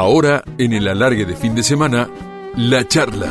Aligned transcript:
Ahora, 0.00 0.42
en 0.56 0.72
el 0.72 0.88
alargue 0.88 1.26
de 1.26 1.36
fin 1.36 1.54
de 1.54 1.62
semana, 1.62 2.08
la 2.56 2.88
charla. 2.88 3.28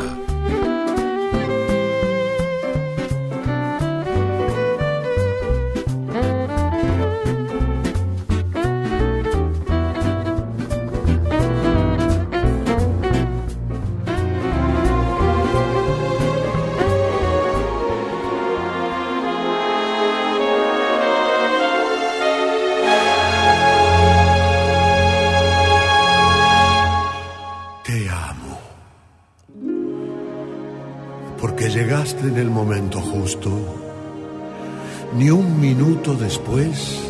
Ni 35.16 35.30
un 35.30 35.60
minuto 35.60 36.14
después 36.14 37.00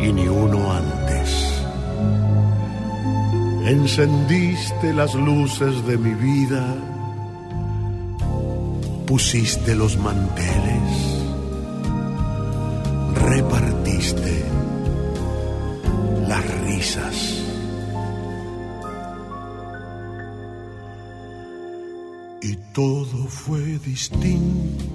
y 0.00 0.12
ni 0.12 0.26
uno 0.26 0.72
antes. 0.72 1.28
Encendiste 3.64 4.92
las 4.92 5.14
luces 5.14 5.86
de 5.86 5.98
mi 5.98 6.14
vida, 6.14 6.64
pusiste 9.06 9.74
los 9.74 9.96
manteles, 9.98 10.88
repartiste 13.14 14.44
las 16.26 16.44
risas. 16.64 17.40
y 22.42 22.56
todo 22.72 23.26
fue 23.28 23.60
distinto. 23.84 24.89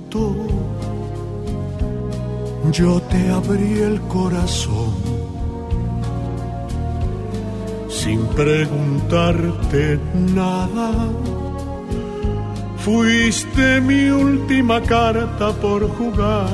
Yo 2.72 3.02
te 3.02 3.30
abrí 3.30 3.80
el 3.80 4.02
corazón 4.02 4.94
sin 8.06 8.26
preguntarte 8.28 10.00
nada. 10.34 10.92
Fuiste 12.78 13.82
mi 13.82 14.10
última 14.10 14.82
carta 14.82 15.52
por 15.54 15.88
jugar. 15.98 16.50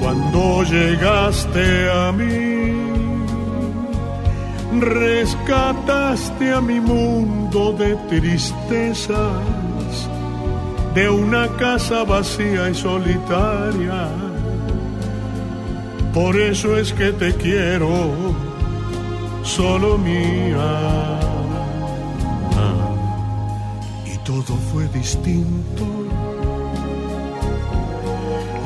Cuando 0.00 0.64
llegaste 0.64 1.90
a 1.90 2.12
mí, 2.12 2.74
rescataste 4.80 6.52
a 6.52 6.60
mi 6.60 6.78
mundo 6.78 7.72
de 7.72 7.96
tristezas, 8.10 9.40
de 10.94 11.08
una 11.10 11.48
casa 11.56 12.04
vacía 12.04 12.70
y 12.70 12.74
solitaria. 12.74 14.08
Por 16.12 16.36
eso 16.36 16.76
es 16.76 16.92
que 16.92 17.12
te 17.12 17.34
quiero, 17.34 17.90
solo 19.42 19.98
mía. 19.98 21.20
Y 24.06 24.18
todo 24.18 24.56
fue 24.72 24.86
distinto. 24.88 25.84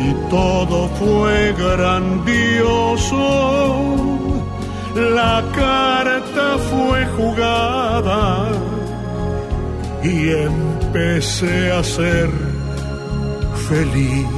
Y 0.00 0.12
todo 0.30 0.88
fue 1.00 1.52
grandioso 1.54 3.18
la 4.98 5.44
carta 5.54 6.58
fue 6.70 7.06
jugada 7.16 8.48
y 10.02 10.28
empecé 10.88 11.70
a 11.70 11.82
ser 11.82 12.30
feliz. 13.68 14.37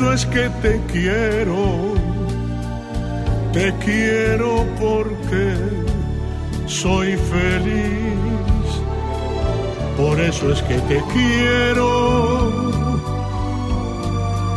Eso 0.00 0.14
es 0.14 0.24
que 0.24 0.48
te 0.62 0.80
quiero, 0.90 1.94
te 3.52 3.70
quiero 3.84 4.64
porque 4.80 5.56
soy 6.64 7.16
feliz. 7.16 8.80
Por 9.98 10.18
eso 10.18 10.52
es 10.52 10.62
que 10.62 10.78
te 10.78 11.02
quiero. 11.12 12.70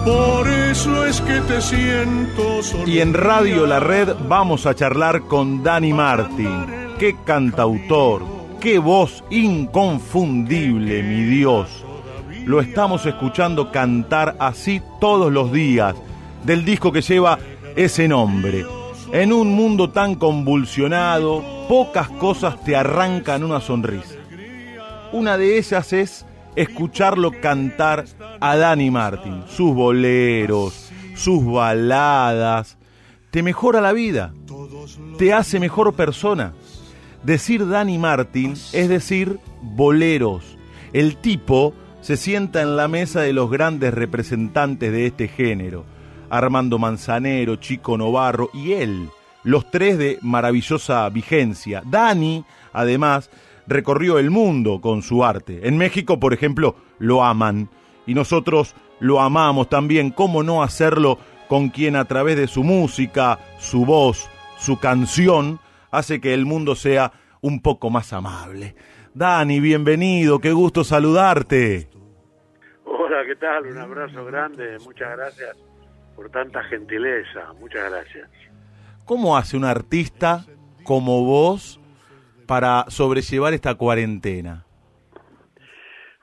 Por 0.06 0.48
eso 0.48 1.06
es 1.06 1.20
que 1.20 1.42
te 1.42 1.60
siento 1.60 2.64
solo. 2.64 2.88
Y 2.88 3.02
en 3.02 3.14
Radio 3.14 3.68
La 3.68 3.82
Red 3.82 4.16
vamos 4.30 4.66
a 4.66 4.74
charlar 4.74 5.24
con 5.24 5.62
Dani 5.62 5.92
Martín. 5.92 6.68
Qué 6.98 7.18
cantautor, 7.26 8.24
qué 8.62 8.80
voz 8.80 9.26
inconfundible, 9.30 11.04
mi 11.04 11.24
Dios. 11.24 11.84
Lo 12.46 12.60
estamos 12.60 13.06
escuchando 13.06 13.72
cantar 13.72 14.36
así 14.38 14.82
todos 15.00 15.32
los 15.32 15.54
días 15.54 15.96
del 16.44 16.66
disco 16.66 16.92
que 16.92 17.02
lleva 17.02 17.40
ese 17.78 18.08
nombre. 18.10 18.66
En 19.14 19.32
un 19.32 19.56
mundo 19.56 19.92
tan 19.92 20.16
convulsionado, 20.16 21.42
pocas 21.70 22.10
cosas 22.10 22.62
te 22.66 22.76
arrancan 22.76 23.46
una 23.46 23.62
sonrisa. 23.62 24.16
Una 25.14 25.38
de 25.38 25.58
ellas 25.58 25.94
es 25.94 26.26
escucharlo 26.58 27.32
cantar 27.40 28.06
a 28.42 28.58
Dani 28.58 28.92
Martin, 28.92 29.44
sus 29.48 29.74
boleros, 29.74 30.92
sus 31.16 31.46
baladas, 31.46 32.78
te 33.32 33.42
mejora 33.42 33.80
la 33.80 33.94
vida, 33.94 34.34
te 35.18 35.32
hace 35.32 35.62
mejor 35.62 35.94
persona. 35.94 36.54
Decir 37.24 37.70
Dani 37.70 37.98
Martin 37.98 38.54
es 38.74 38.90
decir 38.90 39.40
boleros. 39.62 40.58
El 40.92 41.16
tipo 41.16 41.74
se 42.04 42.18
sienta 42.18 42.62
en 42.62 42.76
la 42.76 42.90
mesa 42.90 43.22
de 43.22 43.32
los 43.32 43.50
grandes 43.50 43.94
representantes 43.94 44.92
de 44.92 45.06
este 45.06 45.30
género, 45.30 45.86
Armando 46.30 46.78
Manzanero, 46.78 47.56
Chico 47.56 47.98
Novarro 47.98 48.50
y 48.54 48.74
él, 48.74 49.08
los 49.44 49.72
tres 49.72 49.98
de 49.98 50.20
maravillosa 50.22 51.08
vigencia. 51.08 51.82
Dani, 51.86 52.44
además, 52.74 53.30
recorrió 53.68 54.20
el 54.20 54.32
mundo 54.32 54.82
con 54.82 55.02
su 55.02 55.24
arte. 55.24 55.66
En 55.66 55.78
México, 55.78 56.20
por 56.20 56.34
ejemplo, 56.34 56.76
lo 57.00 57.24
aman 57.24 57.70
y 58.06 58.14
nosotros 58.16 58.76
lo 59.00 59.22
amamos 59.22 59.70
también. 59.70 60.12
¿Cómo 60.12 60.44
no 60.44 60.62
hacerlo 60.62 61.20
con 61.48 61.70
quien 61.70 61.96
a 61.96 62.04
través 62.04 62.36
de 62.36 62.48
su 62.48 62.66
música, 62.66 63.40
su 63.60 63.86
voz, 63.86 64.28
su 64.60 64.78
canción, 64.78 65.62
hace 65.90 66.20
que 66.20 66.34
el 66.34 66.46
mundo 66.46 66.76
sea 66.76 67.14
un 67.40 67.62
poco 67.62 67.90
más 67.90 68.12
amable? 68.12 68.76
Dani, 69.14 69.62
bienvenido, 69.62 70.40
qué 70.40 70.52
gusto 70.52 70.84
saludarte. 70.84 71.93
Hola, 73.14 73.28
¿qué 73.28 73.36
tal? 73.36 73.68
Un 73.68 73.78
abrazo 73.78 74.26
grande, 74.26 74.80
muchas 74.84 75.16
gracias 75.16 75.56
por 76.16 76.32
tanta 76.32 76.64
gentileza, 76.64 77.54
muchas 77.60 77.92
gracias. 77.92 78.28
¿Cómo 79.06 79.38
hace 79.38 79.56
un 79.56 79.66
artista 79.66 80.40
como 80.84 81.24
vos 81.24 81.80
para 82.48 82.86
sobrellevar 82.88 83.54
esta 83.54 83.76
cuarentena? 83.76 84.66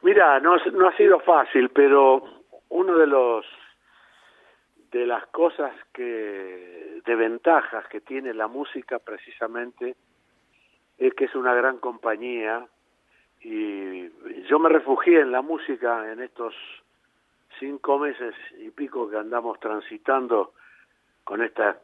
Mira, 0.02 0.40
no, 0.40 0.56
no 0.72 0.88
ha 0.88 0.96
sido 0.96 1.20
fácil, 1.20 1.68
pero 1.68 2.24
uno 2.70 2.96
de 2.96 3.06
los 3.06 3.46
de 4.90 5.06
las 5.06 5.24
cosas 5.28 5.70
que 5.92 7.02
de 7.06 7.14
ventajas 7.14 7.86
que 7.86 8.00
tiene 8.00 8.34
la 8.34 8.48
música 8.48 8.98
precisamente 8.98 9.94
es 10.98 11.14
que 11.14 11.26
es 11.26 11.36
una 11.36 11.54
gran 11.54 11.78
compañía 11.78 12.66
y 13.42 14.10
yo 14.48 14.58
me 14.58 14.68
refugié 14.68 15.20
en 15.20 15.32
la 15.32 15.42
música 15.42 16.12
en 16.12 16.20
estos 16.20 16.54
cinco 17.58 17.98
meses 17.98 18.34
y 18.58 18.70
pico 18.70 19.08
que 19.08 19.16
andamos 19.16 19.58
transitando 19.60 20.52
con 21.24 21.42
esta 21.42 21.78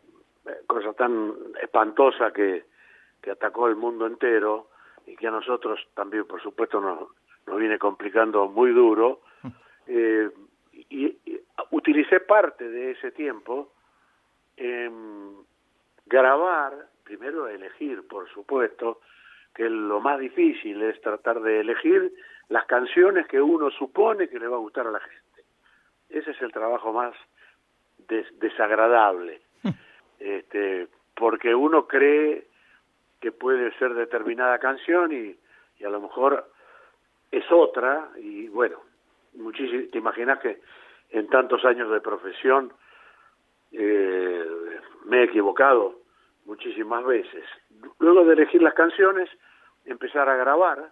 cosa 0.66 0.92
tan 0.92 1.32
espantosa 1.62 2.32
que, 2.32 2.64
que 3.22 3.30
atacó 3.30 3.68
el 3.68 3.76
mundo 3.76 4.06
entero 4.06 4.68
y 5.06 5.16
que 5.16 5.28
a 5.28 5.30
nosotros 5.30 5.80
también, 5.94 6.26
por 6.26 6.42
supuesto, 6.42 6.80
nos, 6.80 7.08
nos 7.46 7.58
viene 7.58 7.78
complicando 7.78 8.48
muy 8.48 8.72
duro. 8.72 9.20
Eh, 9.88 10.28
y, 10.72 11.06
y 11.24 11.40
utilicé 11.70 12.18
parte 12.18 12.68
de 12.68 12.90
ese 12.90 13.12
tiempo 13.12 13.70
en 14.56 15.36
grabar, 16.06 16.88
primero 17.04 17.46
elegir, 17.46 18.04
por 18.08 18.28
supuesto, 18.30 19.00
que 19.56 19.70
lo 19.70 20.00
más 20.00 20.20
difícil 20.20 20.82
es 20.82 21.00
tratar 21.00 21.40
de 21.40 21.60
elegir 21.60 22.12
las 22.50 22.66
canciones 22.66 23.26
que 23.26 23.40
uno 23.40 23.70
supone 23.70 24.28
que 24.28 24.38
le 24.38 24.46
va 24.46 24.56
a 24.56 24.60
gustar 24.60 24.86
a 24.86 24.90
la 24.90 25.00
gente. 25.00 25.44
Ese 26.10 26.32
es 26.32 26.42
el 26.42 26.52
trabajo 26.52 26.92
más 26.92 27.14
desagradable, 28.38 29.40
este, 30.20 30.88
porque 31.14 31.54
uno 31.54 31.88
cree 31.88 32.48
que 33.18 33.32
puede 33.32 33.72
ser 33.78 33.94
determinada 33.94 34.58
canción 34.58 35.10
y, 35.12 35.34
y 35.78 35.84
a 35.84 35.88
lo 35.88 36.02
mejor 36.02 36.50
es 37.30 37.50
otra 37.50 38.10
y 38.18 38.48
bueno, 38.48 38.78
muchísimo, 39.32 39.84
te 39.90 39.96
imaginas 39.96 40.38
que 40.40 40.60
en 41.10 41.28
tantos 41.28 41.64
años 41.64 41.90
de 41.90 42.02
profesión 42.02 42.74
eh, 43.72 44.44
me 45.06 45.20
he 45.20 45.24
equivocado 45.24 45.94
muchísimas 46.44 47.04
veces. 47.04 47.44
Luego 47.98 48.24
de 48.24 48.34
elegir 48.34 48.62
las 48.62 48.74
canciones, 48.74 49.28
empezar 49.86 50.28
a 50.28 50.36
grabar, 50.36 50.90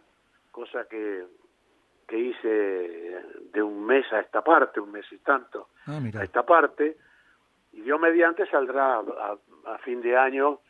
cosa 0.50 0.87
que, 0.88 1.25
que 2.06 2.19
hice 2.19 2.49
de 3.52 3.62
un 3.62 3.85
mes 3.85 4.11
a 4.12 4.20
esta 4.20 4.43
parte, 4.43 4.81
un 4.81 4.93
mes 4.93 5.06
y 5.12 5.19
tanto 5.19 5.69
ah, 5.87 6.00
a 6.19 6.25
esta 6.25 6.44
parte, 6.44 6.96
y 7.73 7.82
Dios 7.82 8.00
mediante 8.00 8.46
saldrá 8.46 8.99
a, 8.99 9.79
fin 9.79 10.00
de 10.00 10.17
año 10.17 10.61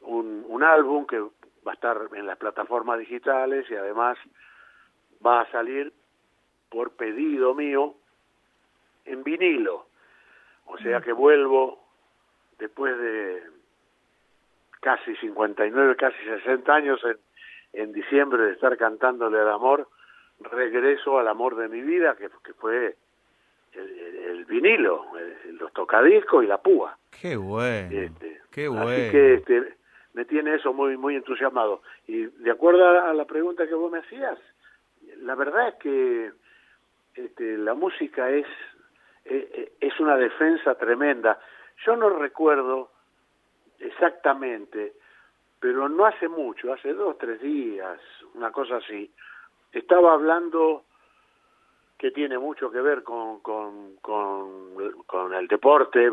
un, 0.00 0.44
un 0.48 0.62
álbum 0.62 1.06
que 1.06 1.20
va 1.20 1.72
a 1.72 1.74
estar 1.74 1.98
en 2.14 2.26
las 2.26 2.38
plataformas 2.38 2.98
digitales 2.98 3.70
y 3.70 3.74
además 3.74 4.16
va 5.24 5.42
a 5.42 5.50
salir 5.50 5.92
por 6.70 6.92
pedido 6.92 7.54
mío 7.54 7.94
en 9.04 9.22
vinilo. 9.22 9.86
O 10.66 10.78
sea 10.78 11.00
que 11.00 11.12
vuelvo 11.12 11.84
después 12.58 12.96
de 12.96 13.42
casi 14.80 15.14
59, 15.16 15.96
casi 15.96 16.16
60 16.24 16.72
años 16.72 17.00
en, 17.04 17.18
en 17.72 17.92
diciembre 17.92 18.44
de 18.44 18.52
estar 18.52 18.76
cantándole 18.76 19.38
al 19.38 19.50
amor, 19.50 19.88
regreso 20.40 21.18
al 21.18 21.28
amor 21.28 21.56
de 21.56 21.68
mi 21.68 21.80
vida, 21.82 22.16
que, 22.16 22.28
que 22.42 22.54
fue 22.54 22.96
el, 23.72 24.44
vinilo, 24.46 25.06
los 25.52 25.72
tocadiscos 25.72 26.44
y 26.44 26.46
la 26.46 26.58
púa. 26.58 26.96
Qué 27.10 27.36
bueno, 27.36 27.88
este, 27.90 28.40
qué 28.50 28.68
bueno. 28.68 28.88
Así 28.88 29.10
que 29.10 29.34
este, 29.34 29.74
me 30.14 30.24
tiene 30.24 30.54
eso 30.54 30.72
muy 30.72 30.96
muy 30.96 31.14
entusiasmado. 31.14 31.82
Y 32.06 32.26
de 32.26 32.50
acuerdo 32.50 32.88
a 32.88 33.14
la 33.14 33.24
pregunta 33.26 33.66
que 33.66 33.74
vos 33.74 33.92
me 33.92 33.98
hacías, 33.98 34.38
la 35.18 35.34
verdad 35.34 35.68
es 35.68 35.74
que 35.76 36.32
este, 37.14 37.58
la 37.58 37.74
música 37.74 38.30
es, 38.30 38.46
es 39.24 40.00
una 40.00 40.16
defensa 40.16 40.74
tremenda. 40.74 41.38
Yo 41.84 41.96
no 41.96 42.10
recuerdo 42.10 42.90
exactamente, 43.78 44.94
pero 45.60 45.88
no 45.88 46.06
hace 46.06 46.26
mucho, 46.28 46.72
hace 46.72 46.94
dos, 46.94 47.18
tres 47.18 47.40
días, 47.40 48.00
una 48.34 48.50
cosa 48.50 48.76
así, 48.76 49.10
estaba 49.72 50.14
hablando 50.14 50.84
que 51.98 52.10
tiene 52.10 52.38
mucho 52.38 52.70
que 52.70 52.80
ver 52.80 53.02
con, 53.02 53.40
con, 53.40 53.96
con, 54.00 55.34
el 55.34 55.46
deporte, 55.48 56.10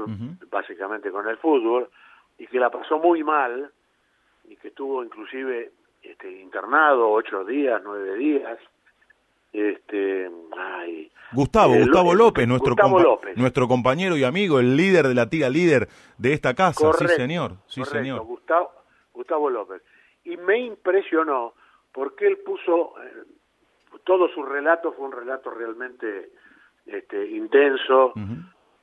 básicamente 0.51 1.09
con 1.09 1.27
el 1.29 1.37
fútbol, 1.37 1.89
y 2.37 2.45
que 2.47 2.59
la 2.59 2.69
pasó 2.69 2.99
muy 2.99 3.23
mal, 3.23 3.71
y 4.49 4.57
que 4.57 4.67
estuvo 4.67 5.01
inclusive 5.01 5.71
este, 6.03 6.29
internado 6.41 7.09
ocho 7.09 7.45
días, 7.45 7.81
nueve 7.85 8.15
días, 8.15 8.59
este 9.53 10.29
ay, 10.57 11.09
Gustavo, 11.31 11.73
Gustavo 11.73 12.13
López, 12.13 12.47
nuestro, 12.47 12.75
nuestro 13.37 13.67
compañero 13.69 14.17
y 14.17 14.25
amigo, 14.25 14.59
el 14.59 14.75
líder 14.75 15.07
de 15.07 15.15
la 15.15 15.29
tía 15.29 15.49
líder 15.49 15.87
de 16.17 16.33
esta 16.33 16.53
casa, 16.53 16.91
sí 16.93 17.07
señor, 17.07 17.55
sí 17.67 17.83
señor. 17.85 18.25
Gustavo, 18.25 18.71
Gustavo 19.17 19.49
López. 19.49 19.81
Y 20.23 20.37
me 20.37 20.59
impresionó 20.59 21.53
porque 21.91 22.27
él 22.27 22.37
puso, 22.37 22.93
eh, 23.03 23.23
todo 24.03 24.29
su 24.29 24.43
relato 24.43 24.93
fue 24.93 25.07
un 25.07 25.11
relato 25.11 25.49
realmente 25.49 26.31
este, 26.85 27.27
intenso, 27.27 28.13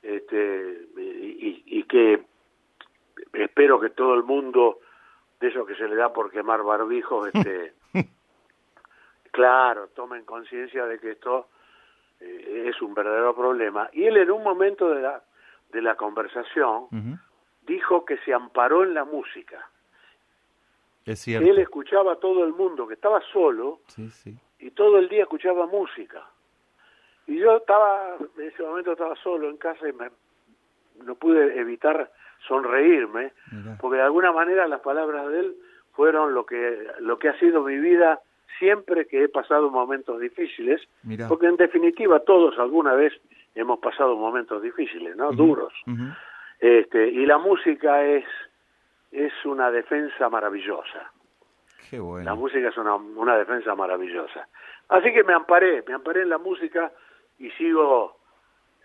este, 0.02 0.88
y, 0.96 1.62
y, 1.66 1.82
que 1.84 2.24
espero 3.32 3.80
que 3.80 3.90
todo 3.90 4.14
el 4.14 4.24
mundo, 4.24 4.80
de 5.40 5.48
eso 5.48 5.64
que 5.64 5.76
se 5.76 5.88
le 5.88 5.96
da 5.96 6.12
por 6.12 6.30
quemar 6.30 6.62
barbijos, 6.62 7.28
este, 7.32 7.72
claro, 9.30 9.88
tomen 9.94 10.24
conciencia 10.24 10.84
de 10.86 10.98
que 10.98 11.12
esto 11.12 11.48
eh, 12.20 12.64
es 12.68 12.82
un 12.82 12.94
verdadero 12.94 13.34
problema. 13.34 13.88
Y 13.92 14.04
él 14.04 14.16
en 14.16 14.30
un 14.30 14.42
momento 14.42 14.90
de 14.90 15.02
la, 15.02 15.22
de 15.70 15.82
la 15.82 15.94
conversación 15.96 16.88
dijo 17.62 18.04
que 18.04 18.18
se 18.18 18.34
amparó 18.34 18.82
en 18.82 18.94
la 18.94 19.04
música. 19.04 19.68
Es 21.04 21.20
cierto. 21.20 21.48
Él 21.48 21.58
escuchaba 21.58 22.12
a 22.12 22.16
todo 22.16 22.44
el 22.44 22.52
mundo, 22.52 22.86
que 22.86 22.94
estaba 22.94 23.20
solo, 23.32 23.80
y 24.58 24.70
todo 24.70 24.98
el 24.98 25.08
día 25.08 25.22
escuchaba 25.22 25.66
música. 25.66 26.24
Y 27.26 27.38
yo 27.38 27.56
estaba, 27.56 28.16
en 28.38 28.46
ese 28.46 28.62
momento 28.62 28.92
estaba 28.92 29.14
solo 29.16 29.48
en 29.48 29.56
casa 29.56 29.88
y 29.88 29.92
me, 29.92 30.10
no 31.04 31.14
pude 31.14 31.58
evitar 31.58 32.10
sonreírme, 32.46 33.32
porque 33.80 33.96
de 33.96 34.02
alguna 34.02 34.32
manera 34.32 34.66
las 34.66 34.80
palabras 34.80 35.28
de 35.28 35.40
él 35.40 35.56
fueron 35.92 36.34
lo 36.34 36.44
que, 36.44 36.86
lo 37.00 37.18
que 37.18 37.28
ha 37.28 37.38
sido 37.38 37.62
mi 37.62 37.78
vida 37.78 38.20
siempre 38.58 39.06
que 39.06 39.24
he 39.24 39.28
pasado 39.28 39.70
momentos 39.70 40.20
difíciles, 40.20 40.80
porque 41.28 41.46
en 41.46 41.56
definitiva 41.56 42.20
todos 42.20 42.58
alguna 42.58 42.94
vez 42.94 43.12
hemos 43.54 43.78
pasado 43.78 44.16
momentos 44.16 44.62
difíciles, 44.62 45.16
¿no? 45.16 45.32
Duros. 45.32 45.72
Este, 46.60 47.08
y 47.08 47.26
la 47.26 47.38
música 47.38 48.04
es 48.04 48.24
es 49.14 49.32
una 49.44 49.70
defensa 49.70 50.28
maravillosa. 50.28 51.12
Qué 51.88 52.00
bueno. 52.00 52.24
La 52.24 52.34
música 52.34 52.68
es 52.68 52.76
una, 52.76 52.96
una 52.96 53.36
defensa 53.36 53.74
maravillosa. 53.74 54.48
Así 54.88 55.12
que 55.12 55.22
me 55.22 55.32
amparé, 55.32 55.84
me 55.86 55.94
amparé 55.94 56.22
en 56.22 56.30
la 56.30 56.38
música 56.38 56.92
y 57.38 57.50
sigo 57.52 58.18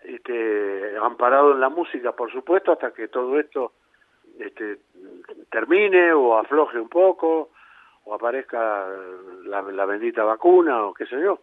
este, 0.04 0.96
amparado 1.02 1.52
en 1.52 1.60
la 1.60 1.68
música, 1.68 2.12
por 2.12 2.30
supuesto, 2.30 2.72
hasta 2.72 2.92
que 2.92 3.08
todo 3.08 3.38
esto 3.38 3.72
este, 4.38 4.78
termine 5.50 6.12
o 6.12 6.38
afloje 6.38 6.78
un 6.78 6.88
poco 6.88 7.50
aparezca 8.14 8.86
la, 9.46 9.84
bendita 9.86 10.24
vacuna 10.24 10.84
o 10.84 10.94
qué 10.94 11.06
sé 11.06 11.16
yo. 11.22 11.40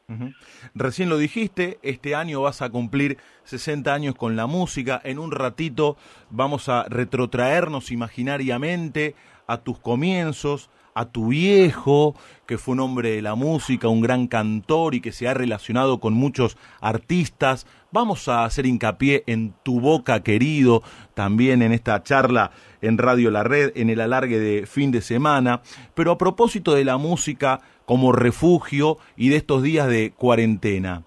Recién 0.76 1.10
lo 1.10 1.18
dijiste, 1.18 1.80
este 1.82 2.16
año 2.16 2.42
vas 2.42 2.62
a 2.62 2.70
cumplir 2.70 3.18
60 3.44 3.94
años 3.94 4.16
con 4.16 4.36
la 4.36 4.48
música, 4.48 5.00
en 5.04 5.20
un 5.20 5.32
ratito 5.32 5.98
vamos 6.30 6.70
a 6.70 6.86
retrotraernos 6.90 7.92
imaginariamente 7.92 9.16
a 9.48 9.58
tus 9.60 9.80
comienzos, 9.80 10.70
a 10.98 11.12
tu 11.12 11.28
viejo, 11.28 12.16
que 12.48 12.58
fue 12.58 12.74
un 12.74 12.80
hombre 12.80 13.12
de 13.12 13.22
la 13.22 13.36
música, 13.36 13.88
un 13.88 14.02
gran 14.02 14.26
cantor 14.26 14.96
y 14.96 15.02
que 15.02 15.12
se 15.12 15.28
ha 15.28 15.36
relacionado 15.36 16.00
con 16.00 16.14
muchos 16.14 16.58
artistas. 16.82 17.68
Vamos 17.92 18.28
a 18.28 18.46
hacer 18.46 18.66
hincapié 18.66 19.24
en 19.28 19.54
tu 19.62 19.80
boca 19.80 20.24
querido, 20.24 20.82
también 21.14 21.62
en 21.62 21.72
esta 21.72 22.02
charla 22.02 22.50
en 22.82 22.98
Radio 22.98 23.30
La 23.30 23.44
Red, 23.44 23.74
en 23.76 23.92
el 23.92 24.02
alargue 24.02 24.40
de 24.40 24.66
fin 24.66 24.92
de 24.92 25.02
semana. 25.02 25.62
Pero 25.94 26.12
a 26.12 26.18
propósito 26.18 26.74
de 26.74 26.84
la 26.84 26.98
música 26.98 27.60
como 27.86 28.12
refugio 28.12 28.98
y 29.16 29.30
de 29.30 29.36
estos 29.36 29.62
días 29.62 29.88
de 29.88 30.14
cuarentena, 30.18 31.04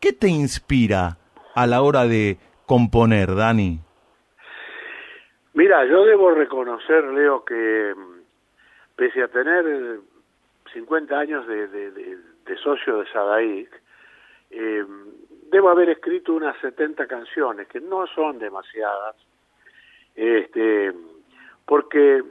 ¿qué 0.00 0.12
te 0.12 0.26
inspira 0.26 1.18
a 1.54 1.68
la 1.68 1.82
hora 1.82 2.06
de 2.06 2.38
componer, 2.66 3.36
Dani? 3.36 3.78
Mira, 5.54 5.84
yo 5.86 6.04
debo 6.04 6.32
reconocer, 6.32 7.04
Leo, 7.04 7.44
que 7.44 7.92
pese 9.00 9.22
a 9.22 9.28
tener 9.28 9.98
50 10.74 11.18
años 11.18 11.46
de, 11.46 11.68
de, 11.68 12.56
socio 12.62 12.98
de 12.98 13.10
Sadaic, 13.10 13.82
eh, 14.50 14.84
debo 15.50 15.70
haber 15.70 15.88
escrito 15.88 16.34
unas 16.34 16.54
70 16.58 17.06
canciones, 17.06 17.66
que 17.68 17.80
no 17.80 18.06
son 18.08 18.38
demasiadas, 18.38 19.16
este, 20.14 20.92
porque 21.64 22.22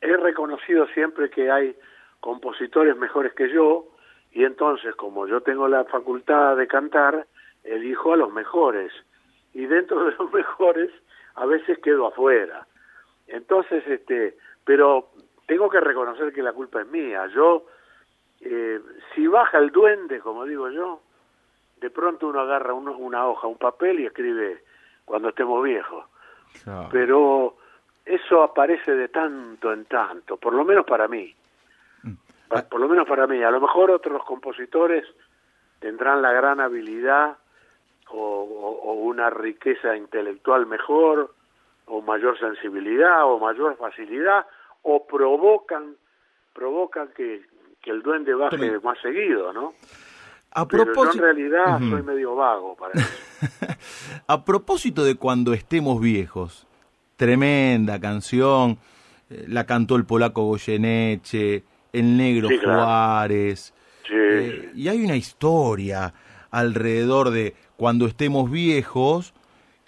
he 0.00 0.16
reconocido 0.16 0.86
siempre 0.94 1.28
que 1.28 1.50
hay 1.50 1.74
compositores 2.20 2.96
mejores 2.96 3.34
que 3.34 3.52
yo, 3.52 3.88
y 4.30 4.44
entonces, 4.44 4.94
como 4.94 5.26
yo 5.26 5.40
tengo 5.40 5.66
la 5.66 5.82
facultad 5.86 6.56
de 6.56 6.68
cantar, 6.68 7.26
elijo 7.64 8.12
a 8.12 8.16
los 8.16 8.32
mejores, 8.32 8.92
y 9.52 9.66
dentro 9.66 10.04
de 10.04 10.12
los 10.12 10.32
mejores 10.32 10.92
a 11.34 11.46
veces 11.46 11.80
quedo 11.80 12.06
afuera. 12.06 12.64
Entonces, 13.26 13.82
este, 13.88 14.36
pero 14.64 15.10
tengo 15.46 15.68
que 15.68 15.80
reconocer 15.80 16.32
que 16.32 16.42
la 16.42 16.52
culpa 16.52 16.80
es 16.80 16.88
mía. 16.88 17.26
Yo, 17.28 17.66
eh, 18.40 18.80
si 19.14 19.26
baja 19.26 19.58
el 19.58 19.70
duende, 19.70 20.20
como 20.20 20.44
digo 20.44 20.70
yo, 20.70 21.00
de 21.80 21.90
pronto 21.90 22.28
uno 22.28 22.40
agarra 22.40 22.72
una 22.72 23.26
hoja, 23.26 23.46
un 23.46 23.58
papel 23.58 24.00
y 24.00 24.06
escribe 24.06 24.62
cuando 25.04 25.28
estemos 25.28 25.62
viejos. 25.62 26.04
Pero 26.90 27.56
eso 28.04 28.42
aparece 28.42 28.94
de 28.94 29.08
tanto 29.08 29.72
en 29.72 29.84
tanto, 29.86 30.36
por 30.36 30.54
lo 30.54 30.64
menos 30.64 30.86
para 30.86 31.08
mí. 31.08 31.34
Mm. 32.02 32.12
Por 32.70 32.80
lo 32.80 32.88
menos 32.88 33.06
para 33.06 33.26
mí. 33.26 33.42
A 33.42 33.50
lo 33.50 33.60
mejor 33.60 33.90
otros 33.90 34.24
compositores 34.24 35.04
tendrán 35.80 36.22
la 36.22 36.32
gran 36.32 36.60
habilidad 36.60 37.36
o 38.10 38.92
una 39.02 39.28
riqueza 39.28 39.96
intelectual 39.96 40.66
mejor 40.66 41.34
o 41.86 42.00
mayor 42.00 42.38
sensibilidad 42.38 43.24
o 43.24 43.38
mayor 43.38 43.76
facilidad 43.76 44.46
o 44.84 45.06
provocan 45.06 45.96
provocan 46.54 47.08
que, 47.16 47.42
que 47.82 47.90
el 47.90 48.02
duende 48.02 48.32
baje 48.32 48.78
más 48.80 48.96
seguido, 49.02 49.52
¿no? 49.52 49.74
A 50.52 50.68
Pero 50.68 50.84
propósito, 50.84 51.16
yo 51.16 51.28
en 51.28 51.36
realidad 51.36 51.78
soy 51.80 52.02
medio 52.02 52.36
vago 52.36 52.76
para 52.76 52.92
eso. 52.94 53.08
a 54.28 54.44
propósito 54.44 55.04
de 55.04 55.16
cuando 55.16 55.52
estemos 55.52 56.00
viejos, 56.00 56.68
tremenda 57.16 58.00
canción, 58.00 58.78
eh, 59.30 59.46
la 59.48 59.66
cantó 59.66 59.96
el 59.96 60.04
polaco 60.04 60.44
Goyeneche, 60.44 61.64
el 61.92 62.16
negro 62.16 62.48
Sí, 62.48 62.58
claro. 62.60 62.84
Juárez, 62.84 63.74
Sí, 64.06 64.14
eh, 64.14 64.70
y 64.74 64.88
hay 64.88 65.02
una 65.04 65.16
historia 65.16 66.12
alrededor 66.50 67.30
de 67.30 67.54
cuando 67.76 68.06
estemos 68.06 68.50
viejos 68.50 69.34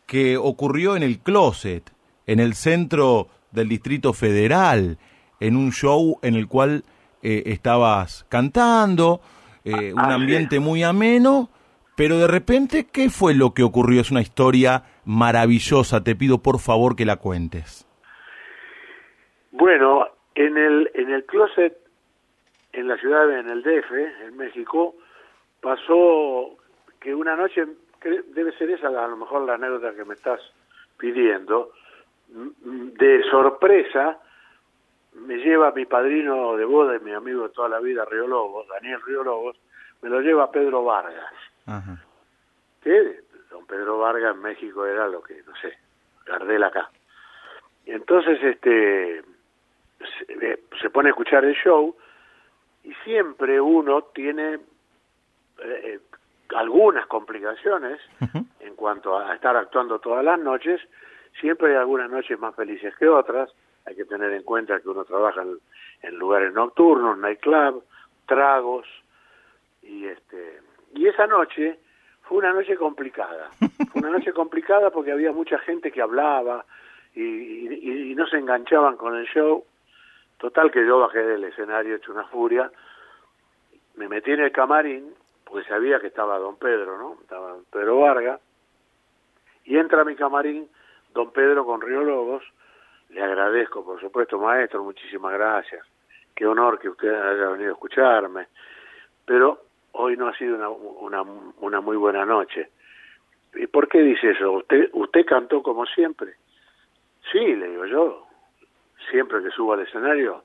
que 0.07 0.37
ocurrió 0.37 0.97
en 0.97 1.03
el 1.03 1.19
closet, 1.19 1.93
en 2.26 2.41
el 2.41 2.55
centro 2.55 3.29
del 3.57 3.69
Distrito 3.69 4.13
Federal, 4.13 4.99
en 5.41 5.57
un 5.57 5.73
show 5.73 6.21
en 6.23 6.37
el 6.37 6.47
cual 6.47 6.85
eh, 7.23 7.43
estabas 7.47 8.25
cantando, 8.29 9.21
eh, 9.65 9.93
un 9.93 9.99
Ah, 10.01 10.15
ambiente 10.15 10.61
muy 10.61 10.85
ameno, 10.85 11.51
pero 11.97 12.19
de 12.19 12.29
repente, 12.29 12.87
¿qué 12.93 13.11
fue 13.11 13.35
lo 13.35 13.53
que 13.55 13.65
ocurrió? 13.65 14.01
Es 14.01 14.11
una 14.13 14.21
historia 14.21 14.85
maravillosa, 15.05 16.05
te 16.05 16.15
pido 16.15 16.39
por 16.43 16.61
favor 16.61 16.95
que 16.95 17.05
la 17.07 17.17
cuentes. 17.17 17.85
Bueno, 19.51 20.07
en 20.35 20.57
el 20.57 20.91
en 20.95 21.11
el 21.11 21.25
closet 21.25 21.77
en 22.73 22.89
la 22.89 22.97
ciudad 22.99 23.27
de 23.27 23.41
en 23.41 23.49
el 23.49 23.63
DF, 23.63 23.91
en 24.29 24.37
México, 24.37 24.95
pasó 25.63 26.57
que 27.01 27.15
una 27.15 27.35
noche 27.37 27.65
cre- 28.01 28.25
debe 28.35 28.53
ser 28.59 28.71
esa 28.71 28.89
a 28.89 29.09
lo 29.09 29.17
mejor 29.17 29.47
la 29.47 29.55
anécdota 29.55 29.95
que 29.95 30.05
me 30.05 30.15
estás 30.15 30.41
pidiendo. 30.99 31.71
De 32.28 33.23
sorpresa 33.30 34.18
me 35.14 35.37
lleva 35.37 35.73
mi 35.73 35.87
padrino 35.87 36.56
de 36.56 36.64
boda 36.64 36.97
y 36.97 37.00
mi 37.00 37.12
amigo 37.12 37.45
de 37.45 37.54
toda 37.54 37.68
la 37.68 37.80
vida, 37.80 38.04
Río 38.04 38.26
Lobos, 38.26 38.68
Daniel 38.68 39.00
Río 39.06 39.25
Lobos, 39.25 39.56
me 40.02 40.11
lo 40.11 40.21
lleva 40.21 40.50
Pedro 40.50 40.85
Vargas. 40.85 41.33
Ajá. 41.66 41.99
que 42.83 43.21
don 43.50 43.66
Pedro 43.66 43.99
Vargas 43.99 44.35
en 44.35 44.42
México 44.42 44.87
era 44.87 45.09
lo 45.09 45.23
que, 45.23 45.42
no 45.47 45.56
sé, 45.56 45.76
Gardel 46.26 46.64
acá. 46.64 46.90
Y 47.87 47.92
entonces 47.92 48.42
este 48.42 49.23
se, 49.99 50.33
eh, 50.33 50.61
se 50.80 50.90
pone 50.90 51.09
a 51.09 51.11
escuchar 51.11 51.45
el 51.45 51.54
show 51.54 51.97
y 52.85 52.92
siempre 53.04 53.61
uno 53.61 54.02
tiene 54.14 54.54
eh, 54.54 54.61
eh, 55.59 56.00
algunas 56.54 57.06
complicaciones 57.06 58.00
en 58.61 58.76
cuanto 58.76 59.18
a 59.18 59.35
estar 59.35 59.56
actuando 59.56 59.99
todas 59.99 60.25
las 60.25 60.38
noches, 60.38 60.80
siempre 61.40 61.71
hay 61.71 61.76
algunas 61.76 62.11
noches 62.11 62.38
más 62.38 62.55
felices 62.55 62.95
que 62.97 63.09
otras, 63.09 63.50
hay 63.85 63.95
que 63.95 64.05
tener 64.05 64.33
en 64.33 64.43
cuenta 64.43 64.81
que 64.81 64.88
uno 64.88 65.05
trabaja 65.05 65.43
en, 65.43 65.59
en 66.02 66.16
lugares 66.19 66.52
nocturnos, 66.52 67.19
nightclub, 67.19 67.85
tragos, 68.26 68.87
y 69.83 70.07
este 70.07 70.61
y 70.95 71.07
esa 71.07 71.26
noche 71.26 71.78
fue 72.23 72.38
una 72.38 72.52
noche 72.52 72.76
complicada, 72.76 73.50
fue 73.93 74.00
una 74.00 74.11
noche 74.11 74.33
complicada 74.33 74.90
porque 74.90 75.12
había 75.12 75.33
mucha 75.33 75.59
gente 75.61 75.93
que 75.93 76.02
hablaba 76.02 76.64
y, 77.14 77.23
y- 77.23 78.11
y 78.12 78.14
no 78.14 78.26
se 78.26 78.38
enganchaban 78.38 78.97
con 78.97 79.14
el 79.16 79.26
show, 79.26 79.64
total 80.38 80.71
que 80.71 80.85
yo 80.87 80.99
bajé 80.99 81.21
del 81.25 81.45
escenario 81.45 81.97
hecho 81.97 82.12
una 82.12 82.25
furia, 82.25 82.71
me 83.95 84.09
metí 84.09 84.33
en 84.33 84.40
el 84.40 84.52
camarín, 84.52 85.14
porque 85.45 85.66
sabía 85.69 86.00
que 86.00 86.09
estaba 86.09 86.38
don 86.38 86.57
Pedro, 86.57 86.99
¿no? 86.99 87.16
Estaba 87.23 87.50
don 87.52 87.64
Pedro 87.71 88.00
Vargas, 88.00 88.40
y 89.64 89.78
entra 89.78 90.02
a 90.02 90.05
mi 90.05 90.14
camarín 90.16 90.69
don 91.16 91.32
Pedro 91.32 91.64
con 91.64 91.80
Río 91.80 92.02
Lobos, 92.02 92.44
le 93.08 93.23
agradezco, 93.23 93.82
por 93.82 93.99
supuesto, 93.99 94.38
maestro, 94.38 94.85
muchísimas 94.85 95.32
gracias, 95.32 95.85
qué 96.35 96.46
honor 96.46 96.78
que 96.78 96.90
usted 96.90 97.08
haya 97.08 97.49
venido 97.49 97.70
a 97.70 97.73
escucharme, 97.73 98.49
pero 99.25 99.62
hoy 99.92 100.14
no 100.18 100.28
ha 100.28 100.37
sido 100.37 100.56
una, 100.56 100.68
una, 100.68 101.23
una 101.23 101.80
muy 101.80 101.96
buena 101.96 102.26
noche. 102.26 102.68
¿Y 103.54 103.66
por 103.66 103.88
qué 103.88 104.02
dice 104.02 104.32
eso? 104.32 104.52
¿Usted, 104.52 104.90
¿Usted 104.92 105.25
cantó 105.25 105.62
como 105.62 105.87
siempre? 105.87 106.35
Sí, 107.32 107.56
le 107.56 107.68
digo 107.68 107.87
yo, 107.87 108.26
siempre 109.11 109.42
que 109.42 109.50
subo 109.50 109.73
al 109.73 109.80
escenario 109.80 110.44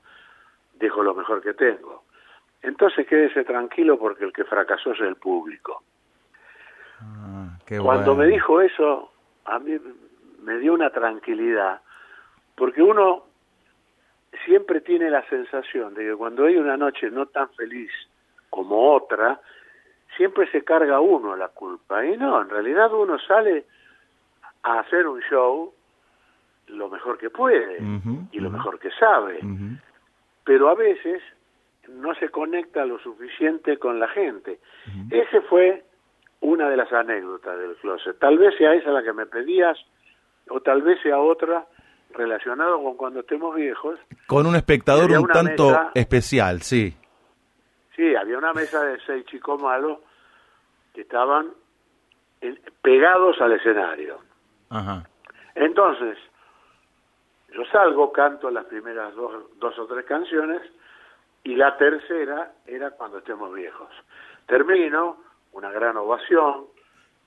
dejo 0.76 1.04
lo 1.04 1.14
mejor 1.14 1.42
que 1.42 1.54
tengo. 1.54 2.04
Entonces 2.62 3.06
quédese 3.06 3.44
tranquilo 3.44 4.00
porque 4.00 4.24
el 4.24 4.32
que 4.32 4.46
fracasó 4.46 4.94
es 4.94 5.02
el 5.02 5.18
público. 5.18 5.84
Ah, 7.02 7.58
qué 7.66 7.78
Cuando 7.78 8.16
bueno. 8.16 8.30
me 8.30 8.34
dijo 8.34 8.62
eso, 8.62 9.12
a 9.44 9.60
mí 9.60 9.78
me 10.42 10.58
dio 10.60 10.74
una 10.74 10.90
tranquilidad, 10.90 11.82
porque 12.56 12.82
uno 12.82 13.26
siempre 14.46 14.82
tiene 14.82 15.10
la 15.10 15.28
sensación 15.30 15.94
de 15.94 16.06
que 16.06 16.16
cuando 16.16 16.46
hay 16.46 16.58
una 16.58 16.78
noche 16.78 17.10
no 17.10 17.26
tan 17.28 17.50
feliz 17.54 17.92
como 18.50 18.94
otra, 18.94 19.40
siempre 20.18 20.50
se 20.52 20.64
carga 20.64 21.00
uno 21.00 21.36
la 21.36 21.50
culpa. 21.50 22.06
Y 22.06 22.18
no, 22.18 22.42
en 22.42 22.50
realidad 22.50 22.94
uno 22.94 23.20
sale 23.20 23.66
a 24.64 24.80
hacer 24.80 25.08
un 25.08 25.22
show 25.22 25.74
lo 26.68 26.90
mejor 26.90 27.18
que 27.18 27.30
puede 27.30 27.80
y 28.32 28.40
lo 28.40 28.50
mejor 28.50 28.80
que 28.80 28.92
sabe 28.92 29.40
pero 30.44 30.70
a 30.70 30.76
veces 30.76 31.22
no 31.88 32.14
se 32.16 32.30
conecta 32.30 32.86
lo 32.86 33.00
suficiente 33.00 33.78
con 33.78 34.00
la 34.00 34.08
gente. 34.08 34.60
Ese 35.10 35.42
fue 35.42 35.84
una 36.40 36.70
de 36.70 36.78
las 36.78 36.92
anécdotas 36.92 37.60
del 37.60 37.76
closet. 37.76 38.18
Tal 38.20 38.38
vez 38.38 38.56
sea 38.58 38.74
esa 38.74 38.92
la 38.92 39.04
que 39.04 39.14
me 39.14 39.26
pedías, 39.26 39.78
o 40.52 40.62
tal 40.62 40.82
vez 40.82 41.02
sea 41.02 41.20
otra 41.20 41.66
relacionado 42.14 42.82
con 42.84 42.96
cuando 42.98 43.22
estemos 43.22 43.56
viejos. 43.56 44.00
Con 44.28 44.46
un 44.46 44.56
espectador 44.56 45.12
un 45.12 45.28
tanto 45.28 45.68
mesa- 45.70 45.92
especial, 45.94 46.62
sí. 46.62 46.96
Sí, 47.96 48.16
había 48.16 48.38
una 48.38 48.54
mesa 48.54 48.84
de 48.84 49.00
seis 49.06 49.26
chicos 49.26 49.62
malos 49.62 50.00
que 50.94 51.02
estaban 51.02 51.50
en- 52.42 52.60
pegados 52.82 53.40
al 53.42 53.54
escenario. 53.54 54.20
Ajá. 54.70 55.04
Entonces, 55.56 56.18
yo 57.54 57.64
salgo, 57.72 58.12
canto 58.12 58.50
las 58.50 58.66
primeras 58.66 59.14
dos, 59.16 59.58
dos 59.60 59.78
o 59.80 59.86
tres 59.88 60.06
canciones 60.06 60.62
y 61.44 61.56
la 61.56 61.78
tercera 61.78 62.52
era 62.66 62.92
cuando 62.92 63.18
estemos 63.20 63.54
viejos. 63.54 63.90
Termino, 64.48 65.18
una 65.54 65.72
gran 65.72 65.98
ovación, 65.98 66.66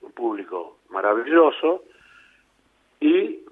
un 0.01 0.11
público 0.11 0.77
maravilloso 0.89 1.83
y 3.05 3.45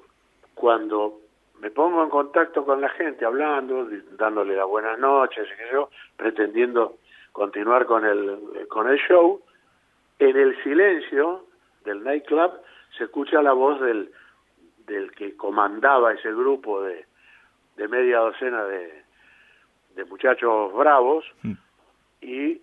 cuando 0.55 1.19
me 1.59 1.69
pongo 1.71 2.03
en 2.03 2.09
contacto 2.09 2.65
con 2.65 2.81
la 2.81 2.89
gente 2.89 3.25
hablando, 3.25 3.87
dándole 4.17 4.55
las 4.55 4.67
buenas 4.67 4.97
noches, 4.99 5.47
y 5.47 5.57
qué 5.57 5.63
sé 5.65 5.73
yo, 5.73 5.89
pretendiendo 6.17 6.97
continuar 7.31 7.85
con 7.85 8.05
el, 8.05 8.67
con 8.67 8.89
el 8.89 8.97
show, 8.99 9.41
en 10.19 10.35
el 10.37 10.61
silencio 10.63 11.45
del 11.85 12.03
nightclub 12.03 12.51
se 12.97 13.05
escucha 13.05 13.41
la 13.41 13.53
voz 13.53 13.79
del, 13.81 14.11
del 14.85 15.11
que 15.11 15.35
comandaba 15.35 16.13
ese 16.13 16.31
grupo 16.31 16.81
de, 16.83 17.05
de 17.77 17.87
media 17.87 18.19
docena 18.19 18.63
de, 18.65 19.03
de 19.95 20.05
muchachos 20.05 20.73
bravos 20.73 21.25
Mm. 21.43 21.53
y 22.21 22.61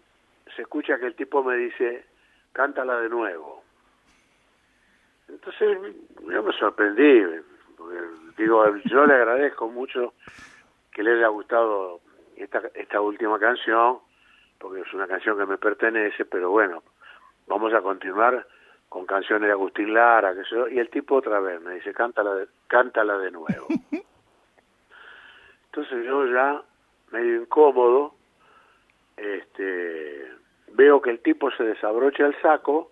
se 0.56 0.62
escucha 0.62 0.98
que 0.98 1.06
el 1.06 1.14
tipo 1.14 1.42
me 1.44 1.56
dice, 1.56 2.04
cántala 2.52 3.00
de 3.00 3.08
nuevo. 3.08 3.59
Entonces 5.42 5.94
yo 6.28 6.42
me 6.42 6.52
sorprendí, 6.52 7.24
digo, 8.36 8.76
yo 8.84 9.06
le 9.06 9.14
agradezco 9.14 9.68
mucho 9.68 10.12
que 10.92 11.02
le 11.02 11.12
haya 11.12 11.28
gustado 11.28 12.00
esta, 12.36 12.60
esta 12.74 13.00
última 13.00 13.38
canción, 13.38 14.00
porque 14.58 14.82
es 14.82 14.92
una 14.92 15.06
canción 15.06 15.38
que 15.38 15.46
me 15.46 15.56
pertenece, 15.56 16.26
pero 16.26 16.50
bueno, 16.50 16.82
vamos 17.46 17.72
a 17.72 17.80
continuar 17.80 18.46
con 18.90 19.06
canciones 19.06 19.46
de 19.46 19.52
Agustín 19.52 19.94
Lara, 19.94 20.34
que 20.34 20.42
yo, 20.50 20.68
y 20.68 20.78
el 20.78 20.90
tipo 20.90 21.14
otra 21.14 21.40
vez 21.40 21.58
me 21.62 21.76
dice, 21.76 21.94
cántala 21.94 22.34
de, 22.34 22.48
cántala 22.66 23.16
de 23.16 23.30
nuevo. 23.30 23.66
Entonces 25.66 26.04
yo 26.04 26.26
ya, 26.26 26.60
medio 27.12 27.40
incómodo, 27.40 28.14
este, 29.16 30.32
veo 30.72 31.00
que 31.00 31.10
el 31.10 31.20
tipo 31.20 31.50
se 31.52 31.64
desabrocha 31.64 32.26
el 32.26 32.38
saco 32.42 32.89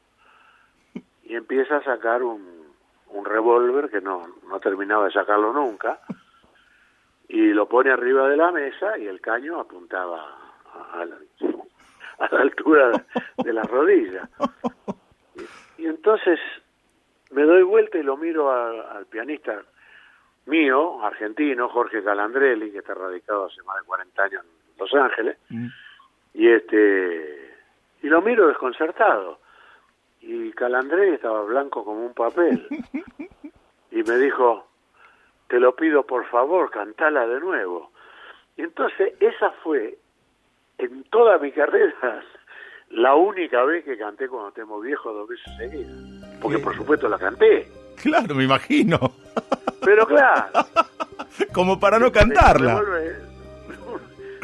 y 1.28 1.36
empieza 1.36 1.76
a 1.76 1.84
sacar 1.84 2.22
un, 2.22 2.66
un 3.10 3.24
revólver 3.24 3.88
que 3.90 4.00
no, 4.00 4.26
no 4.48 4.58
terminaba 4.60 5.04
de 5.04 5.12
sacarlo 5.12 5.52
nunca 5.52 6.00
y 7.28 7.52
lo 7.52 7.68
pone 7.68 7.90
arriba 7.90 8.28
de 8.28 8.36
la 8.36 8.50
mesa 8.50 8.98
y 8.98 9.06
el 9.06 9.20
caño 9.20 9.60
apuntaba 9.60 10.26
a 10.92 11.04
la, 11.04 11.16
a 12.18 12.28
la 12.34 12.40
altura 12.40 12.88
de, 12.88 13.02
de 13.44 13.52
la 13.52 13.62
rodilla. 13.62 14.28
Y, 15.78 15.82
y 15.82 15.86
entonces 15.86 16.40
me 17.30 17.42
doy 17.42 17.62
vuelta 17.62 17.98
y 17.98 18.02
lo 18.02 18.16
miro 18.16 18.50
a- 18.50 18.92
al 18.96 19.06
pianista 19.06 19.62
mío, 20.46 21.04
argentino, 21.04 21.68
Jorge 21.68 22.02
Calandrelli, 22.02 22.72
que 22.72 22.78
está 22.78 22.94
radicado 22.94 23.44
hace 23.46 23.62
más 23.64 23.76
de 23.80 23.86
40 23.86 24.22
años 24.22 24.44
en 24.44 24.78
Los 24.78 24.94
Ángeles, 24.94 25.36
Mm. 25.50 25.66
y 26.34 26.48
este 26.48 27.54
y 28.02 28.06
lo 28.08 28.22
miro 28.22 28.46
desconcertado 28.48 29.40
y 30.28 30.52
Calandrelli 30.52 31.14
estaba 31.14 31.42
blanco 31.42 31.82
como 31.86 32.04
un 32.04 32.12
papel 32.12 32.66
y 33.90 34.02
me 34.02 34.18
dijo 34.18 34.66
te 35.48 35.58
lo 35.58 35.74
pido 35.74 36.02
por 36.02 36.26
favor, 36.26 36.70
cantala 36.70 37.26
de 37.26 37.40
nuevo. 37.40 37.90
Y 38.58 38.62
entonces 38.62 39.14
esa 39.20 39.50
fue, 39.62 39.96
en 40.76 41.04
toda 41.04 41.38
mi 41.38 41.50
carrera, 41.50 42.22
la 42.90 43.14
única 43.14 43.64
vez 43.64 43.84
que 43.86 43.96
canté 43.96 44.28
cuando 44.28 44.50
estemos 44.50 44.82
viejos 44.82 45.14
dos 45.14 45.28
veces 45.28 45.56
seguidas. 45.56 46.38
Porque 46.42 46.58
por 46.58 46.76
supuesto 46.76 47.08
la 47.08 47.18
canté. 47.18 47.66
Claro, 48.02 48.34
me 48.34 48.44
imagino. 48.44 48.98
Pero 49.82 50.06
claro. 50.06 50.46
Como 51.54 51.80
para 51.80 51.98
no 51.98 52.12
cantarla. 52.12 52.82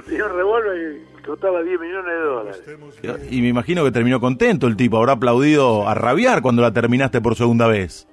Revólver 0.06 0.76
y 0.76 1.13
costaba 1.24 1.62
10 1.62 1.80
millones 1.80 2.14
de 2.14 2.20
dólares. 2.20 3.30
Y 3.30 3.40
me 3.40 3.48
imagino 3.48 3.84
que 3.84 3.90
terminó 3.90 4.20
contento 4.20 4.66
el 4.66 4.76
tipo, 4.76 4.98
habrá 4.98 5.12
aplaudido 5.12 5.88
a 5.88 5.94
rabiar 5.94 6.42
cuando 6.42 6.62
la 6.62 6.72
terminaste 6.72 7.20
por 7.20 7.34
segunda 7.36 7.66
vez. 7.66 8.08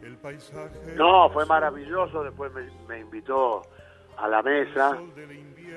No, 0.95 1.29
fue 1.29 1.45
maravilloso, 1.45 2.23
después 2.23 2.51
me, 2.87 2.99
invitó 2.99 3.63
a 4.17 4.27
la 4.27 4.41
mesa 4.41 4.97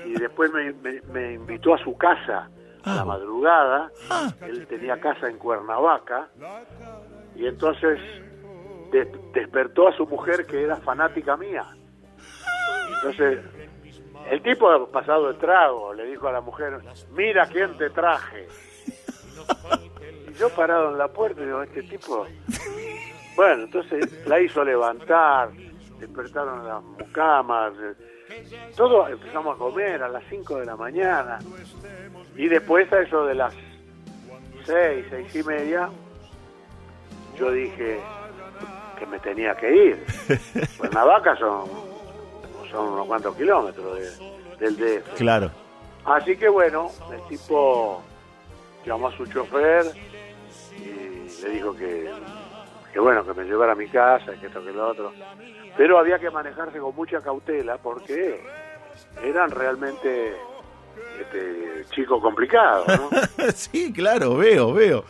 y 0.05 0.13
después 0.13 0.51
me, 0.51 1.33
invitó 1.33 1.73
a 1.73 1.77
su 1.79 1.97
casa 1.97 2.49
a 2.83 2.95
la 2.95 3.01
ah. 3.01 3.05
madrugada. 3.05 3.91
Ah. 4.09 4.31
Él 4.47 4.67
tenía 4.67 4.99
casa 4.99 5.27
en 5.27 5.37
Cuernavaca 5.37 6.29
y 7.35 7.47
entonces 7.47 7.99
despertó 9.33 9.87
a 9.87 9.97
su 9.97 10.05
mujer 10.05 10.45
que 10.45 10.63
era 10.63 10.77
fanática 10.77 11.35
mía. 11.35 11.65
Entonces, 12.95 13.39
el 14.29 14.41
tipo 14.41 14.69
ha 14.69 14.87
pasado 14.87 15.29
el 15.29 15.37
trago, 15.37 15.93
le 15.93 16.05
dijo 16.05 16.27
a 16.27 16.31
la 16.31 16.41
mujer, 16.41 16.79
mira 17.11 17.47
quién 17.47 17.77
te 17.77 17.89
traje. 17.89 18.47
Y 20.29 20.33
yo 20.33 20.49
parado 20.49 20.91
en 20.91 20.97
la 20.97 21.07
puerta 21.07 21.41
y 21.41 21.45
digo, 21.45 21.61
este 21.61 21.83
tipo... 21.83 22.25
Bueno, 23.35 23.63
entonces 23.63 24.25
la 24.25 24.39
hizo 24.39 24.63
levantar, 24.63 25.51
despertaron 25.99 26.65
las 26.65 26.81
mucamas, 26.81 27.73
todo 28.75 29.07
empezamos 29.07 29.55
a 29.55 29.59
comer 29.59 30.01
a 30.01 30.07
las 30.07 30.23
5 30.29 30.59
de 30.59 30.65
la 30.65 30.75
mañana 30.75 31.39
y 32.35 32.47
después 32.47 32.91
a 32.93 33.01
eso 33.01 33.25
de 33.25 33.35
las 33.35 33.53
6, 34.65 35.05
6 35.09 35.35
y 35.35 35.43
media, 35.43 35.89
yo 37.37 37.51
dije, 37.51 37.99
que 38.97 39.05
me 39.05 39.19
tenía 39.19 39.55
que 39.55 39.75
ir. 39.75 40.05
Pues 40.77 40.91
Navaca 40.91 41.35
son, 41.37 41.69
son 42.75 42.89
unos 42.89 43.07
cuantos 43.07 43.35
kilómetros 43.35 44.19
del 44.59 44.77
DF. 44.77 45.15
Claro. 45.15 45.49
Así 46.03 46.35
que 46.35 46.49
bueno, 46.49 46.91
el 47.11 47.21
tipo 47.29 48.01
llamó 48.85 49.07
a 49.07 49.17
su 49.17 49.25
chofer 49.25 49.85
y 50.77 51.41
le 51.41 51.49
dijo 51.49 51.75
que, 51.75 52.11
que 52.91 52.99
bueno, 52.99 53.25
que 53.25 53.33
me 53.33 53.45
llevara 53.45 53.71
a 53.71 53.75
mi 53.75 53.87
casa, 53.87 54.33
que 54.39 54.47
esto, 54.47 54.63
que 54.63 54.71
lo 54.71 54.89
otro. 54.89 55.13
Pero 55.77 55.97
había 55.97 56.19
que 56.19 56.29
manejarse 56.29 56.79
con 56.79 56.95
mucha 56.95 57.21
cautela 57.21 57.77
porque 57.77 58.43
eran 59.23 59.51
realmente 59.51 60.33
este 61.19 61.85
chico 61.95 62.21
complicado, 62.21 62.85
¿no? 62.87 63.09
sí, 63.55 63.91
claro, 63.93 64.35
veo, 64.35 64.73
veo. 64.73 65.05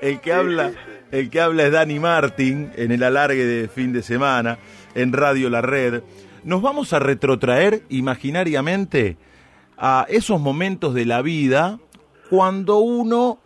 El 0.00 0.20
que 0.20 0.32
habla, 0.32 0.72
el 1.12 1.30
que 1.30 1.40
habla 1.40 1.64
es 1.64 1.72
Dani 1.72 1.98
Martín 2.00 2.72
en 2.76 2.90
el 2.90 3.02
alargue 3.02 3.44
de 3.44 3.68
fin 3.68 3.92
de 3.92 4.02
semana 4.02 4.58
en 4.94 5.12
Radio 5.12 5.48
La 5.48 5.60
Red. 5.60 6.02
Nos 6.44 6.60
vamos 6.60 6.92
a 6.92 6.98
retrotraer 6.98 7.84
imaginariamente 7.88 9.16
a 9.78 10.04
esos 10.10 10.38
momentos 10.38 10.92
de 10.92 11.06
la 11.06 11.22
vida 11.22 11.78
cuando 12.28 12.78
uno 12.78 13.38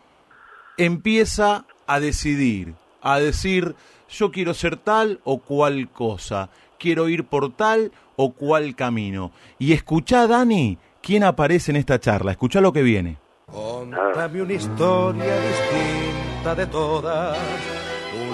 empieza 0.76 1.64
a 1.86 2.00
decidir, 2.00 2.74
a 3.00 3.20
decir 3.20 3.76
yo 4.08 4.32
quiero 4.32 4.52
ser 4.52 4.76
tal 4.76 5.20
o 5.22 5.38
cual 5.38 5.88
cosa, 5.90 6.50
quiero 6.78 7.08
ir 7.08 7.24
por 7.24 7.52
tal 7.54 7.92
o 8.16 8.32
cual 8.32 8.74
camino. 8.74 9.30
Y 9.60 9.74
escucha, 9.74 10.26
Dani, 10.26 10.78
quién 11.00 11.22
aparece 11.22 11.70
en 11.70 11.76
esta 11.76 12.00
charla. 12.00 12.32
Escucha 12.32 12.60
lo 12.60 12.72
que 12.72 12.82
viene. 12.82 13.18
Contame 13.46 14.42
una 14.42 14.52
historia 14.52 15.34
distinta 15.40 16.54
de 16.56 16.66
todas. 16.66 17.38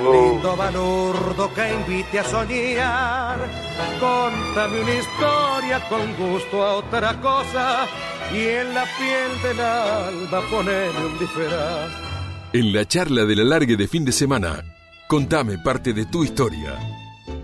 Un 0.06 0.12
lindo 0.12 0.56
balurdo 0.56 1.52
que 1.54 1.72
invite 1.72 2.18
a 2.18 2.24
soñar. 2.24 3.38
Contame 3.98 4.80
una 4.80 4.94
historia 4.94 5.88
con 5.88 6.14
gusto 6.16 6.62
a 6.62 6.74
otra 6.76 7.20
cosa. 7.20 7.86
Y 8.32 8.40
en 8.40 8.74
la 8.74 8.84
piel 8.84 9.42
del 9.42 9.60
alba 9.60 10.42
poneme 10.50 11.06
un 11.06 11.18
disfraz. 11.18 11.90
En 12.52 12.72
la 12.72 12.84
charla 12.86 13.24
del 13.24 13.40
alargue 13.40 13.76
de 13.76 13.88
fin 13.88 14.04
de 14.04 14.12
semana, 14.12 14.62
contame 15.08 15.58
parte 15.58 15.92
de 15.92 16.06
tu 16.06 16.22
historia. 16.22 16.78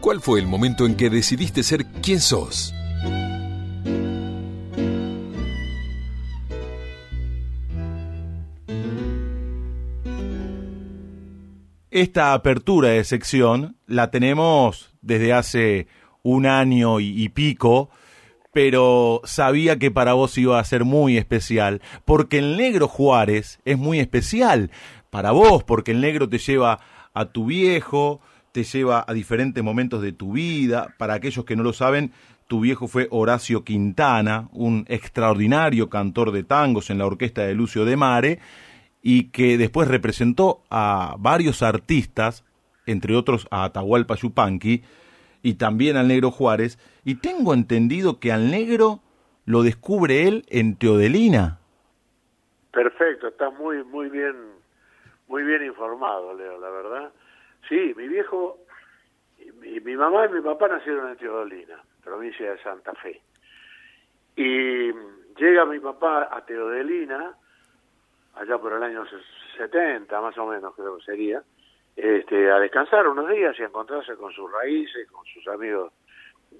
¿Cuál 0.01 0.21
fue 0.21 0.39
el 0.41 0.47
momento 0.47 0.87
en 0.87 0.97
que 0.97 1.11
decidiste 1.11 1.63
ser 1.63 1.87
quien 1.87 2.21
sos? 2.21 2.73
Esta 11.91 12.35
apertura 12.35 12.91
de 12.91 13.03
sección 13.03 13.75
la 13.89 14.13
tenemos 14.13 14.95
desde 15.03 15.33
hace 15.33 15.89
un 16.23 16.47
año 16.47 17.01
y, 17.01 17.29
pico, 17.31 17.91
pero 18.53 19.21
sabía 19.25 19.77
que 19.77 19.91
para 19.91 20.13
vos 20.13 20.39
iba 20.39 20.61
a 20.61 20.65
ser 20.65 20.85
muy 20.85 21.17
especial, 21.17 21.83
porque 22.05 22.39
el 22.39 22.57
negro 22.57 22.87
Juárez 22.87 23.59
es 23.65 23.77
muy 23.77 23.99
especial 23.99 24.71
para 25.11 25.33
vos, 25.33 25.65
porque 25.65 25.91
el 25.91 26.01
negro 26.01 26.29
te 26.29 26.39
lleva 26.39 26.79
a 27.13 27.25
tu 27.25 27.47
viejo, 27.47 28.21
te 28.53 28.63
lleva 28.63 29.05
a 29.05 29.13
diferentes 29.13 29.65
momentos 29.65 30.01
de 30.01 30.13
tu 30.13 30.35
vida. 30.35 30.95
Para 30.97 31.15
aquellos 31.15 31.45
que 31.45 31.57
no 31.57 31.65
lo 31.65 31.73
saben, 31.73 32.13
tu 32.47 32.61
viejo 32.61 32.87
fue 32.87 33.09
Horacio 33.11 33.65
Quintana, 33.65 34.49
un 34.53 34.85
extraordinario 34.89 35.91
cantor 35.91 36.31
de 36.31 36.45
tangos 36.45 36.89
en 36.91 36.99
la 36.99 37.07
orquesta 37.07 37.43
de 37.43 37.55
Lucio 37.55 37.85
de 37.85 37.97
Mare, 37.97 38.39
y 39.03 39.31
que 39.31 39.57
después 39.57 39.89
representó 39.89 40.63
a 40.71 41.15
varios 41.19 41.63
artistas, 41.63 42.45
entre 42.87 43.15
otros 43.15 43.47
a 43.51 43.65
Atahualpa 43.65 44.15
Yupanqui 44.15 44.83
y 45.43 45.55
también 45.55 45.97
al 45.97 46.09
Negro 46.09 46.31
Juárez, 46.31 46.79
y 47.05 47.17
tengo 47.17 47.55
entendido 47.55 48.21
que 48.21 48.33
al 48.33 48.51
Negro 48.51 49.01
lo 49.47 49.63
descubre 49.63 50.29
él 50.29 50.45
en 50.49 50.77
Teodelina. 50.77 51.59
Perfecto, 52.73 53.29
estás 53.29 53.53
muy 53.59 53.83
muy 53.85 54.11
bien 54.11 54.37
muy 55.29 55.45
bien 55.45 55.65
informado, 55.65 56.35
Leo, 56.35 56.59
la 56.59 56.71
verdad. 56.71 57.13
Sí, 57.69 57.95
mi 57.97 58.09
viejo 58.09 58.59
y 59.39 59.81
mi 59.81 59.97
mamá 59.97 60.27
y 60.27 60.35
mi 60.35 60.41
papá 60.41 60.69
nacieron 60.69 61.11
en 61.11 61.17
Teodelina, 61.17 61.83
provincia 62.03 62.51
de 62.51 62.63
Santa 62.63 62.93
Fe. 62.95 63.21
Y 64.37 64.93
llega 65.39 65.65
mi 65.65 65.79
papá 65.79 66.29
a 66.31 66.45
Teodelina 66.45 67.35
allá 68.35 68.59
por 68.59 68.73
el 68.73 68.83
año 68.83 69.05
70 69.57 70.21
más 70.21 70.37
o 70.39 70.47
menos 70.47 70.75
creo 70.75 70.97
que 70.99 71.05
sería, 71.05 71.43
este, 71.97 72.51
a 72.51 72.59
descansar 72.59 73.07
unos 73.09 73.29
días 73.29 73.59
y 73.59 73.63
a 73.63 73.67
encontrarse 73.67 74.15
con 74.17 74.33
sus 74.33 74.51
raíces, 74.51 75.11
con 75.11 75.25
sus 75.27 75.47
amigos 75.49 75.93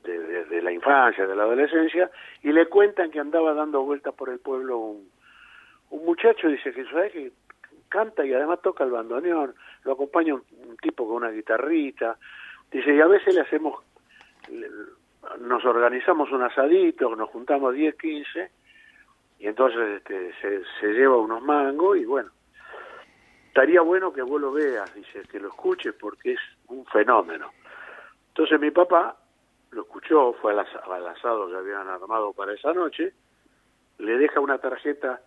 de, 0.03 0.63
la 0.63 0.73
infancia, 0.73 1.27
de 1.27 1.35
la 1.35 1.45
adolescencia, 1.45 2.11
y 2.43 2.53
le 2.53 2.67
cuentan 2.67 3.11
que 3.11 3.21
andaba 3.21 3.55
dando 3.55 3.83
vueltas 3.83 4.15
por 4.15 4.29
el 4.29 4.39
pueblo 4.39 4.79
un, 4.79 5.11
un 5.91 6.05
muchacho, 6.05 6.49
dice 6.49 6.73
que 6.73 6.85
sabe 6.85 7.11
que 7.11 7.33
canta 7.89 8.25
y 8.25 8.33
además 8.33 8.63
toca 8.63 8.85
el 8.85 8.91
bandoneón, 8.91 9.55
lo 9.85 9.93
acompaña 9.93 10.35
un, 10.35 10.77
tipo 10.81 11.07
con 11.07 11.17
una 11.17 11.31
guitarrita, 11.31 12.17
dice, 12.71 12.95
y 12.95 13.01
a 13.01 13.07
veces 13.07 13.35
le 13.35 13.43
hacemos, 13.43 13.83
nos 15.41 15.65
organizamos 15.65 16.31
un 16.33 16.43
asadito, 16.43 17.15
nos 17.15 17.29
juntamos 17.29 17.75
10, 17.75 17.97
15, 17.97 18.51
y 19.41 19.47
entonces 19.47 19.97
este, 19.97 20.35
se, 20.81 20.87
lleva 20.93 21.17
unos 21.17 21.43
mangos 21.43 21.97
y 21.97 22.05
bueno, 22.05 22.31
estaría 23.47 23.81
bueno 23.81 24.13
que 24.13 24.21
vos 24.21 24.39
lo 24.39 24.53
veas, 24.53 24.95
dice, 24.95 25.23
que 25.23 25.41
lo 25.41 25.49
escuches 25.49 25.95
porque 25.95 26.33
es 26.33 26.41
un 26.69 26.85
fenómeno. 26.85 27.51
Entonces 28.29 28.61
mi 28.61 28.71
papá 28.71 29.17
lo 29.71 29.83
escuchó, 29.83 30.35
fue 30.35 30.53
al, 30.53 30.59
asado 31.09 31.49
que 31.49 31.57
habían 31.57 31.89
armado 31.89 32.35
para 32.35 32.53
esa 32.53 32.75
noche, 32.75 33.15
le 33.99 34.19
deja 34.19 34.41
una 34.41 34.59
tarjeta 34.59 35.23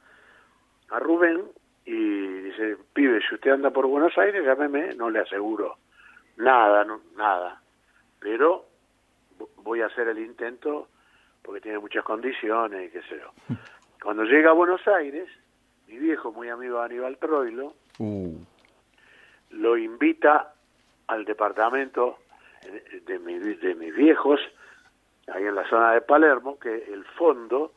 a 0.90 1.00
Rubén 1.00 1.46
y 1.84 1.94
dice, 1.94 2.78
pibe, 2.94 3.20
si 3.28 3.34
usted 3.34 3.50
anda 3.50 3.72
por 3.72 3.88
Buenos 3.88 4.16
Aires, 4.16 4.46
llámeme, 4.46 4.94
no 4.94 5.10
le 5.10 5.22
aseguro 5.22 5.78
nada, 6.38 6.86
nada, 7.16 7.62
pero 8.20 8.66
voy 9.58 9.82
a 9.82 9.88
hacer 9.88 10.08
el 10.08 10.20
intento 10.20 10.90
porque 11.42 11.62
tiene 11.62 11.80
muchas 11.80 12.04
condiciones 12.04 12.90
y 12.90 12.92
qué 12.92 13.02
sé 13.02 13.20
yo. 13.20 13.56
Cuando 14.04 14.26
llega 14.26 14.50
a 14.50 14.54
Buenos 14.54 14.86
Aires, 14.86 15.30
mi 15.88 15.98
viejo, 15.98 16.34
muy 16.34 16.50
amigo 16.50 16.80
de 16.80 16.86
Aníbal 16.86 17.18
Troilo, 17.18 17.74
uh. 18.00 18.38
lo 19.52 19.78
invita 19.78 20.54
al 21.08 21.24
departamento 21.24 22.18
de, 23.06 23.20
mis 23.20 23.96
viejos, 23.96 24.42
ahí 25.34 25.46
en 25.46 25.56
la 25.56 25.68
zona 25.70 25.94
de 25.94 26.02
Palermo, 26.02 26.60
que 26.60 26.84
el 26.92 27.06
fondo 27.18 27.72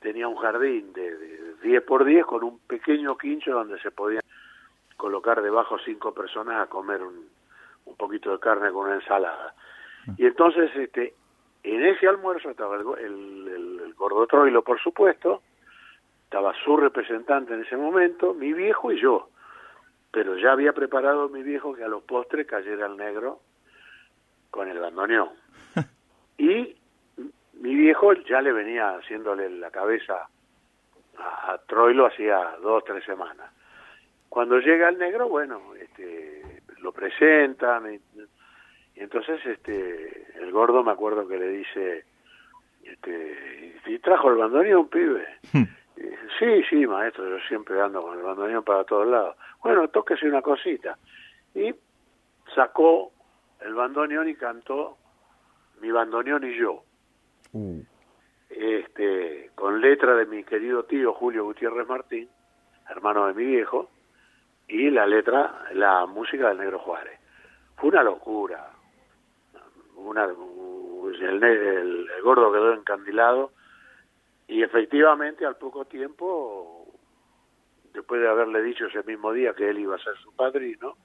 tenía 0.00 0.28
un 0.28 0.36
jardín 0.36 0.92
de, 0.92 1.54
10 1.62 1.82
por 1.84 2.04
10 2.04 2.26
con 2.26 2.44
un 2.44 2.58
pequeño 2.58 3.16
quincho 3.16 3.52
donde 3.52 3.80
se 3.80 3.90
podían 3.90 4.22
colocar 4.98 5.40
debajo 5.40 5.78
cinco 5.82 6.12
personas 6.12 6.62
a 6.62 6.66
comer 6.66 7.02
un, 7.02 7.26
un 7.86 7.96
poquito 7.96 8.32
de 8.32 8.38
carne 8.38 8.70
con 8.70 8.84
una 8.84 8.96
ensalada. 8.96 9.54
Y 10.18 10.26
entonces 10.26 10.70
este 10.76 11.14
En 11.64 11.84
ese 11.84 12.08
almuerzo 12.08 12.50
estaba 12.50 12.76
el, 12.76 12.84
el, 12.98 13.48
el, 13.48 13.80
el 13.80 13.94
gordo 13.94 14.26
Troilo, 14.26 14.62
por 14.62 14.80
supuesto, 14.80 15.42
estaba 16.24 16.52
su 16.64 16.76
representante 16.76 17.54
en 17.54 17.62
ese 17.62 17.76
momento, 17.76 18.34
mi 18.34 18.52
viejo 18.52 18.90
y 18.90 19.00
yo. 19.00 19.28
Pero 20.10 20.36
ya 20.36 20.52
había 20.52 20.72
preparado 20.72 21.28
mi 21.28 21.42
viejo 21.42 21.74
que 21.74 21.84
a 21.84 21.88
los 21.88 22.02
postres 22.02 22.46
cayera 22.46 22.86
el 22.86 22.96
negro 22.96 23.40
con 24.50 24.68
el 24.68 24.78
bandoneón. 24.78 25.30
y 26.38 26.76
mi 27.54 27.74
viejo 27.74 28.12
ya 28.14 28.40
le 28.40 28.52
venía 28.52 28.96
haciéndole 28.96 29.48
la 29.50 29.70
cabeza 29.70 30.28
a, 31.18 31.52
a 31.52 31.58
Troilo 31.66 32.06
hacía 32.06 32.56
dos, 32.60 32.84
tres 32.84 33.04
semanas. 33.04 33.50
Cuando 34.28 34.58
llega 34.58 34.88
el 34.88 34.98
negro, 34.98 35.28
bueno, 35.28 35.74
este, 35.78 36.62
lo 36.78 36.92
presentan 36.92 38.00
y, 38.94 39.00
entonces 39.00 39.44
este, 39.46 40.26
el 40.40 40.52
gordo 40.52 40.82
me 40.82 40.92
acuerdo 40.92 41.26
que 41.26 41.38
le 41.38 41.48
dice, 41.48 42.04
este, 42.84 43.80
¿y 43.86 43.98
trajo 43.98 44.30
el 44.30 44.36
bandoneón, 44.36 44.88
pibe? 44.88 45.26
Sí, 46.38 46.62
sí, 46.68 46.86
maestro, 46.86 47.28
yo 47.28 47.38
siempre 47.46 47.80
ando 47.80 48.02
con 48.02 48.18
el 48.18 48.24
bandoneón 48.24 48.64
para 48.64 48.84
todos 48.84 49.06
lados. 49.06 49.36
Bueno, 49.62 49.86
tóquese 49.88 50.26
una 50.26 50.42
cosita. 50.42 50.98
Y 51.54 51.72
sacó 52.54 53.12
el 53.60 53.74
bandoneón 53.74 54.28
y 54.28 54.34
cantó 54.34 54.96
Mi 55.80 55.90
bandoneón 55.90 56.44
y 56.44 56.56
yo. 56.56 56.82
Uh. 57.52 57.82
Este, 58.48 59.50
con 59.54 59.80
letra 59.80 60.14
de 60.14 60.26
mi 60.26 60.44
querido 60.44 60.84
tío 60.84 61.14
Julio 61.14 61.44
Gutiérrez 61.44 61.86
Martín, 61.88 62.28
hermano 62.88 63.26
de 63.26 63.34
mi 63.34 63.44
viejo, 63.44 63.90
y 64.68 64.90
la 64.90 65.06
letra, 65.06 65.66
la 65.72 66.06
música 66.06 66.48
del 66.48 66.58
Negro 66.58 66.78
Juárez. 66.78 67.18
Fue 67.76 67.90
una 67.90 68.02
locura. 68.02 68.70
Una, 70.04 70.24
el, 70.24 71.42
el, 71.42 72.10
el 72.10 72.22
gordo 72.22 72.52
quedó 72.52 72.72
encandilado 72.72 73.52
y 74.48 74.62
efectivamente 74.62 75.46
al 75.46 75.56
poco 75.56 75.84
tiempo, 75.84 76.86
después 77.92 78.20
de 78.20 78.28
haberle 78.28 78.62
dicho 78.62 78.86
ese 78.86 79.02
mismo 79.04 79.32
día 79.32 79.54
que 79.54 79.70
él 79.70 79.78
iba 79.78 79.96
a 79.96 79.98
ser 79.98 80.16
su 80.18 80.34
padrino, 80.34 80.96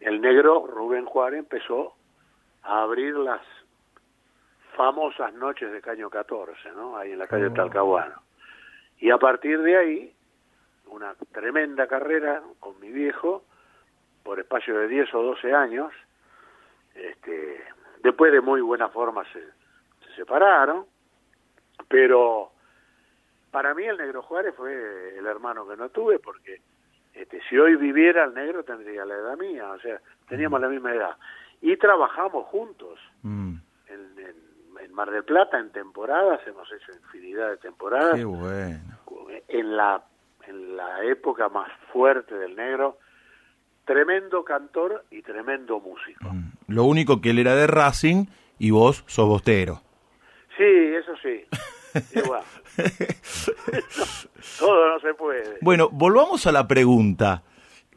el 0.00 0.20
negro 0.20 0.66
Rubén 0.66 1.04
Juárez 1.04 1.40
empezó 1.40 1.94
a 2.62 2.82
abrir 2.82 3.14
las 3.16 3.42
famosas 4.76 5.32
noches 5.34 5.72
de 5.72 5.80
Caño 5.80 6.10
14, 6.10 6.70
¿no? 6.72 6.96
Ahí 6.96 7.12
en 7.12 7.18
la 7.18 7.26
calle 7.26 7.46
Oh. 7.48 7.54
Talcahuano. 7.54 8.22
Y 8.98 9.10
a 9.10 9.18
partir 9.18 9.60
de 9.60 9.76
ahí, 9.76 10.14
una 10.86 11.14
tremenda 11.32 11.86
carrera 11.86 12.42
con 12.60 12.78
mi 12.80 12.90
viejo, 12.90 13.44
por 14.22 14.40
espacio 14.40 14.78
de 14.78 14.88
10 14.88 15.14
o 15.14 15.22
12 15.22 15.52
años, 15.52 15.92
después 18.06 18.32
de 18.32 18.40
muy 18.40 18.60
buena 18.60 18.88
forma 18.88 19.24
se, 19.32 19.40
se 20.06 20.14
separaron, 20.16 20.86
pero 21.88 22.52
para 23.50 23.74
mí 23.74 23.84
el 23.84 23.96
negro 23.96 24.22
Juárez 24.22 24.54
fue 24.56 25.18
el 25.18 25.26
hermano 25.26 25.66
que 25.66 25.76
no 25.76 25.88
tuve 25.90 26.18
porque 26.18 26.60
este, 27.14 27.40
si 27.48 27.58
hoy 27.58 27.76
viviera 27.76 28.24
el 28.24 28.34
negro 28.34 28.62
tendría 28.62 29.04
la 29.04 29.14
edad 29.14 29.36
mía, 29.38 29.70
o 29.70 29.78
sea, 29.80 30.00
teníamos 30.28 30.60
la 30.60 30.68
misma 30.68 30.94
edad. 30.94 31.16
Y 31.60 31.76
trabajamos 31.76 32.46
juntos 32.46 32.98
Mm, 33.22 33.56
en, 33.88 34.18
en, 34.18 34.36
en 34.84 34.92
Mar 34.94 35.10
del 35.10 35.24
Plata 35.24 35.58
en 35.58 35.70
temporadas, 35.70 36.40
hemos 36.46 36.70
hecho 36.70 36.92
infinidad 36.92 37.50
de 37.50 37.56
temporadas. 37.56 38.14
qué 38.14 38.24
bueno. 38.24 38.78
En 39.48 39.76
la, 39.76 40.02
en 40.46 40.76
la 40.76 41.02
época 41.04 41.48
más 41.48 41.70
fuerte 41.92 42.36
del 42.36 42.54
negro, 42.54 42.98
tremendo 43.84 44.44
cantor 44.44 45.04
y 45.10 45.22
tremendo 45.22 45.80
músico. 45.80 46.28
Mm. 46.32 46.45
Lo 46.66 46.84
único 46.84 47.20
que 47.20 47.30
él 47.30 47.38
era 47.38 47.54
de 47.54 47.66
Racing 47.66 48.26
y 48.58 48.70
vos 48.70 49.04
sos 49.06 49.26
bostero. 49.26 49.82
Sí, 50.56 50.64
eso 50.64 51.12
sí. 51.22 51.44
Igual. 52.18 52.42
Todo 54.58 54.88
no 54.88 55.00
se 55.00 55.14
puede. 55.14 55.58
Bueno, 55.60 55.88
volvamos 55.90 56.46
a 56.46 56.52
la 56.52 56.66
pregunta 56.66 57.42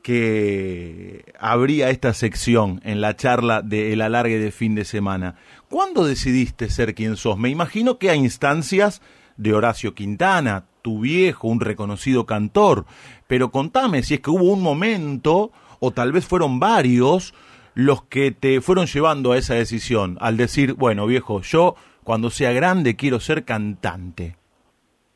que 0.01 1.33
abría 1.39 1.89
esta 1.89 2.13
sección 2.13 2.81
en 2.83 3.01
la 3.01 3.15
charla 3.15 3.61
del 3.61 4.01
alargue 4.01 4.39
de 4.39 4.51
fin 4.51 4.75
de 4.75 4.85
semana. 4.85 5.35
¿Cuándo 5.69 6.05
decidiste 6.05 6.69
ser 6.69 6.95
quien 6.95 7.17
sos? 7.17 7.37
Me 7.37 7.49
imagino 7.49 7.97
que 7.97 8.09
a 8.09 8.15
instancias 8.15 9.01
de 9.37 9.53
Horacio 9.53 9.95
Quintana, 9.95 10.65
tu 10.81 11.01
viejo, 11.01 11.47
un 11.47 11.59
reconocido 11.59 12.25
cantor, 12.25 12.85
pero 13.27 13.51
contame 13.51 14.03
si 14.03 14.15
es 14.15 14.19
que 14.21 14.29
hubo 14.29 14.45
un 14.45 14.61
momento, 14.61 15.51
o 15.79 15.91
tal 15.91 16.11
vez 16.11 16.25
fueron 16.25 16.59
varios, 16.59 17.33
los 17.79 18.03
que 18.03 18.31
te 18.31 18.61
fueron 18.61 18.85
llevando 18.87 19.31
a 19.31 19.37
esa 19.37 19.53
decisión, 19.55 20.17
al 20.19 20.37
decir, 20.37 20.73
bueno 20.73 21.05
viejo, 21.07 21.41
yo 21.41 21.75
cuando 22.03 22.29
sea 22.29 22.51
grande 22.51 22.95
quiero 22.95 23.19
ser 23.19 23.45
cantante. 23.45 24.35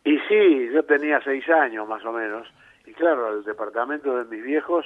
Y 0.06 0.17
sí, 0.28 0.69
yo 0.73 0.84
tenía 0.86 1.21
seis 1.23 1.47
años 1.49 1.88
más 1.88 2.04
o 2.06 2.12
menos, 2.12 2.47
y 2.86 2.91
claro, 2.93 3.28
al 3.28 3.43
departamento 3.43 4.17
de 4.17 4.26
mis 4.26 4.43
viejos 4.43 4.86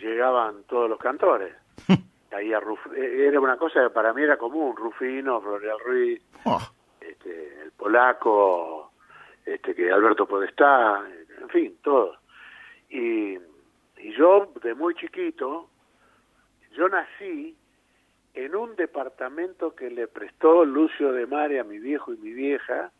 llegaban 0.00 0.64
todos 0.68 0.88
los 0.88 0.98
cantores. 0.98 1.54
Ruf- 2.30 2.92
eh, 2.96 3.26
era 3.28 3.38
una 3.38 3.56
cosa 3.56 3.82
que 3.84 3.90
para 3.90 4.12
mí 4.12 4.22
era 4.22 4.36
común, 4.36 4.74
Rufino, 4.76 5.40
Floreal 5.40 5.76
Ruiz, 5.84 6.20
Oh, 6.44 6.60
este, 7.00 7.62
el 7.62 7.70
polaco, 7.72 8.90
este, 9.46 9.72
que 9.74 9.90
Alberto 9.92 10.26
Podestá, 10.26 11.00
en 11.40 11.48
fin, 11.50 11.76
todos. 11.82 12.18
Y, 12.90 13.34
y 13.98 14.12
yo, 14.18 14.52
de 14.62 14.74
muy 14.74 14.94
chiquito, 14.96 15.70
yo 16.76 16.88
nací 16.88 17.56
en 18.34 18.54
un 18.56 18.74
departamento 18.76 19.74
que 19.74 19.90
le 19.90 20.08
prestó 20.08 20.64
Lucio 20.64 21.12
de 21.12 21.26
Mare 21.26 21.60
a 21.60 21.64
mi 21.64 21.78
viejo 21.78 22.12
y 22.12 22.16
mi 22.18 22.32
vieja, 22.32 22.90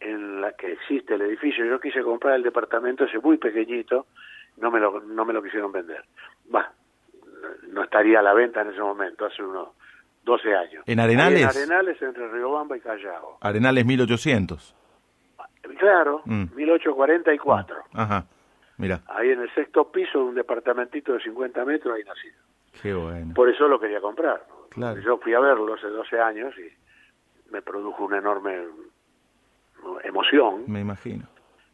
en 0.00 0.40
la 0.40 0.52
que 0.52 0.72
existe 0.72 1.14
el 1.14 1.22
edificio. 1.22 1.64
Yo 1.64 1.80
quise 1.80 2.02
comprar 2.02 2.34
el 2.34 2.42
departamento 2.42 3.04
ese 3.04 3.18
muy 3.18 3.36
pequeñito, 3.38 4.06
no 4.56 4.70
me 4.70 4.80
lo, 4.80 5.00
no 5.00 5.24
me 5.24 5.32
lo 5.32 5.42
quisieron 5.42 5.70
vender. 5.72 6.04
Va, 6.54 6.72
no 7.68 7.82
estaría 7.84 8.18
a 8.20 8.22
la 8.22 8.34
venta 8.34 8.62
en 8.62 8.70
ese 8.70 8.80
momento, 8.80 9.26
hace 9.26 9.42
unos 9.42 9.68
12 10.24 10.54
años. 10.54 10.84
¿En 10.86 11.00
Arenales? 11.00 11.42
En 11.42 11.48
Arenales, 11.48 12.02
entre 12.02 12.28
Riobamba 12.28 12.76
y 12.76 12.80
Callao. 12.80 13.38
Arenales 13.40 13.86
1800. 13.86 14.74
Claro, 15.78 16.22
Mm. 16.24 16.46
1844. 16.56 17.76
Ajá, 17.94 18.24
mira, 18.78 19.00
Ahí 19.06 19.30
en 19.30 19.40
el 19.42 19.54
sexto 19.54 19.90
piso 19.92 20.18
de 20.18 20.24
un 20.24 20.34
departamentito 20.34 21.12
de 21.12 21.20
50 21.20 21.64
metros, 21.64 21.94
ahí 21.94 22.02
nací. 22.04 22.28
Qué 22.82 22.94
bueno. 22.94 23.34
Por 23.34 23.48
eso 23.48 23.68
lo 23.68 23.78
quería 23.80 24.00
comprar. 24.00 24.44
Claro. 24.70 25.00
Yo 25.00 25.18
fui 25.18 25.34
a 25.34 25.40
verlo 25.40 25.74
hace 25.74 25.88
12 25.88 26.20
años 26.20 26.54
y 26.58 27.52
me 27.52 27.62
produjo 27.62 28.04
una 28.04 28.18
enorme 28.18 28.58
¿no? 29.82 30.00
emoción. 30.02 30.64
Me 30.66 30.80
imagino. 30.80 31.26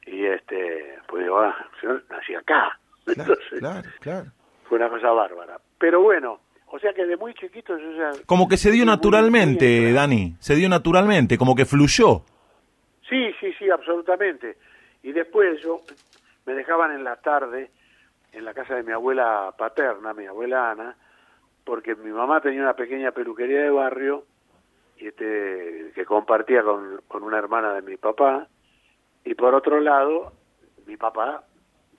Y 0.07 0.25
este, 0.27 0.99
pues 1.09 1.23
digo, 1.25 1.39
ah, 1.41 1.55
yo 1.83 1.99
nací 2.11 2.35
acá. 2.35 2.79
Claro, 3.05 3.21
Entonces, 3.35 3.59
claro, 3.59 3.89
claro. 4.01 4.27
fue 4.67 4.79
una 4.79 4.89
cosa 4.89 5.11
bárbara. 5.11 5.61
Pero 5.77 6.01
bueno, 6.01 6.41
o 6.69 6.79
sea 6.79 6.95
que 6.95 7.05
de 7.05 7.19
muy 7.19 7.35
chiquito 7.35 7.77
yo 7.77 7.93
ya... 7.93 8.13
Como 8.25 8.49
que 8.49 8.57
se 8.57 8.71
dio 8.71 8.79
Muy, 8.79 8.87
muy 8.87 8.97
naturalmente, 8.97 9.93
Dani. 9.93 10.37
Se 10.39 10.55
dio 10.55 10.71
naturalmente, 10.71 11.37
como 11.37 11.55
que 11.55 11.67
fluyó. 11.67 12.23
Sí, 13.07 13.31
sí, 13.41 13.53
sí, 13.59 13.69
absolutamente. 13.69 14.57
Y 15.03 15.13
después 15.13 15.61
yo 15.63 15.83
me 16.47 16.55
dejaban 16.55 16.93
en 16.93 17.05
la 17.05 17.17
tarde 17.17 17.71
en 18.35 18.45
la 18.45 18.53
casa 18.53 18.75
de 18.75 18.83
mi 18.83 18.93
abuela 18.93 19.55
paterna, 19.57 20.13
mi 20.13 20.27
abuela 20.27 20.71
Ana, 20.73 20.97
porque 21.65 21.95
mi 21.95 22.11
mamá 22.11 22.41
tenía 22.41 22.63
una 22.63 22.75
pequeña 22.75 23.13
peluquería 23.13 23.63
de 23.63 23.71
barrio 23.71 24.25
y 24.97 25.09
este 25.09 25.93
que 25.95 26.05
compartía 26.05 26.63
con, 26.63 27.01
con 27.09 27.23
una 27.23 27.39
hermana 27.39 27.75
de 27.75 27.83
mi 27.83 27.97
papá 27.97 28.49
y 29.25 29.35
por 29.35 29.55
otro 29.55 29.81
lado 29.81 30.33
mi 30.87 30.97
papá 30.97 31.45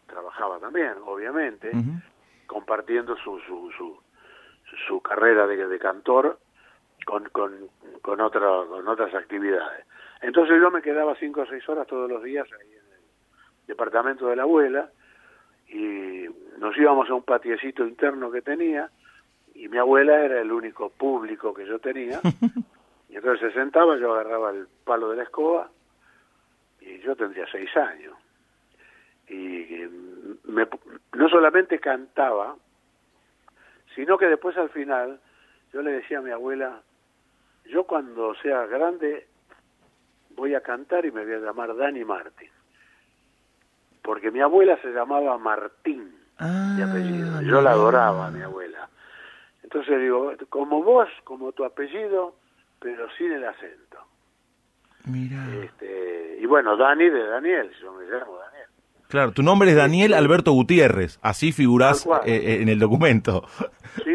trabajaba 0.07 0.59
también, 0.59 0.93
obviamente, 1.05 1.71
compartiendo 2.45 3.15
su 3.17 3.39
su, 3.39 3.71
su, 3.71 3.99
su 4.87 5.01
carrera 5.01 5.47
de, 5.47 5.67
de 5.67 5.79
cantor 5.79 6.37
con, 7.05 7.27
con, 7.29 7.69
con, 8.01 8.21
otra, 8.21 8.47
con 8.67 8.87
otras 8.87 9.13
actividades. 9.15 9.85
Entonces 10.21 10.59
yo 10.59 10.69
me 10.69 10.81
quedaba 10.81 11.15
cinco 11.15 11.41
o 11.41 11.45
seis 11.45 11.67
horas 11.69 11.87
todos 11.87 12.09
los 12.09 12.21
días 12.23 12.47
ahí 12.51 12.71
en 12.71 12.93
el 12.93 13.67
departamento 13.67 14.27
de 14.27 14.35
la 14.35 14.43
abuela 14.43 14.89
y 15.67 16.25
nos 16.57 16.77
íbamos 16.77 17.09
a 17.09 17.13
un 17.13 17.23
patiecito 17.23 17.85
interno 17.85 18.31
que 18.31 18.41
tenía 18.41 18.89
y 19.53 19.67
mi 19.67 19.77
abuela 19.77 20.23
era 20.23 20.41
el 20.41 20.51
único 20.51 20.89
público 20.89 21.53
que 21.53 21.65
yo 21.65 21.79
tenía. 21.79 22.19
Y 23.07 23.17
entonces 23.17 23.53
se 23.53 23.59
sentaba, 23.59 23.95
yo 23.97 24.13
agarraba 24.13 24.49
el 24.49 24.67
palo 24.83 25.11
de 25.11 25.15
la 25.15 25.23
escoba 25.23 25.69
y 26.81 26.99
yo 26.99 27.15
tendría 27.15 27.45
seis 27.49 27.69
años. 27.77 28.13
Y 29.29 29.87
me, 30.43 30.67
no 31.13 31.29
solamente 31.29 31.79
cantaba 31.79 32.57
sino 33.95 34.17
que 34.17 34.27
después 34.27 34.55
al 34.57 34.69
final 34.69 35.19
yo 35.73 35.81
le 35.81 35.93
decía 35.93 36.19
a 36.19 36.21
mi 36.21 36.31
abuela 36.31 36.81
yo 37.65 37.85
cuando 37.85 38.35
sea 38.35 38.65
grande 38.65 39.27
voy 40.31 40.53
a 40.53 40.61
cantar 40.61 41.05
y 41.05 41.11
me 41.11 41.23
voy 41.23 41.33
a 41.33 41.39
llamar 41.39 41.75
Dani 41.75 42.03
Martín 42.03 42.49
porque 44.05 44.31
mi 44.31 44.39
abuela 44.41 44.77
se 44.81 44.89
llamaba 44.89 45.37
Martín 45.37 46.13
de 46.39 46.83
apellido. 46.83 47.41
Yo 47.41 47.61
la 47.61 47.71
adoraba 47.71 48.29
mi 48.31 48.41
abuela. 48.41 48.87
Entonces 49.63 49.99
digo, 49.99 50.31
como 50.49 50.83
vos, 50.83 51.07
como 51.23 51.51
tu 51.51 51.65
apellido, 51.65 52.35
pero 52.79 53.07
sin 53.17 53.31
el 53.31 53.45
acento. 53.45 53.97
Mira. 55.05 55.45
Este, 55.63 56.37
y 56.41 56.45
bueno, 56.45 56.77
Dani 56.77 57.09
de 57.09 57.27
Daniel, 57.27 57.71
yo 57.81 57.93
me 57.93 58.05
llamo 58.05 58.37
Daniel. 58.37 58.65
Claro, 59.07 59.31
tu 59.31 59.43
nombre 59.43 59.69
es 59.69 59.75
Daniel 59.75 60.13
Alberto 60.13 60.51
Gutiérrez, 60.51 61.19
así 61.21 61.51
figurás 61.51 62.05
eh, 62.25 62.35
eh, 62.35 62.61
en 62.61 62.69
el 62.69 62.79
documento. 62.79 63.45
Sí, 64.03 64.11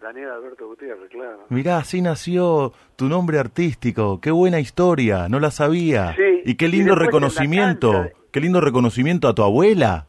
Daniel 0.00 0.30
Alberto 0.30 0.66
Gutiérrez, 0.66 1.10
claro. 1.10 1.44
Mirá, 1.50 1.76
así 1.78 2.00
nació 2.00 2.72
tu 2.96 3.06
nombre 3.08 3.38
artístico. 3.38 4.18
Qué 4.20 4.30
buena 4.30 4.58
historia, 4.58 5.28
no 5.28 5.40
la 5.40 5.50
sabía. 5.50 6.14
Sí, 6.16 6.42
y 6.44 6.54
qué 6.56 6.66
y 6.66 6.68
lindo 6.72 6.94
después 6.94 7.08
en 7.14 7.20
la 7.22 7.28
reconocimiento, 7.28 7.92
cancha- 7.92 8.12
qué 8.32 8.40
lindo 8.40 8.60
reconocimiento 8.60 9.28
a 9.28 9.34
tu 9.34 9.42
abuela. 9.42 10.06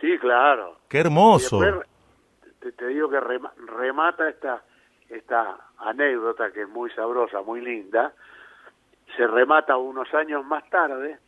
Sí, 0.00 0.18
claro. 0.18 0.78
Qué 0.88 0.98
hermoso. 0.98 1.60
después 1.60 1.86
te, 2.60 2.72
te 2.72 2.86
digo 2.88 3.08
que 3.10 3.20
rema- 3.20 3.52
remata 3.78 4.28
esta, 4.28 4.62
esta 5.08 5.56
anécdota 5.78 6.52
que 6.52 6.62
es 6.62 6.68
muy 6.68 6.90
sabrosa, 6.90 7.42
muy 7.42 7.60
linda. 7.60 8.12
Se 9.16 9.26
remata 9.26 9.76
unos 9.76 10.12
años 10.14 10.44
más 10.44 10.68
tarde 10.70 11.18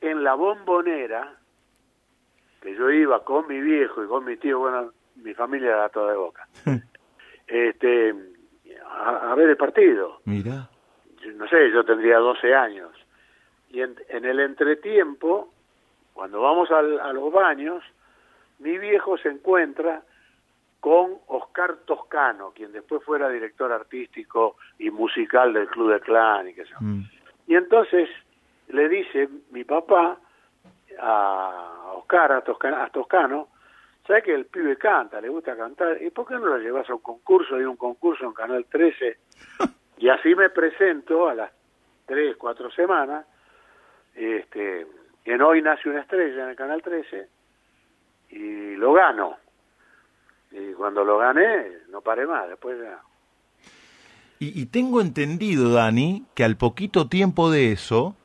en 0.00 0.22
la 0.24 0.34
bombonera, 0.34 1.34
que 2.60 2.74
yo 2.74 2.90
iba 2.90 3.22
con 3.24 3.46
mi 3.48 3.60
viejo 3.60 4.04
y 4.04 4.08
con 4.08 4.24
mi 4.24 4.36
tío, 4.36 4.58
bueno, 4.58 4.92
mi 5.16 5.32
familia 5.34 5.68
era 5.68 5.88
toda 5.88 6.12
de 6.12 6.18
boca, 6.18 6.46
este, 7.46 8.14
a, 8.90 9.32
a 9.32 9.34
ver 9.34 9.50
el 9.50 9.56
partido. 9.56 10.20
Mirá. 10.24 10.68
Yo 11.24 11.32
no 11.32 11.48
sé, 11.48 11.70
yo 11.72 11.84
tendría 11.84 12.18
12 12.18 12.54
años. 12.54 12.90
Y 13.70 13.80
en, 13.82 13.96
en 14.08 14.24
el 14.24 14.40
entretiempo, 14.40 15.48
cuando 16.14 16.40
vamos 16.42 16.70
al- 16.70 17.00
a 17.00 17.12
los 17.12 17.32
baños, 17.32 17.82
mi 18.58 18.78
viejo 18.78 19.18
se 19.18 19.28
encuentra 19.28 20.02
con 20.80 21.14
Oscar 21.26 21.76
Toscano, 21.84 22.52
quien 22.54 22.72
después 22.72 23.02
fuera 23.02 23.28
director 23.28 23.72
artístico 23.72 24.56
y 24.78 24.90
musical 24.90 25.52
del 25.52 25.66
Club 25.68 25.92
de 25.92 26.00
Clan 26.00 26.48
y 26.48 26.54
qué 26.54 26.64
sé. 26.64 26.74
Mm. 26.80 27.02
Y 27.48 27.54
entonces 27.56 28.08
le 28.68 28.88
dice 28.88 29.28
mi 29.50 29.64
papá 29.64 30.16
a 31.00 31.92
Oscar, 31.96 32.32
a 32.32 32.40
Toscano, 32.42 32.76
a 32.82 32.88
Toscano 32.90 33.48
¿sabes 34.06 34.22
que 34.22 34.34
el 34.34 34.46
pibe 34.46 34.76
canta, 34.76 35.20
le 35.20 35.28
gusta 35.28 35.56
cantar? 35.56 36.00
¿Y 36.00 36.10
por 36.10 36.26
qué 36.28 36.34
no 36.34 36.46
lo 36.46 36.58
llevas 36.58 36.88
a 36.88 36.94
un 36.94 37.00
concurso? 37.00 37.56
Hay 37.56 37.64
un 37.64 37.76
concurso 37.76 38.24
en 38.24 38.32
Canal 38.32 38.64
13. 38.70 39.18
Y 39.98 40.10
así 40.10 40.34
me 40.34 40.50
presento 40.50 41.26
a 41.26 41.34
las 41.34 41.50
tres, 42.04 42.36
cuatro 42.36 42.70
semanas, 42.70 43.24
este, 44.16 44.86
en 45.24 45.42
Hoy 45.42 45.62
Nace 45.62 45.88
una 45.88 46.00
Estrella 46.00 46.44
en 46.44 46.50
el 46.50 46.56
Canal 46.56 46.82
13, 46.82 47.28
y 48.30 48.74
lo 48.76 48.92
gano. 48.94 49.36
Y 50.52 50.72
cuando 50.72 51.04
lo 51.04 51.18
gané, 51.18 51.66
no 51.90 52.00
paré 52.00 52.26
más, 52.26 52.48
después 52.48 52.78
ya... 52.80 52.98
Y, 54.38 54.60
y 54.60 54.66
tengo 54.66 55.00
entendido, 55.00 55.72
Dani, 55.72 56.24
que 56.34 56.44
al 56.44 56.56
poquito 56.56 57.08
tiempo 57.08 57.50
de 57.50 57.72
eso 57.72 58.16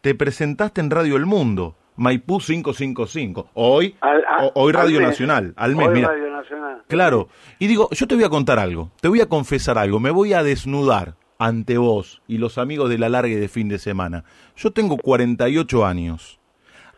te 0.00 0.14
presentaste 0.14 0.80
en 0.80 0.90
Radio 0.90 1.16
El 1.16 1.26
Mundo, 1.26 1.76
Maipú 1.96 2.38
555. 2.40 3.50
Hoy, 3.54 3.94
Al- 4.00 4.24
hoy 4.54 4.72
al 4.72 4.74
Radio 4.80 4.98
mes. 4.98 5.08
Nacional, 5.08 5.52
al 5.56 5.76
mes, 5.76 5.88
Hoy 5.88 5.94
mira. 5.94 6.08
Radio 6.08 6.30
Nacional. 6.30 6.82
Claro. 6.88 7.28
Y 7.60 7.66
digo, 7.68 7.88
yo 7.92 8.06
te 8.08 8.14
voy 8.16 8.24
a 8.24 8.28
contar 8.28 8.58
algo, 8.58 8.90
te 9.00 9.06
voy 9.08 9.20
a 9.20 9.28
confesar 9.28 9.78
algo, 9.78 10.00
me 10.00 10.10
voy 10.10 10.32
a 10.32 10.42
desnudar 10.42 11.14
ante 11.40 11.78
vos 11.78 12.20
y 12.28 12.36
los 12.36 12.58
amigos 12.58 12.90
de 12.90 12.98
la 12.98 13.08
larga 13.08 13.34
de 13.34 13.48
fin 13.48 13.68
de 13.68 13.78
semana. 13.78 14.24
Yo 14.56 14.72
tengo 14.72 14.98
48 14.98 15.86
años. 15.86 16.38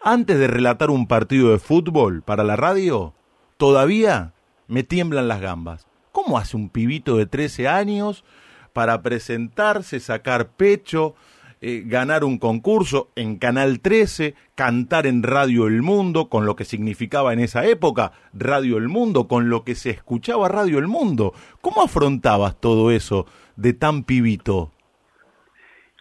Antes 0.02 0.37
de 0.37 0.48
relatar 0.48 0.90
un 0.90 1.07
partido 1.07 1.52
de 1.52 1.61
fútbol 1.61 2.22
para 2.22 2.42
la 2.42 2.57
radio, 2.57 3.14
todavía 3.57 4.35
me 4.66 4.83
tiemblan 4.83 5.28
las 5.28 5.40
gambas. 5.40 5.87
¿Cómo 6.11 6.38
hace 6.38 6.57
un 6.57 6.70
pibito 6.70 7.16
de 7.16 7.26
13 7.26 7.68
años 7.68 8.24
para 8.72 9.00
presentarse, 9.02 10.00
sacar 10.00 10.48
pecho, 10.48 11.14
eh, 11.61 11.85
ganar 11.87 12.24
un 12.24 12.38
concurso 12.38 13.11
en 13.14 13.37
Canal 13.37 13.78
13, 13.78 14.35
cantar 14.57 15.07
en 15.07 15.22
Radio 15.22 15.68
El 15.68 15.83
Mundo, 15.83 16.28
con 16.28 16.46
lo 16.46 16.57
que 16.57 16.64
significaba 16.64 17.33
en 17.33 17.38
esa 17.38 17.64
época 17.64 18.11
Radio 18.33 18.76
El 18.78 18.88
Mundo, 18.88 19.28
con 19.28 19.50
lo 19.50 19.62
que 19.62 19.76
se 19.76 19.90
escuchaba 19.90 20.48
Radio 20.48 20.81
El 20.81 20.88
Mundo? 20.88 21.33
¿Cómo 21.61 21.83
afrontabas 21.83 22.61
todo 22.61 22.90
eso 22.90 23.26
de 23.62 23.72
tan 23.75 24.05
pibito? 24.05 24.72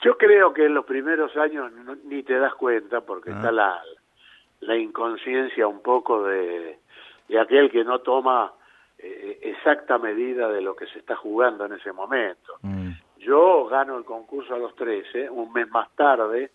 Yo 0.04 0.18
creo 0.18 0.52
que 0.54 0.66
en 0.66 0.74
los 0.74 0.86
primeros 0.86 1.36
años 1.38 1.72
no- 1.72 1.96
ni 2.06 2.24
te 2.24 2.38
das 2.40 2.56
cuenta 2.56 3.02
porque 3.02 3.30
Ah. 3.32 3.36
está 3.36 3.52
la, 3.52 3.80
la 4.62 4.76
inconsciencia 4.76 5.68
un 5.68 5.82
poco 5.82 6.24
de, 6.24 6.80
de 7.28 7.40
aquel 7.40 7.70
que 7.72 7.84
no 7.84 8.00
toma 8.00 8.52
eh, 9.04 9.40
exacta 9.44 9.98
medida 9.98 10.48
de 10.52 10.62
lo 10.62 10.76
que 10.76 10.86
se 10.88 11.00
está 11.00 11.16
jugando 11.16 11.66
en 11.66 11.74
ese 11.74 11.92
momento. 11.92 12.54
Mm, 12.62 12.90
Yo 13.18 13.66
gano 13.66 13.98
el 13.98 14.04
concurso 14.04 14.54
a 14.56 14.60
los 14.60 14.76
13, 14.76 15.30
un 15.30 15.52
mes 15.54 15.68
más 15.70 15.90
tarde, 15.96 16.52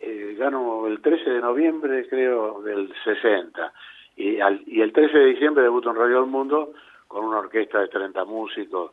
eh, 0.00 0.34
gano 0.38 0.86
el 0.86 1.00
13 1.00 1.28
de 1.30 1.40
noviembre, 1.40 2.08
creo, 2.08 2.60
del 2.62 2.92
60. 3.04 3.72
Y, 4.16 4.40
al- 4.40 4.62
y 4.66 4.80
el 4.80 4.92
13 4.92 5.16
de 5.18 5.24
diciembre 5.26 5.62
debuto 5.64 5.90
en 5.90 5.96
Radio 5.96 6.20
del 6.20 6.30
Mundo 6.30 6.72
con 7.08 7.24
una 7.24 7.38
orquesta 7.38 7.80
de 7.80 7.88
30 7.88 8.24
músicos, 8.24 8.92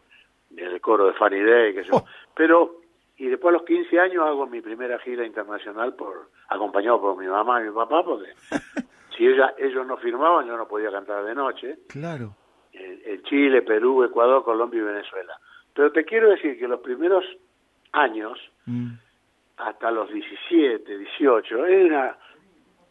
el 0.55 0.81
coro 0.81 1.07
de 1.07 1.13
Fanny 1.13 1.41
Day, 1.41 1.73
que 1.73 1.83
yo. 1.83 1.95
Oh. 1.95 2.05
Pero, 2.35 2.81
y 3.17 3.27
después 3.27 3.53
a 3.53 3.57
los 3.57 3.65
15 3.65 3.99
años 3.99 4.25
hago 4.25 4.47
mi 4.47 4.61
primera 4.61 4.99
gira 4.99 5.25
internacional 5.25 5.95
por 5.95 6.29
acompañado 6.49 7.01
por 7.01 7.17
mi 7.17 7.27
mamá 7.27 7.61
y 7.61 7.65
mi 7.65 7.71
papá, 7.71 8.03
porque 8.03 8.31
si 9.17 9.27
ella, 9.27 9.53
ellos 9.57 9.85
no 9.85 9.97
firmaban, 9.97 10.47
yo 10.47 10.55
no 10.57 10.67
podía 10.67 10.91
cantar 10.91 11.23
de 11.25 11.35
noche 11.35 11.79
claro. 11.87 12.35
en, 12.73 13.01
en 13.05 13.23
Chile, 13.23 13.61
Perú, 13.61 14.03
Ecuador, 14.03 14.43
Colombia 14.43 14.79
y 14.79 14.83
Venezuela. 14.83 15.39
Pero 15.73 15.91
te 15.91 16.05
quiero 16.05 16.29
decir 16.29 16.57
que 16.57 16.67
los 16.67 16.79
primeros 16.79 17.23
años, 17.91 18.39
Mm, 18.67 18.91
hasta 19.57 19.89
los 19.91 20.11
17, 20.11 20.97
18, 20.97 21.65
es 21.65 21.85
una 21.85 22.17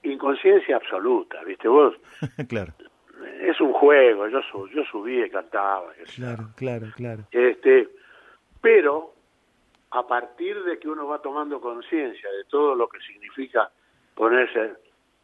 inconsciencia 0.02 0.76
absoluta, 0.76 1.44
¿viste 1.44 1.68
vos? 1.68 1.94
claro, 2.48 2.72
Es 3.40 3.60
un 3.60 3.72
juego, 3.72 4.28
yo, 4.28 4.40
su- 4.42 4.68
yo 4.68 4.84
subí 4.84 5.22
y 5.22 5.30
cantaba. 5.30 5.92
claro, 6.14 6.48
claro, 6.56 6.86
claro. 6.94 7.22
Este, 7.30 7.88
pero 8.60 9.12
a 9.90 10.06
partir 10.06 10.62
de 10.64 10.78
que 10.78 10.88
uno 10.88 11.06
va 11.06 11.20
tomando 11.20 11.60
conciencia 11.60 12.30
de 12.30 12.44
todo 12.44 12.74
lo 12.74 12.88
que 12.88 13.00
significa 13.00 13.70
ponerse 14.14 14.74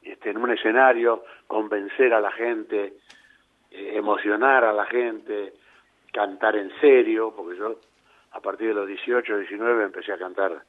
este, 0.03 0.31
en 0.31 0.39
un 0.39 0.51
escenario, 0.51 1.25
convencer 1.47 2.13
a 2.15 2.21
la 2.21 2.33
gente, 2.33 2.95
eh, 3.71 3.93
emocionar 3.97 4.65
a 4.65 4.73
la 4.73 4.87
gente, 4.87 5.53
cantar 6.13 6.57
en 6.57 6.71
serio, 6.81 7.33
porque 7.37 7.57
yo 7.59 7.77
a 8.33 8.41
partir 8.41 8.69
de 8.69 8.75
los 8.75 8.87
18, 8.87 9.39
19 9.39 9.85
empecé 9.85 10.13
a 10.13 10.19
cantar 10.19 10.63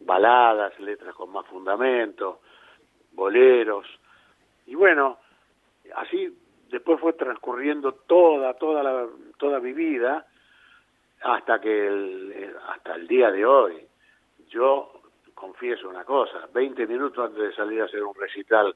baladas, 0.00 0.78
letras 0.80 1.14
con 1.14 1.30
más 1.30 1.46
fundamento, 1.46 2.40
boleros, 3.12 3.86
y 4.66 4.74
bueno, 4.74 5.18
así 5.96 6.32
después 6.70 7.00
fue 7.00 7.12
transcurriendo 7.14 7.92
toda, 7.92 8.54
toda 8.54 8.82
la, 8.82 9.06
toda 9.38 9.60
mi 9.60 9.72
vida, 9.72 10.26
hasta 11.24 11.60
que 11.60 11.86
el, 11.86 12.54
hasta 12.68 12.94
el 12.94 13.08
día 13.08 13.30
de 13.30 13.46
hoy 13.46 13.86
yo 14.48 15.00
confieso 15.34 15.88
una 15.88 16.04
cosa 16.04 16.48
20 16.52 16.86
minutos 16.86 17.30
antes 17.30 17.42
de 17.42 17.54
salir 17.54 17.80
a 17.80 17.86
hacer 17.86 18.02
un 18.04 18.14
recital 18.14 18.74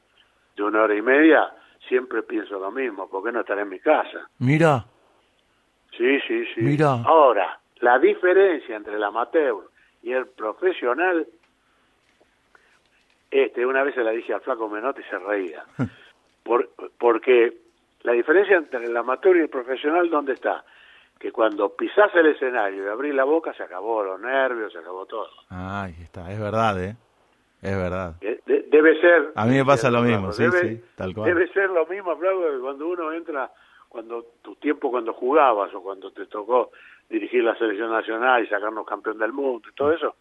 de 0.56 0.62
una 0.62 0.82
hora 0.82 0.94
y 0.94 1.02
media 1.02 1.52
siempre 1.86 2.22
pienso 2.22 2.58
lo 2.58 2.70
mismo 2.70 3.08
¿por 3.08 3.22
qué 3.22 3.32
no 3.32 3.40
estaré 3.40 3.62
en 3.62 3.68
mi 3.68 3.78
casa? 3.78 4.28
Mira, 4.38 4.84
sí, 5.96 6.18
sí, 6.26 6.44
sí 6.54 6.60
Mira. 6.62 7.02
ahora 7.04 7.60
la 7.80 7.98
diferencia 7.98 8.76
entre 8.76 8.96
el 8.96 9.04
amateur 9.04 9.68
y 10.02 10.12
el 10.12 10.26
profesional 10.28 11.26
este 13.30 13.66
una 13.66 13.82
vez 13.82 13.94
se 13.94 14.02
la 14.02 14.10
dije 14.10 14.32
al 14.32 14.40
flaco 14.40 14.68
Menotti 14.68 15.02
y 15.02 15.04
se 15.04 15.18
reía 15.18 15.64
Por, 16.42 16.70
porque 16.98 17.67
la 18.08 18.14
diferencia 18.14 18.56
entre 18.56 18.86
el 18.86 18.96
amateur 18.96 19.36
y 19.36 19.40
el 19.40 19.50
profesional 19.50 20.08
¿dónde 20.08 20.32
está? 20.32 20.64
que 21.18 21.30
cuando 21.30 21.74
pisás 21.76 22.14
el 22.14 22.26
escenario 22.28 22.84
y 22.84 22.88
abrís 22.88 23.14
la 23.14 23.24
boca 23.24 23.52
se 23.52 23.62
acabó 23.64 24.02
los 24.02 24.18
nervios, 24.18 24.72
se 24.72 24.78
acabó 24.78 25.04
todo. 25.04 25.28
ahí 25.50 25.94
está, 26.02 26.32
es 26.32 26.40
verdad, 26.40 26.82
¿eh? 26.82 26.96
Es 27.60 27.76
verdad. 27.76 28.14
Eh, 28.20 28.40
de- 28.46 28.62
debe 28.70 28.98
ser. 29.00 29.32
A 29.34 29.44
mí 29.44 29.56
me 29.56 29.64
pasa 29.64 29.90
lo 29.90 30.00
mismo, 30.00 30.32
sí, 30.32 30.44
debe, 30.44 30.60
sí, 30.60 30.84
tal 30.94 31.12
cual. 31.12 31.26
Debe 31.26 31.48
ser 31.52 31.68
lo 31.70 31.84
mismo, 31.86 32.18
que 32.18 32.60
cuando 32.60 32.86
uno 32.86 33.12
entra, 33.12 33.50
cuando 33.88 34.24
tu 34.42 34.54
tiempo 34.56 34.90
cuando 34.90 35.12
jugabas 35.12 35.74
o 35.74 35.82
cuando 35.82 36.10
te 36.12 36.24
tocó 36.26 36.70
dirigir 37.10 37.42
la 37.42 37.56
selección 37.58 37.90
nacional 37.90 38.44
y 38.44 38.46
sacarnos 38.46 38.86
campeón 38.86 39.18
del 39.18 39.32
mundo 39.32 39.68
y 39.68 39.74
todo 39.74 39.92
eso. 39.92 40.14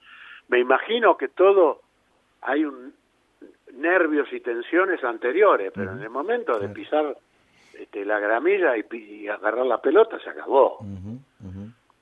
Me 0.49 0.59
imagino 0.59 1.15
que 1.15 1.27
todo 1.29 1.81
hay 2.41 2.65
un 2.65 2.93
nervios 3.73 4.31
y 4.33 4.39
tensiones 4.39 5.03
anteriores, 5.03 5.71
pero 5.75 5.91
en 5.91 6.01
el 6.01 6.09
momento 6.09 6.57
de 6.57 6.69
pisar 6.69 7.15
este, 7.79 8.05
la 8.05 8.19
gramilla 8.19 8.73
y, 8.77 9.27
agarrar 9.27 9.65
la 9.65 9.81
pelota 9.81 10.19
se 10.19 10.29
acabó. 10.29 10.79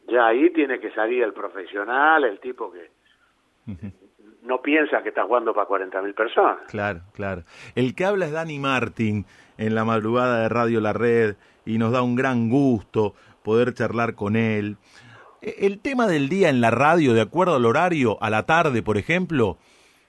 Ya 0.07 0.27
ahí 0.27 0.51
tiene 0.51 0.79
que 0.79 0.91
salir 0.91 1.23
el 1.23 1.33
profesional, 1.33 2.23
el 2.23 2.39
tipo 2.39 2.71
que 2.71 2.89
no 4.43 4.61
piensa 4.61 5.01
que 5.01 5.09
está 5.09 5.23
jugando 5.23 5.53
para 5.53 5.67
40.000 5.67 6.13
personas. 6.13 6.57
Claro, 6.67 7.01
claro. 7.13 7.43
El 7.73 7.95
que 7.95 8.05
habla 8.05 8.27
es 8.27 8.31
Dani 8.31 8.59
Martín 8.59 9.25
en 9.57 9.75
la 9.75 9.83
madrugada 9.83 10.41
de 10.41 10.49
Radio 10.49 10.79
La 10.81 10.93
Red 10.93 11.35
y 11.65 11.77
nos 11.77 11.91
da 11.91 12.01
un 12.01 12.15
gran 12.15 12.49
gusto 12.49 13.15
poder 13.43 13.73
charlar 13.73 14.15
con 14.15 14.35
él. 14.35 14.77
E, 15.41 15.65
el 15.65 15.79
tema 15.79 16.07
del 16.07 16.29
día 16.29 16.49
en 16.49 16.61
la 16.61 16.71
radio, 16.71 17.13
de 17.13 17.21
acuerdo 17.21 17.55
al 17.55 17.65
horario, 17.65 18.21
a 18.21 18.29
la 18.29 18.45
tarde, 18.45 18.83
por 18.83 18.97
ejemplo, 18.97 19.57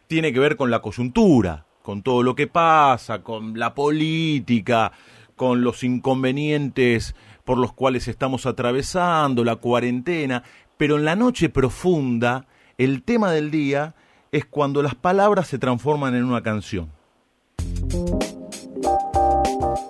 tiene 0.07 0.33
que 0.33 0.40
ver 0.40 0.57
con 0.57 0.70
la 0.70 0.81
coyuntura, 0.81 1.64
con 1.83 2.02
todo 2.02 2.22
lo 2.22 2.35
que 2.35 2.46
pasa, 2.46 3.22
con 3.22 3.59
la 3.59 3.74
política, 3.74 4.92
con 5.37 5.62
los 5.62 5.85
inconvenientes 5.85 7.14
por 7.44 7.59
los 7.59 7.72
cuales 7.72 8.09
estamos 8.09 8.44
atravesando, 8.46 9.44
la 9.44 9.57
cuarentena, 9.57 10.42
pero 10.77 10.96
en 10.96 11.05
la 11.05 11.14
noche 11.14 11.49
profunda, 11.49 12.46
el 12.77 13.03
tema 13.05 13.31
del 13.31 13.51
día 13.51 13.94
es 14.33 14.44
cuando 14.44 14.83
las 14.83 14.94
palabras 14.94 15.46
se 15.46 15.59
transforman 15.59 16.14
en 16.14 16.25
una 16.25 16.42
canción. 16.42 16.90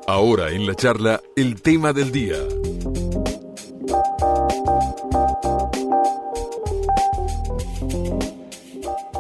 Ahora 0.06 0.50
en 0.50 0.66
la 0.66 0.74
charla, 0.74 1.20
el 1.35 1.61
tema 1.62 1.92
del 1.92 2.12
día. 2.12 2.37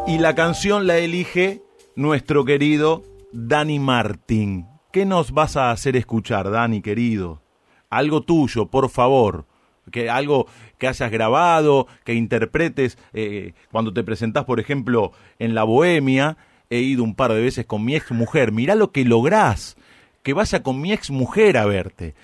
Y 0.06 0.18
la 0.18 0.34
canción 0.34 0.86
la 0.86 0.98
elige 0.98 1.62
nuestro 1.96 2.44
querido 2.44 3.02
Dani 3.32 3.80
Martín. 3.80 4.75
¿Qué 4.96 5.04
nos 5.04 5.32
vas 5.32 5.58
a 5.58 5.72
hacer 5.72 5.94
escuchar, 5.94 6.50
Dani, 6.50 6.80
querido? 6.80 7.42
Algo 7.90 8.22
tuyo, 8.22 8.64
por 8.64 8.88
favor. 8.88 9.44
Que 9.92 10.08
algo 10.08 10.46
que 10.78 10.88
hayas 10.88 11.10
grabado, 11.10 11.86
que 12.02 12.14
interpretes 12.14 12.96
eh, 13.12 13.52
cuando 13.70 13.92
te 13.92 14.02
presentás, 14.02 14.46
por 14.46 14.58
ejemplo, 14.58 15.12
en 15.38 15.54
la 15.54 15.64
Bohemia. 15.64 16.38
He 16.70 16.78
ido 16.78 17.04
un 17.04 17.14
par 17.14 17.34
de 17.34 17.42
veces 17.42 17.66
con 17.66 17.84
mi 17.84 17.94
ex 17.94 18.10
mujer. 18.10 18.52
Mirá 18.52 18.74
lo 18.74 18.90
que 18.90 19.04
lográs. 19.04 19.76
Que 20.22 20.32
vaya 20.32 20.62
con 20.62 20.80
mi 20.80 20.94
ex 20.94 21.10
mujer 21.10 21.58
a 21.58 21.66
verte. 21.66 22.14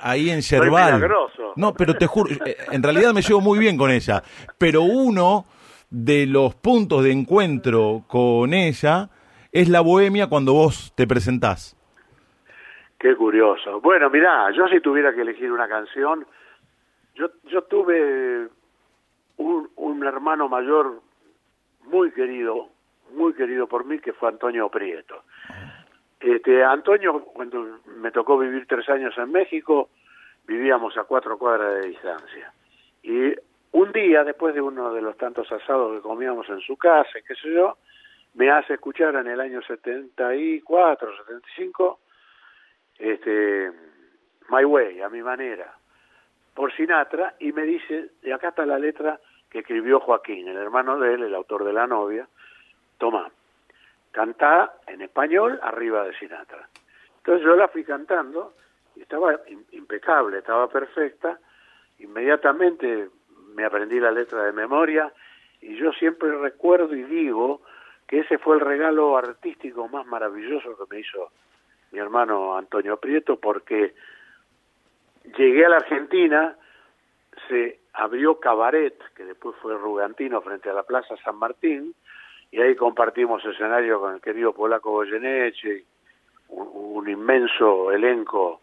Ahí 0.00 0.30
en 0.30 0.44
Cerval. 0.44 1.10
No, 1.56 1.74
pero 1.74 1.94
te 1.94 2.06
juro, 2.06 2.36
eh, 2.46 2.56
en 2.70 2.84
realidad 2.84 3.12
me 3.12 3.22
llevo 3.22 3.40
muy 3.40 3.58
bien 3.58 3.76
con 3.76 3.90
ella. 3.90 4.22
Pero 4.58 4.82
uno 4.82 5.44
de 5.90 6.24
los 6.26 6.54
puntos 6.54 7.02
de 7.02 7.10
encuentro 7.10 8.04
con 8.06 8.54
ella 8.54 9.10
es 9.52 9.68
la 9.68 9.80
bohemia 9.80 10.28
cuando 10.28 10.52
vos 10.52 10.92
te 10.96 11.06
presentás. 11.06 11.76
Qué 12.98 13.14
curioso. 13.16 13.80
Bueno, 13.80 14.10
mirá, 14.10 14.50
yo 14.50 14.66
si 14.68 14.80
tuviera 14.80 15.14
que 15.14 15.22
elegir 15.22 15.52
una 15.52 15.68
canción, 15.68 16.26
yo, 17.14 17.28
yo 17.44 17.62
tuve 17.62 18.48
un, 19.36 19.70
un 19.76 20.04
hermano 20.04 20.48
mayor 20.48 21.00
muy 21.84 22.10
querido, 22.10 22.68
muy 23.12 23.32
querido 23.34 23.66
por 23.66 23.84
mí, 23.84 23.98
que 23.98 24.12
fue 24.12 24.28
Antonio 24.28 24.68
Prieto. 24.68 25.22
Este, 26.20 26.64
Antonio, 26.64 27.24
cuando 27.24 27.78
me 28.00 28.10
tocó 28.10 28.38
vivir 28.38 28.66
tres 28.66 28.88
años 28.88 29.16
en 29.16 29.30
México, 29.30 29.90
vivíamos 30.46 30.96
a 30.96 31.04
cuatro 31.04 31.38
cuadras 31.38 31.74
de 31.74 31.88
distancia. 31.88 32.52
Y 33.02 33.34
un 33.72 33.92
día, 33.92 34.24
después 34.24 34.54
de 34.54 34.60
uno 34.60 34.92
de 34.92 35.02
los 35.02 35.16
tantos 35.16 35.50
asados 35.52 35.94
que 35.94 36.02
comíamos 36.02 36.48
en 36.48 36.60
su 36.60 36.76
casa, 36.76 37.20
qué 37.26 37.34
sé 37.36 37.52
yo, 37.52 37.76
me 38.34 38.50
hace 38.50 38.74
escuchar 38.74 39.14
en 39.16 39.26
el 39.26 39.40
año 39.40 39.62
74, 39.62 41.16
75, 41.18 42.00
este, 42.98 43.72
My 44.48 44.64
Way, 44.64 45.00
a 45.02 45.08
mi 45.08 45.22
manera, 45.22 45.74
por 46.54 46.72
Sinatra, 46.74 47.34
y 47.38 47.52
me 47.52 47.62
dice, 47.62 48.10
y 48.22 48.30
acá 48.30 48.48
está 48.48 48.66
la 48.66 48.78
letra 48.78 49.20
que 49.50 49.60
escribió 49.60 50.00
Joaquín, 50.00 50.48
el 50.48 50.56
hermano 50.56 50.98
de 50.98 51.14
él, 51.14 51.22
el 51.22 51.34
autor 51.34 51.64
de 51.64 51.72
la 51.72 51.86
novia, 51.86 52.28
toma, 52.98 53.30
cantá 54.12 54.74
en 54.86 55.02
español 55.02 55.58
arriba 55.62 56.04
de 56.04 56.16
Sinatra. 56.18 56.68
Entonces 57.18 57.44
yo 57.44 57.56
la 57.56 57.68
fui 57.68 57.84
cantando, 57.84 58.54
y 58.96 59.02
estaba 59.02 59.40
impecable, 59.72 60.38
estaba 60.38 60.68
perfecta, 60.68 61.38
inmediatamente 61.98 63.08
me 63.54 63.64
aprendí 63.64 64.00
la 64.00 64.10
letra 64.10 64.44
de 64.44 64.52
memoria, 64.52 65.12
y 65.60 65.76
yo 65.76 65.92
siempre 65.92 66.30
recuerdo 66.38 66.94
y 66.94 67.02
digo 67.02 67.62
que 68.08 68.20
ese 68.20 68.38
fue 68.38 68.56
el 68.56 68.62
regalo 68.62 69.16
artístico 69.18 69.86
más 69.86 70.06
maravilloso 70.06 70.76
que 70.76 70.94
me 70.94 71.00
hizo 71.00 71.30
mi 71.92 71.98
hermano 71.98 72.56
Antonio 72.56 72.96
Prieto, 72.96 73.38
porque 73.38 73.94
llegué 75.36 75.66
a 75.66 75.68
la 75.68 75.76
Argentina, 75.76 76.56
se 77.48 77.80
abrió 77.92 78.40
Cabaret, 78.40 78.98
que 79.14 79.24
después 79.24 79.56
fue 79.60 79.76
Rugantino 79.76 80.40
frente 80.40 80.70
a 80.70 80.74
la 80.74 80.82
Plaza 80.84 81.16
San 81.22 81.36
Martín, 81.36 81.94
y 82.50 82.60
ahí 82.60 82.74
compartimos 82.76 83.44
escenario 83.44 84.00
con 84.00 84.14
el 84.14 84.20
querido 84.22 84.54
polaco 84.54 84.90
Goyeneche, 84.90 85.84
un, 86.48 87.08
inmenso 87.08 87.92
elenco 87.92 88.62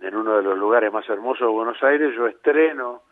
en 0.00 0.14
uno 0.14 0.36
de 0.36 0.42
los 0.42 0.58
lugares 0.58 0.92
más 0.92 1.08
hermosos 1.08 1.46
de 1.46 1.52
Buenos 1.52 1.82
Aires, 1.82 2.14
yo 2.14 2.26
estreno 2.26 3.02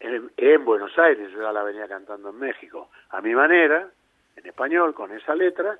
en, 0.00 0.30
en 0.36 0.64
Buenos 0.64 0.98
Aires, 0.98 1.30
yo 1.30 1.42
ya 1.42 1.52
la 1.52 1.62
venía 1.62 1.86
cantando 1.86 2.30
en 2.30 2.38
México, 2.38 2.88
a 3.10 3.20
mi 3.20 3.34
manera, 3.34 3.88
en 4.36 4.46
español, 4.46 4.94
con 4.94 5.12
esa 5.12 5.34
letra, 5.34 5.78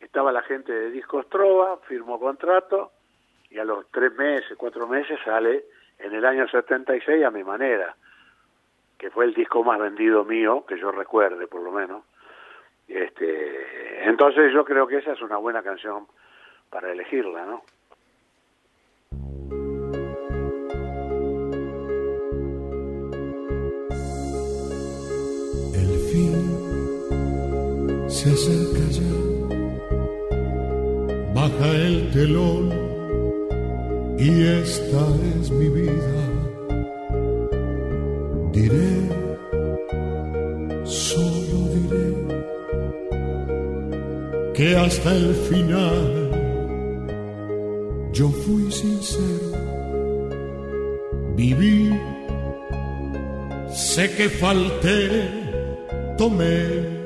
estaba 0.00 0.32
la 0.32 0.42
gente 0.42 0.72
de 0.72 0.90
Discos 0.90 1.28
Trova, 1.28 1.78
firmó 1.88 2.18
contrato, 2.18 2.92
y 3.50 3.58
a 3.58 3.64
los 3.64 3.90
tres 3.90 4.12
meses, 4.14 4.56
cuatro 4.56 4.86
meses 4.86 5.18
sale 5.24 5.64
en 5.98 6.14
el 6.14 6.24
año 6.24 6.48
76 6.48 7.24
a 7.24 7.30
mi 7.30 7.44
manera, 7.44 7.94
que 8.98 9.10
fue 9.10 9.24
el 9.24 9.34
disco 9.34 9.62
más 9.62 9.78
vendido 9.78 10.24
mío, 10.24 10.64
que 10.66 10.78
yo 10.78 10.90
recuerde 10.90 11.46
por 11.46 11.62
lo 11.62 11.70
menos. 11.70 12.04
Este, 12.88 14.08
entonces 14.08 14.52
yo 14.52 14.64
creo 14.64 14.86
que 14.86 14.98
esa 14.98 15.12
es 15.12 15.20
una 15.22 15.36
buena 15.36 15.62
canción 15.62 16.06
para 16.70 16.90
elegirla, 16.90 17.44
¿no? 17.44 17.62
Se 28.22 28.30
acerca 28.30 28.84
ya. 28.98 29.12
Baja 31.34 31.70
el 31.74 32.10
telón 32.12 32.64
y 34.16 34.28
esta 34.62 35.02
es 35.40 35.50
mi 35.50 35.68
vida. 35.68 36.18
Diré, 38.52 38.94
solo 40.84 41.58
diré, 41.76 42.10
que 44.54 44.76
hasta 44.76 45.16
el 45.16 45.34
final 45.50 46.30
yo 48.12 48.28
fui 48.28 48.70
sincero. 48.70 49.50
Viví, 51.34 51.90
sé 53.72 54.08
que 54.16 54.28
falté, 54.28 55.28
tomé 56.16 57.01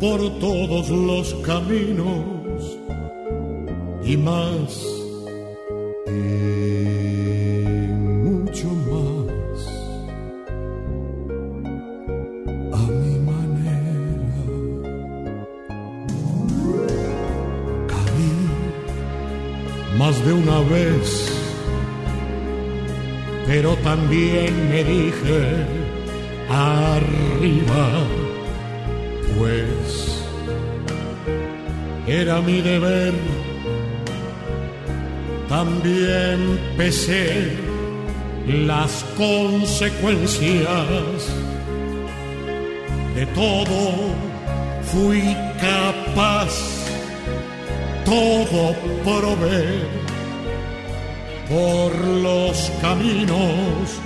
por 0.00 0.20
todos 0.38 0.88
los 0.90 1.34
caminos 1.44 2.78
y 4.04 4.16
más. 4.16 4.86
Y 6.06 6.10
mucho 7.92 8.68
más. 8.88 9.66
A 12.72 12.82
mi 13.00 13.18
manera. 13.30 14.40
Caí 17.88 18.32
más 19.98 20.24
de 20.24 20.32
una 20.32 20.60
vez, 20.60 21.32
pero 23.46 23.74
también 23.76 24.70
me 24.70 24.84
dije 24.84 25.66
arriba 26.48 28.17
mi 32.42 32.60
deber. 32.60 33.12
También 35.48 36.58
pesé 36.76 37.52
las 38.46 39.04
consecuencias. 39.16 40.68
De 43.14 43.26
todo, 43.34 44.14
fui 44.92 45.22
capaz, 45.60 46.52
todo 48.04 48.74
probé. 49.04 49.64
Por 51.48 51.92
los 52.22 52.70
caminos 52.82 54.00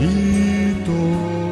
y 0.00 0.72
todo 0.84 1.43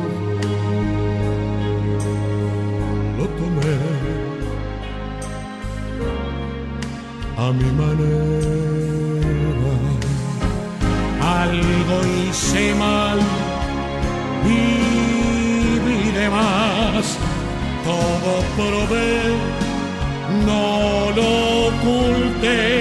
hice 12.33 12.74
mal, 12.74 13.18
viví 14.43 16.11
de 16.12 16.30
más, 16.30 17.18
todo 17.85 18.33
probé, 18.57 19.20
no 20.47 21.11
lo 21.14 21.66
oculté, 21.68 22.80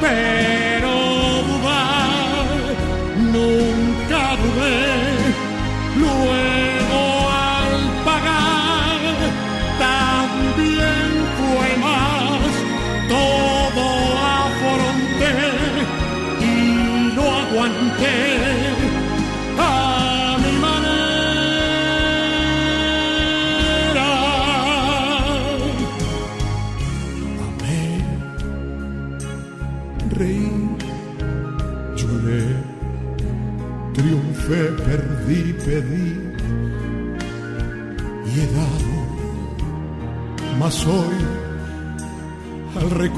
pero 0.00 0.49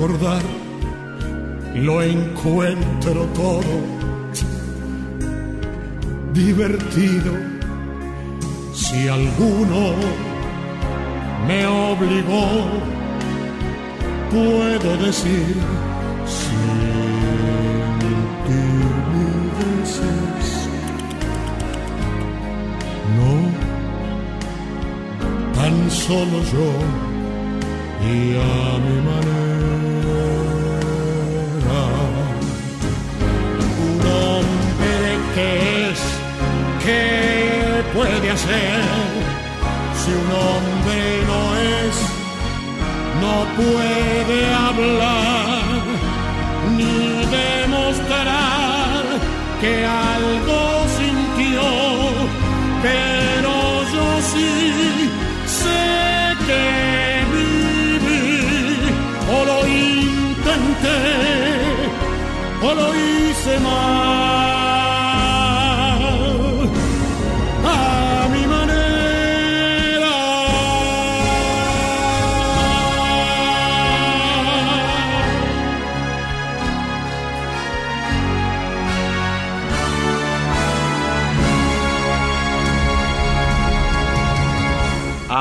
recordar, 0.02 0.42
lo 1.76 2.02
encuentro 2.02 3.24
todo 3.34 3.74
divertido. 6.32 7.32
Si 8.74 9.06
alguno 9.06 9.94
me 11.46 11.66
obligó, 11.66 12.48
puedo 14.30 14.96
decir 15.04 15.56
no, 23.16 23.32
tan 25.54 25.90
solo 25.90 26.42
yo 26.52 26.68
y 28.04 28.36
a 28.36 28.78
mi 28.78 28.96
manera. 29.08 29.51
Que 35.34 35.90
es, 35.90 36.00
¿qué 36.84 37.82
puede 37.94 38.30
hacer? 38.30 38.80
Si 40.00 40.10
un 40.10 40.30
hombre 40.46 41.02
no 41.30 41.42
es, 41.56 41.94
no 43.22 43.36
puede 43.56 44.40
hablar 44.54 45.62
ni 46.76 47.24
demostrar 47.40 49.02
que 49.60 49.86
algo 49.86 50.60
sintió, 50.98 51.62
pero 52.82 53.54
yo 53.94 54.06
sí 54.32 55.10
sé 55.46 55.82
que 56.46 56.64
viví 57.34 58.40
o 59.30 59.44
lo 59.44 59.66
intenté 59.66 61.00
o 62.62 62.74
lo 62.74 62.88
hice 62.94 63.60
mal. 63.60 64.21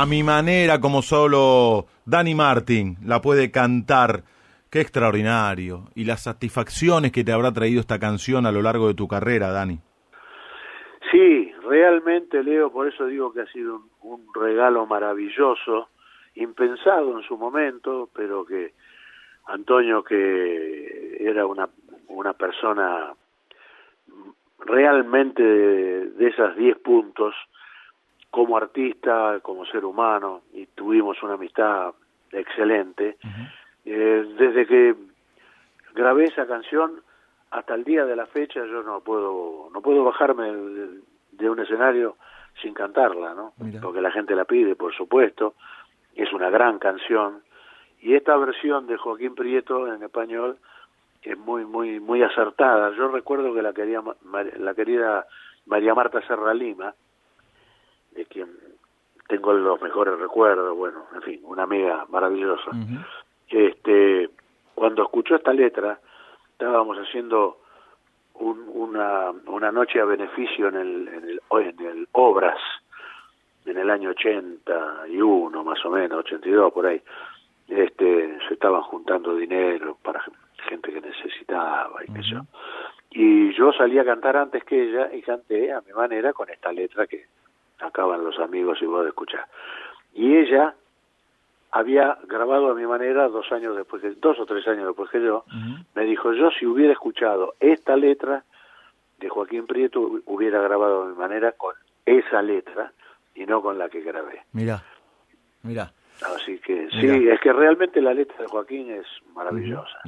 A 0.02 0.08
mi 0.08 0.24
manera, 0.24 0.80
como 0.80 1.04
solo 1.04 1.86
Danny 2.08 2.34
Martin 2.34 2.95
la 3.06 3.22
puede 3.22 3.52
cantar. 3.52 4.24
Qué 4.72 4.82
extraordinario. 4.82 5.89
Y 5.93 6.06
las 6.06 6.24
satisfacciones 6.24 7.12
que 7.12 7.24
te 7.24 7.32
habrá 7.32 7.52
traído 7.52 7.82
esta 7.82 7.99
canción 7.99 8.47
a 8.47 8.52
lo 8.52 8.64
largo 8.64 8.88
de 8.88 8.95
tu 8.95 9.08
carrera, 9.08 9.52
Dani. 9.52 9.78
Sí, 11.12 11.54
realmente, 11.70 12.41
Leo, 12.41 12.72
por 12.72 12.88
eso 12.88 13.06
digo 13.06 13.32
que 13.32 13.41
ha 13.41 13.45
sido 13.52 13.84
un, 14.02 14.26
regalo 14.34 14.88
maravilloso, 14.88 15.89
impensado 16.34 17.20
en 17.20 17.24
su 17.28 17.38
momento, 17.38 18.10
pero 18.12 18.43
que 18.43 18.74
Antonio, 19.45 20.04
que 20.04 21.18
era 21.20 21.45
una, 21.45 21.70
una 22.08 22.34
persona 22.34 23.14
realmente 24.66 25.43
de, 25.43 26.06
de 26.10 26.28
esas 26.28 26.56
10 26.56 26.80
puntos, 26.80 27.36
como 28.32 28.58
artista, 28.58 29.40
como 29.44 29.66
ser 29.66 29.86
humano, 29.86 30.42
y 30.54 30.66
tuvimos 30.68 31.22
una 31.22 31.34
amistad 31.34 31.94
excelente. 32.32 33.18
Eh, 33.86 34.26
desde 34.38 34.66
que 34.66 34.96
grabé 35.94 36.26
esa 36.26 36.48
canción 36.48 37.02
hasta 37.52 37.76
el 37.76 37.84
día 37.84 38.06
de 38.06 38.16
la 38.16 38.26
fecha 38.26 38.66
yo 38.66 38.82
no 38.84 39.02
puedo 39.02 39.70
no 39.74 39.82
puedo 39.82 40.06
bajarme 40.06 40.52
de, 40.52 40.88
de 41.34 41.50
un 41.50 41.60
escenario 41.60 42.16
sin 42.62 42.74
cantarla, 42.74 43.34
¿no? 43.34 43.54
Mira. 43.58 43.82
Porque 43.82 44.02
la 44.02 44.12
gente 44.12 44.36
la 44.36 44.46
pide, 44.46 44.76
por 44.76 44.96
supuesto. 44.96 45.56
Es 46.16 46.32
una 46.32 46.50
gran 46.50 46.80
canción 46.80 47.42
y 48.02 48.16
esta 48.16 48.36
versión 48.38 48.88
de 48.88 48.98
Joaquín 48.98 49.36
Prieto 49.36 49.94
en 49.94 50.02
español 50.04 50.58
es 51.22 51.38
muy 51.38 51.66
muy 51.66 52.00
muy 52.00 52.24
acertada. 52.24 52.96
Yo 52.96 53.10
recuerdo 53.10 53.54
que 53.54 53.62
la 53.62 53.74
quería 53.74 54.02
la 54.58 54.74
querida 54.74 55.28
María 55.66 55.94
Marta 55.94 56.26
Serra 56.26 56.54
Lima, 56.54 56.94
de 58.12 58.26
quien 58.26 58.49
tengo 59.28 59.53
los 59.53 59.82
mejores 59.82 60.18
recuerdos, 60.20 60.76
bueno, 60.76 61.05
en 61.16 61.22
fin, 61.22 61.41
una 61.43 61.64
amiga 61.64 62.05
maravillosa. 62.09 62.72
Este, 63.49 64.30
cuando 64.76 65.03
escuchó 65.03 65.36
esta 65.36 65.53
letra, 65.53 65.99
estábamos 66.51 66.97
haciendo 66.97 67.57
un- 68.36 68.70
una, 68.74 69.32
una 69.47 69.72
noche 69.72 69.99
a 70.01 70.05
beneficio 70.05 70.68
en 70.70 70.76
el, 70.76 71.07
en 71.07 71.24
el, 71.30 71.41
en 71.80 71.86
el 71.86 72.07
Obras, 72.14 72.57
en 73.66 73.78
el 73.78 73.89
año 73.89 74.09
81 74.09 75.64
más 75.64 75.84
o 75.86 75.89
menos, 75.91 76.20
82 76.20 76.74
por 76.74 76.86
ahí. 76.88 77.01
Este, 77.68 78.38
se 78.47 78.53
estaban 78.55 78.82
juntando 78.84 79.36
dinero 79.36 79.97
para 80.03 80.24
gente 80.68 80.91
que 80.91 81.01
necesitaba 81.01 82.03
y 82.03 82.12
qué 82.12 82.24
sé 82.24 82.30
yo. 82.32 82.41
Y 83.12 83.53
yo 83.53 83.72
salí 83.74 83.99
a 83.99 84.05
cantar 84.05 84.38
antes 84.38 84.64
que 84.64 84.82
ella 84.89 85.14
y 85.14 85.22
canté 85.22 85.72
a 85.72 85.82
mi 85.82 85.91
manera 85.93 86.34
con 86.34 86.49
esta 86.49 86.72
letra 86.72 87.07
que 87.07 87.26
acaban 87.82 88.24
los 88.24 88.38
amigos 88.40 88.80
y 88.82 88.86
vos 88.86 89.04
de 89.04 89.10
escuchar. 89.10 89.46
Y 90.14 90.36
ella 90.36 90.76
había 91.72 92.18
grabado 92.28 92.70
a 92.72 92.76
mi 92.76 92.86
manera 92.86 93.28
dos 93.30 93.50
años 93.52 93.76
después, 93.78 94.02
que, 94.02 94.12
dos 94.12 94.38
o 94.40 94.46
tres 94.46 94.68
años 94.68 94.88
después 94.88 95.10
que 95.10 95.22
yo, 95.24 95.46
me 95.96 96.04
dijo, 96.04 96.34
yo 96.34 96.50
si 96.60 96.66
hubiera 96.66 96.92
escuchado 96.94 97.56
esta 97.60 97.96
letra 97.96 98.44
de 99.20 99.30
Joaquín 99.30 99.68
Prieto, 99.68 100.02
hu- 100.02 100.22
hubiera 100.26 100.62
grabado 100.62 101.04
a 101.04 101.06
mi 101.08 101.16
manera 101.16 101.54
con 101.54 101.76
esa 102.06 102.42
letra 102.42 102.92
y 103.36 103.46
no 103.46 103.62
con 103.62 103.78
la 103.78 103.88
que 103.90 104.02
grabé. 104.02 104.42
Mira, 104.52 104.84
mira. 105.64 105.94
Así 106.36 106.60
que 106.60 106.90
sí, 107.00 107.28
es 107.30 107.40
que 107.40 107.54
realmente 107.54 108.02
la 108.02 108.14
letra 108.14 108.38
de 108.40 108.48
Joaquín 108.48 108.92
es 108.92 109.06
maravillosa. 109.34 110.00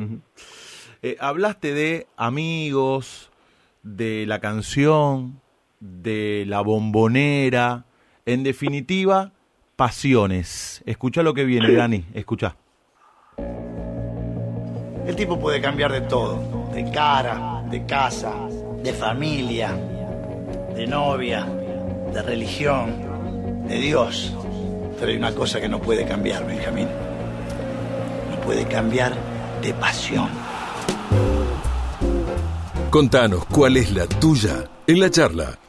Eh, 1.01 1.15
hablaste 1.19 1.74
de 1.74 2.07
amigos, 2.17 3.32
de 3.84 4.26
la 4.28 4.39
canción, 4.39 5.41
de 5.84 6.45
la 6.47 6.61
bombonera, 6.61 7.86
en 8.25 8.43
definitiva, 8.43 9.34
pasiones. 9.75 10.81
Escucha 10.86 11.23
lo 11.23 11.34
que 11.34 11.43
viene. 11.43 11.73
Dani, 11.73 12.05
escucha. 12.13 12.55
El 15.05 15.15
tipo 15.17 15.38
puede 15.38 15.59
cambiar 15.59 15.91
de 15.91 16.01
todo, 16.01 16.69
de 16.73 16.89
cara, 16.89 17.63
de 17.69 17.86
casa, 17.86 18.31
de 18.81 18.93
familia, 18.93 19.73
de 20.73 20.88
novia, 20.88 21.45
de 22.13 22.21
religión, 22.21 23.65
de 23.67 23.75
Dios. 23.79 24.34
Pero 24.97 25.11
hay 25.11 25.17
una 25.17 25.36
cosa 25.36 25.59
que 25.59 25.67
no 25.67 25.81
puede 25.81 26.05
cambiar, 26.05 26.47
Benjamín. 26.47 26.88
No 28.29 28.39
puede 28.41 28.65
cambiar 28.65 29.13
de 29.61 29.73
pasión. 29.73 30.29
Contanos 32.89 33.45
cuál 33.47 33.75
es 33.75 33.91
la 33.91 34.07
tuya 34.07 34.69
en 34.88 34.99
la 35.01 35.09
charla. 35.09 35.59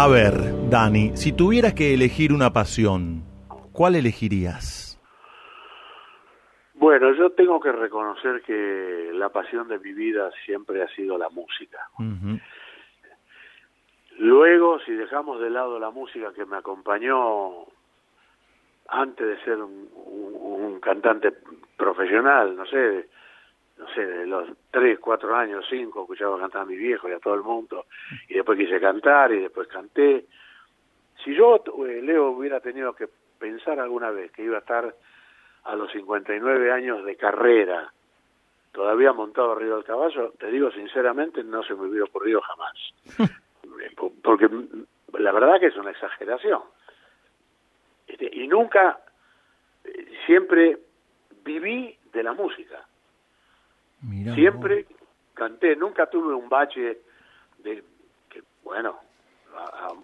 A 0.00 0.06
ver, 0.06 0.32
Dani, 0.70 1.16
si 1.16 1.32
tuvieras 1.32 1.74
que 1.74 1.92
elegir 1.92 2.32
una 2.32 2.52
pasión, 2.52 3.24
¿cuál 3.72 3.96
elegirías? 3.96 4.96
Bueno, 6.74 7.12
yo 7.14 7.30
tengo 7.30 7.58
que 7.58 7.72
reconocer 7.72 8.42
que 8.42 9.10
la 9.14 9.30
pasión 9.30 9.66
de 9.66 9.80
mi 9.80 9.92
vida 9.92 10.30
siempre 10.46 10.82
ha 10.84 10.88
sido 10.94 11.18
la 11.18 11.28
música. 11.30 11.78
Luego, 14.18 14.78
si 14.86 14.92
dejamos 14.92 15.40
de 15.40 15.50
lado 15.50 15.80
la 15.80 15.90
música 15.90 16.32
que 16.32 16.44
me 16.46 16.58
acompañó 16.58 17.64
antes 18.88 19.26
de 19.26 19.44
ser 19.44 19.56
un, 19.56 19.88
un- 19.96 20.64
un 20.74 20.80
cantante 20.80 21.32
profesional, 21.76 22.54
no 22.56 22.64
sé, 22.66 23.08
no 23.78 23.88
sé, 23.94 24.04
de 24.04 24.26
los 24.26 24.48
tres, 24.70 24.98
cuatro 24.98 25.34
años, 25.34 25.64
cinco, 25.70 26.02
escuchaba 26.02 26.38
cantar 26.38 26.62
a 26.62 26.66
mi 26.66 26.76
viejo 26.76 27.08
y 27.08 27.12
a 27.12 27.18
todo 27.20 27.34
el 27.34 27.42
mundo, 27.42 27.86
y 28.28 28.34
después 28.34 28.58
quise 28.58 28.80
cantar 28.80 29.32
y 29.32 29.40
después 29.40 29.68
canté. 29.68 30.26
Si 31.24 31.34
yo, 31.34 31.62
eh, 31.86 32.00
Leo, 32.02 32.30
hubiera 32.30 32.60
tenido 32.60 32.92
que 32.94 33.08
pensar 33.38 33.78
alguna 33.80 34.10
vez 34.10 34.30
que 34.32 34.42
iba 34.42 34.56
a 34.56 34.60
estar 34.60 34.94
a 35.64 35.76
los 35.76 35.90
59 35.92 36.72
años 36.72 37.04
de 37.04 37.16
carrera, 37.16 37.92
todavía 38.72 39.12
montado 39.12 39.52
arriba 39.52 39.76
del 39.76 39.84
caballo, 39.84 40.32
te 40.38 40.48
digo 40.50 40.70
sinceramente, 40.70 41.42
no 41.44 41.62
se 41.62 41.74
me 41.74 41.86
hubiera 41.86 42.04
ocurrido 42.04 42.40
jamás. 42.40 42.74
Po- 43.96 44.12
Porque 44.22 44.48
la 45.18 45.32
verdad 45.32 45.58
que 45.60 45.66
es 45.66 45.76
una 45.76 45.90
exageración. 45.90 46.62
Este, 48.06 48.28
y 48.32 48.46
nunca, 48.48 49.00
eh, 49.84 50.06
siempre 50.26 50.78
viví 51.44 51.96
de 52.12 52.22
la 52.22 52.32
música. 52.32 52.86
Mirá 54.02 54.34
Siempre 54.34 54.86
canté, 55.34 55.76
nunca 55.76 56.06
tuve 56.06 56.34
un 56.34 56.48
bache 56.48 56.98
de 57.58 57.82
que, 58.28 58.42
bueno, 58.64 58.98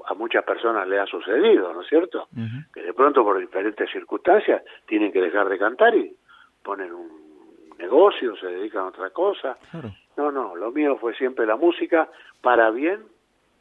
a, 0.06 0.14
muchas 0.14 0.44
personas 0.44 0.86
le 0.88 0.98
ha 0.98 1.06
sucedido, 1.06 1.72
¿no 1.72 1.82
es 1.82 1.88
cierto? 1.88 2.28
Que 2.72 2.82
de 2.82 2.92
pronto 2.92 3.24
por 3.24 3.38
diferentes 3.38 3.90
circunstancias 3.90 4.62
tienen 4.86 5.12
que 5.12 5.20
dejar 5.20 5.48
de 5.48 5.58
cantar 5.58 5.94
y 5.94 6.16
ponen 6.62 6.92
un 6.92 7.74
negocio, 7.78 8.36
se 8.36 8.46
dedican 8.46 8.82
a 8.82 8.86
otra 8.86 9.10
cosa. 9.10 9.58
Claro. 9.70 9.94
No, 10.16 10.30
no, 10.30 10.54
lo 10.54 10.70
mío 10.70 10.96
fue 10.96 11.14
siempre 11.16 11.46
la 11.46 11.56
música 11.56 12.08
para 12.40 12.70
bien 12.70 13.02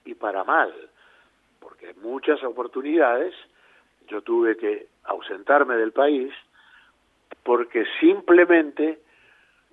y 0.05 0.13
para 0.13 0.43
mal, 0.43 0.71
porque 1.59 1.91
en 1.91 2.01
muchas 2.01 2.43
oportunidades 2.43 3.33
yo 4.07 4.21
tuve 4.21 4.57
que 4.57 4.87
ausentarme 5.05 5.75
del 5.75 5.91
país 5.91 6.31
porque 7.43 7.85
simplemente 7.99 8.99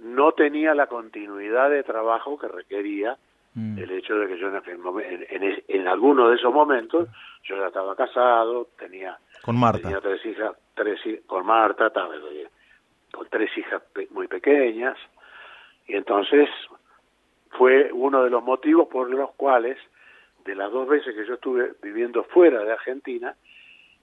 no 0.00 0.32
tenía 0.32 0.74
la 0.74 0.86
continuidad 0.86 1.70
de 1.70 1.82
trabajo 1.82 2.38
que 2.38 2.48
requería 2.48 3.16
Mm. 3.52 3.78
el 3.80 3.90
hecho 3.90 4.14
de 4.16 4.28
que 4.28 4.38
yo 4.38 4.46
en, 4.46 4.54
aquel 4.56 4.78
en, 5.04 5.26
en 5.28 5.42
es- 5.42 5.64
en 5.66 5.88
alguno 5.88 6.28
de 6.28 6.36
esos 6.36 6.54
momentos 6.54 7.08
yo 7.42 7.56
ya 7.56 7.66
estaba 7.66 7.96
casado, 7.96 8.68
tenía 8.78 9.18
Con 9.42 9.58
Marta. 9.58 9.80
tenía 9.82 10.00
tres 10.00 10.24
hijas, 10.24 10.52
tres 10.74 11.00
con 11.26 11.44
Marta, 11.44 11.88
eh, 12.32 12.46
con 13.12 13.26
tres 13.28 13.50
hijas 13.58 13.82
pe- 13.92 14.06
muy 14.12 14.28
pequeñas 14.28 14.96
y 15.88 15.96
entonces 15.96 16.48
fue 17.50 17.90
uno 17.92 18.22
de 18.22 18.30
los 18.30 18.42
motivos 18.44 18.86
por 18.88 19.10
los 19.10 19.32
cuales 19.32 19.76
de 20.44 20.54
las 20.54 20.70
dos 20.70 20.88
veces 20.88 21.12
que 21.14 21.26
yo 21.26 21.34
estuve 21.34 21.72
viviendo 21.82 22.22
fuera 22.24 22.62
de 22.64 22.72
Argentina, 22.72 23.34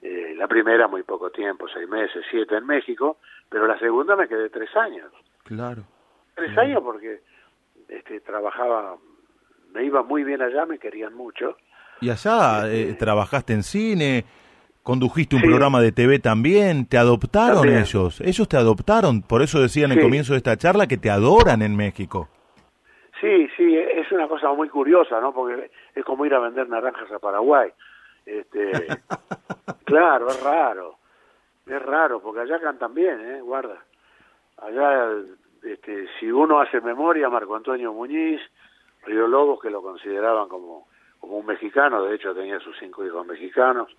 eh, 0.01 0.33
la 0.37 0.47
primera 0.49 0.87
muy 0.89 1.03
poco 1.03 1.29
tiempo, 1.31 1.67
seis 1.69 1.87
meses, 1.87 2.25
siete 2.29 2.55
en 2.57 2.65
México, 2.65 3.17
pero 3.49 3.65
la 3.65 3.79
segunda 3.79 4.15
me 4.17 4.27
quedé 4.27 4.49
tres 4.49 4.75
años. 4.75 5.09
Claro. 5.47 5.83
Tres 6.35 6.55
años 6.57 6.81
porque 6.83 7.21
este, 7.89 8.19
trabajaba, 8.21 8.97
me 9.73 9.83
iba 9.83 10.03
muy 10.03 10.23
bien 10.23 10.41
allá, 10.41 10.65
me 10.65 10.77
querían 10.77 11.13
mucho. 11.15 11.57
Y 12.01 12.09
allá 12.11 12.69
eh, 12.71 12.95
trabajaste 12.99 13.53
en 13.53 13.63
cine, 13.63 14.25
condujiste 14.83 15.35
un 15.35 15.41
Sí. 15.41 15.47
programa 15.47 15.81
de 15.81 15.91
TV 15.91 16.19
también, 16.19 16.85
te 16.85 16.97
adoptaron 16.97 17.61
También. 17.63 17.79
ellos, 17.79 18.21
ellos 18.21 18.47
te 18.47 18.57
adoptaron, 18.57 19.21
por 19.23 19.41
eso 19.41 19.59
decía 19.61 19.85
en 19.85 19.91
el 19.93 19.97
Sí. 19.97 20.03
comienzo 20.03 20.33
de 20.33 20.37
esta 20.37 20.55
charla 20.57 20.85
que 20.87 20.97
te 20.97 21.09
adoran 21.09 21.61
en 21.63 21.75
México. 21.75 22.29
Sí, 23.19 23.47
sí, 23.57 23.75
es 23.75 24.11
una 24.11 24.27
cosa 24.27 24.53
muy 24.53 24.69
curiosa, 24.69 25.19
¿no? 25.19 25.33
Porque 25.33 25.71
es 25.95 26.05
como 26.05 26.23
ir 26.25 26.33
a 26.35 26.39
vender 26.39 26.69
naranjas 26.69 27.11
a 27.11 27.17
Paraguay. 27.17 27.71
Este, 28.27 28.71
claro, 29.85 30.27
es 30.29 30.43
raro. 30.43 30.97
Es 31.65 31.81
raro, 31.81 32.21
porque 32.21 32.41
allá 32.41 32.59
cantan 32.61 32.93
bien, 32.93 33.19
¿eh? 33.21 33.41
Guarda. 33.41 33.83
Allá, 34.57 35.09
este, 35.63 36.07
si 36.19 36.31
uno 36.31 36.59
hace 36.59 36.81
memoria, 36.81 37.29
Marco 37.29 37.55
Antonio 37.55 37.93
Muñiz, 37.93 38.41
Río 39.05 39.27
Lobos, 39.27 39.61
que 39.61 39.69
lo 39.69 39.81
consideraban 39.81 40.49
como, 40.49 40.87
como 41.19 41.37
un 41.37 41.45
mexicano, 41.45 42.03
de 42.03 42.15
hecho 42.15 42.33
tenía 42.33 42.59
sus 42.59 42.77
cinco 42.79 43.05
hijos 43.05 43.25
mexicanos, 43.25 43.95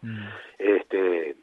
este, 0.59 1.37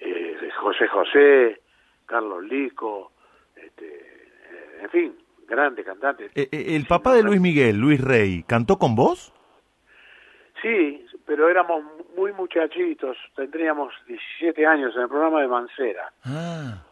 eh, 0.00 0.50
José 0.60 0.88
José, 0.88 1.60
Carlos 2.06 2.44
Lico, 2.44 3.12
este, 3.54 3.86
eh, 3.86 4.78
en 4.82 4.90
fin, 4.90 5.16
grande 5.46 5.84
cantante. 5.84 6.30
Eh, 6.34 6.48
eh, 6.50 6.76
el 6.76 6.86
papá 6.86 7.14
de 7.14 7.22
Luis 7.22 7.40
Miguel, 7.40 7.76
Luis 7.76 8.00
Rey, 8.00 8.42
¿cantó 8.44 8.78
con 8.78 8.94
vos? 8.94 9.32
Sí, 10.62 11.06
pero 11.26 11.48
éramos 11.48 11.84
muy 12.16 12.32
muchachitos, 12.32 13.16
tendríamos 13.34 13.92
17 14.06 14.66
años 14.66 14.94
en 14.96 15.02
el 15.02 15.08
programa 15.08 15.40
de 15.40 15.48
Mancera. 15.48 16.12
Ah, 16.24 16.82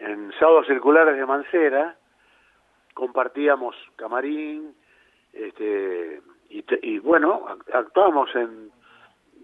En 0.00 0.32
Sábados 0.38 0.66
Circulares 0.66 1.16
de 1.16 1.26
Mancera 1.26 1.96
compartíamos 2.94 3.76
camarín, 3.96 4.74
este, 5.32 6.20
y, 6.48 6.62
te- 6.62 6.80
y 6.82 6.98
bueno, 6.98 7.46
ac- 7.46 7.72
actuábamos 7.74 8.34
en, 8.34 8.70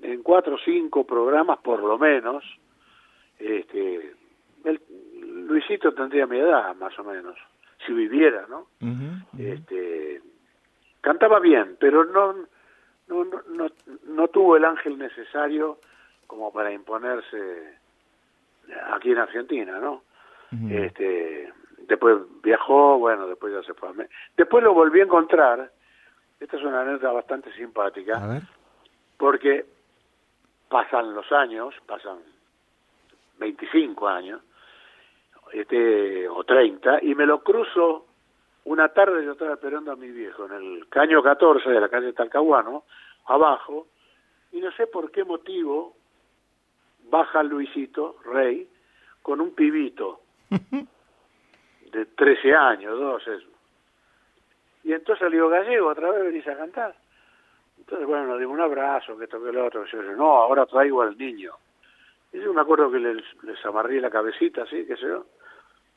en 0.03 0.23
cuatro 0.23 0.57
o 0.57 0.59
cinco 0.59 1.07
programas 1.07 1.59
por 1.59 1.81
lo 1.81 1.99
menos. 1.99 2.45
Este, 3.39 4.15
el- 4.65 4.81
Luisito 5.47 5.93
tendría 5.95 6.27
mi 6.27 6.39
edad, 6.39 6.75
más 6.77 6.99
o 6.99 7.05
menos, 7.05 7.37
si 7.87 7.93
viviera, 7.93 8.47
¿no? 8.49 8.67
este 9.39 10.23
cantaba 11.03 11.39
bien 11.39 11.77
pero 11.79 12.05
no 12.05 12.33
no, 13.07 13.25
no 13.25 13.43
no 13.49 13.67
no 14.09 14.29
tuvo 14.29 14.57
el 14.57 14.65
ángel 14.65 14.99
necesario 14.99 15.79
como 16.27 16.53
para 16.53 16.73
imponerse 16.73 17.79
aquí 18.91 19.13
en 19.13 19.19
Argentina 19.19 19.79
no 19.79 20.03
este 20.71 21.53
después 21.89 22.17
viajó 22.43 22.99
bueno 22.99 23.27
después 23.27 23.53
ya 23.53 23.63
se 23.63 23.75
fue 23.75 23.91
después 24.37 24.63
lo 24.63 24.75
volví 24.75 25.01
a 25.01 25.05
encontrar 25.05 25.71
esta 26.39 26.57
es 26.57 26.63
una 26.63 26.83
anécdota 26.83 27.13
bastante 27.13 27.53
simpática 27.55 28.23
A 28.23 28.27
ver. 28.27 28.43
porque 29.17 29.65
pasan 30.69 31.15
los 31.15 31.31
años, 31.33 31.75
pasan 31.87 32.19
25 33.39 34.09
años, 34.09 34.43
este, 35.53 36.29
o 36.29 36.45
30, 36.45 37.03
y 37.03 37.15
me 37.15 37.27
lo 37.27 37.43
cruzo 37.43 38.07
una 38.65 38.89
tarde, 38.89 39.25
yo 39.25 39.33
estaba 39.33 39.55
esperando 39.55 39.93
a 39.93 39.97
mi 39.97 40.11
viejo 40.11 40.47
en 40.47 40.53
el 40.53 40.89
caño 40.89 41.23
14 41.23 41.71
de 41.71 41.81
la 41.81 41.89
calle 41.89 42.13
Talcahuano, 42.13 42.85
abajo, 43.27 43.87
y 44.53 44.61
no 44.61 44.73
sé 44.73 44.87
por 44.87 45.11
qué 45.11 45.25
motivo 45.25 45.95
baja 47.05 47.43
Luisito 47.43 48.17
Rey 48.25 48.69
con 49.23 49.41
un 49.41 49.55
pibito 49.55 50.21
de 51.93 52.07
13 52.07 52.55
años, 52.55 52.99
12. 52.99 53.39
Y 54.85 54.93
entonces 54.93 55.31
le 55.31 55.37
digo, 55.37 55.49
Gallego, 55.49 55.89
otra 55.89 56.11
vez 56.11 56.25
venís 56.25 56.47
a 56.47 56.57
cantar. 56.57 56.95
Entonces, 57.79 58.07
bueno, 58.07 58.27
nos 58.27 58.39
dimos 58.39 58.55
un 58.55 58.61
abrazo, 58.61 59.17
que 59.17 59.25
esto 59.25 59.43
que 59.43 59.53
lo 59.53 59.67
otro. 59.67 59.85
que 59.85 59.91
yo, 59.91 60.03
no, 60.03 60.37
ahora 60.39 60.67
traigo 60.67 61.03
al 61.03 61.17
niño. 61.17 61.53
Y 62.33 62.41
yo 62.41 62.53
me 62.53 62.61
acuerdo 62.61 62.91
que 62.91 62.99
les, 62.99 63.23
les 63.43 63.65
amarré 63.65 64.01
la 64.01 64.11
cabecita, 64.11 64.63
así, 64.63 64.85
qué 64.87 64.97
sé 64.97 65.03
yo. 65.03 65.27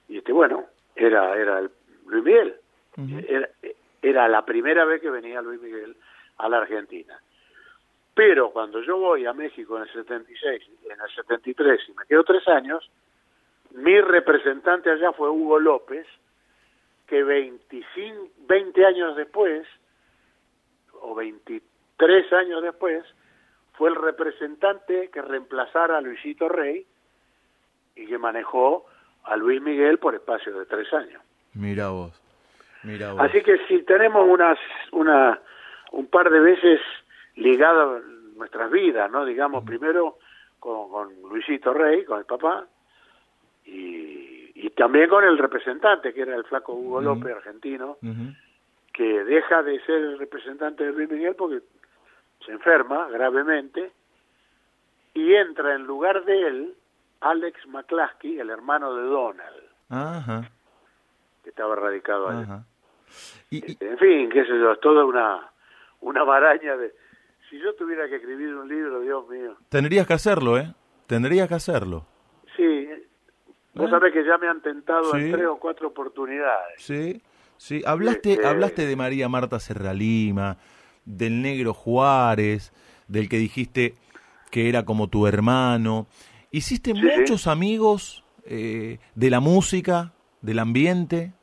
Y 0.07 0.17
este, 0.17 0.31
bueno, 0.31 0.65
era, 0.95 1.35
era 1.35 1.59
el 1.59 1.71
Luis 2.07 2.23
Miguel. 2.23 2.55
era, 3.27 3.49
era 4.01 4.27
la 4.27 4.45
primera 4.45 4.85
vez 4.85 5.01
que 5.01 5.09
venía 5.09 5.41
Luis 5.41 5.61
Miguel 5.61 5.95
a 6.37 6.49
la 6.49 6.59
Argentina. 6.59 7.19
Pero 8.13 8.51
cuando 8.51 8.81
yo 8.81 8.97
voy 8.97 9.25
a 9.25 9.33
México 9.33 9.77
en 9.77 9.83
el 9.83 9.93
76, 9.93 10.63
en 10.85 10.99
el 10.99 11.15
73, 11.15 11.81
y 11.87 11.93
me 11.93 12.05
quedo 12.05 12.23
tres 12.23 12.47
años, 12.47 12.89
mi 13.71 13.99
representante 14.01 14.89
allá 14.89 15.11
fue 15.13 15.29
Hugo 15.29 15.59
López, 15.59 16.05
que 17.07 17.23
25, 17.23 18.29
20 18.47 18.85
años 18.85 19.15
después, 19.15 19.67
o 21.01 21.15
23 21.15 22.33
años 22.33 22.61
después, 22.61 23.03
fue 23.73 23.89
el 23.89 23.95
representante 23.95 25.09
que 25.09 25.21
reemplazara 25.21 25.97
a 25.97 26.01
Luisito 26.01 26.49
Rey 26.49 26.85
y 27.95 28.05
que 28.07 28.17
manejó 28.17 28.85
a 29.23 29.35
Luis 29.35 29.61
Miguel 29.61 29.99
por 29.99 30.15
espacio 30.15 30.57
de 30.57 30.65
tres 30.65 30.91
años. 30.93 31.21
Mira 31.53 31.89
vos, 31.89 32.21
mira 32.83 33.13
vos. 33.13 33.21
Así 33.21 33.41
que 33.41 33.57
si 33.67 33.83
tenemos 33.83 34.27
unas, 34.27 34.57
una, 34.91 35.39
un 35.91 36.07
par 36.07 36.29
de 36.29 36.39
veces 36.39 36.79
ligadas 37.35 38.03
nuestras 38.35 38.71
vidas, 38.71 39.09
¿no? 39.11 39.25
Digamos, 39.25 39.63
primero 39.63 40.17
con, 40.59 40.89
con 40.89 41.21
Luisito 41.29 41.73
Rey, 41.73 42.05
con 42.05 42.19
el 42.19 42.25
papá, 42.25 42.67
y, 43.71 44.51
y 44.55 44.69
también 44.71 45.09
con 45.09 45.23
el 45.23 45.37
representante, 45.37 46.13
que 46.13 46.21
era 46.21 46.35
el 46.35 46.43
flaco 46.45 46.73
Hugo 46.73 47.01
López, 47.01 47.35
argentino, 47.35 47.97
que 48.93 49.23
deja 49.23 49.63
de 49.63 49.79
ser 49.85 49.95
el 49.95 50.19
representante 50.19 50.83
de 50.85 50.91
Luis 50.91 51.09
Miguel 51.09 51.35
porque 51.35 51.61
se 52.45 52.51
enferma 52.51 53.07
gravemente 53.09 53.91
y 55.13 55.33
entra 55.35 55.75
en 55.75 55.83
lugar 55.83 56.25
de 56.25 56.47
él 56.47 56.73
Alex 57.21 57.67
McCluskey, 57.67 58.39
el 58.39 58.49
hermano 58.49 58.95
de 58.95 59.03
Donald, 59.03 59.63
Ajá, 59.89 60.49
que 61.43 61.49
estaba 61.49 61.75
radicado 61.75 62.29
allá. 62.29 62.41
ajá. 62.41 62.63
Y, 63.49 63.71
y- 63.71 63.77
En 63.81 63.97
fin, 63.97 64.29
qué 64.29 64.43
sé 64.45 64.57
yo, 64.59 64.71
es 64.73 64.79
toda 64.79 65.03
una, 65.05 65.49
una 66.01 66.23
maraña 66.25 66.77
de... 66.77 66.93
Si 67.49 67.57
yo 67.59 67.73
tuviera 67.75 68.07
que 68.07 68.17
escribir 68.17 68.53
un 68.55 68.67
libro, 68.69 68.99
Dios 69.01 69.27
mío. 69.27 69.55
tendrías 69.69 70.05
que 70.05 70.13
hacerlo, 70.13 70.57
¿eh? 70.57 70.71
Tendrías 71.07 71.47
que 71.47 71.55
hacerlo. 71.55 72.05
Sí, 72.55 72.87
vos 73.79 73.87
¿Eh? 73.87 73.91
sabés 73.91 74.13
que 74.13 74.23
ya 74.25 74.37
me 74.37 74.47
han 74.47 74.61
tentado 74.61 75.11
Sí. 75.11 75.17
en 75.17 75.31
tres 75.31 75.45
o 75.47 75.57
cuatro 75.57 75.87
oportunidades. 75.87 76.75
Sí, 76.77 77.21
sí. 77.57 77.81
Hablaste, 77.85 78.33
Este- 78.33 78.45
hablaste 78.47 78.85
de 78.85 78.95
María 78.95 79.27
Marta 79.29 79.59
Serralima, 79.59 80.57
del 81.05 81.41
negro 81.41 81.73
Juárez, 81.73 82.71
del 83.07 83.27
que 83.29 83.37
dijiste 83.37 83.95
que 84.51 84.69
era 84.69 84.85
como 84.85 85.07
tu 85.07 85.25
hermano. 85.27 86.07
Hiciste 86.51 86.93
Sí, 86.93 87.01
muchos 87.01 87.47
amigos 87.47 88.23
eh, 88.45 88.97
de 89.15 89.29
la 89.29 89.39
música, 89.39 90.11
del 90.41 90.59
ambiente. 90.59 91.33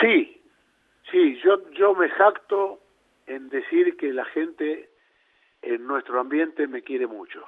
Sí, 0.00 0.40
sí, 1.10 1.38
yo, 1.44 1.70
yo 1.72 1.94
me 1.94 2.08
jacto 2.10 2.80
en 3.26 3.48
decir 3.48 3.96
que 3.96 4.12
la 4.12 4.24
gente 4.26 4.90
en 5.62 5.86
nuestro 5.86 6.20
ambiente 6.20 6.66
me 6.66 6.82
quiere 6.82 7.06
mucho. 7.06 7.42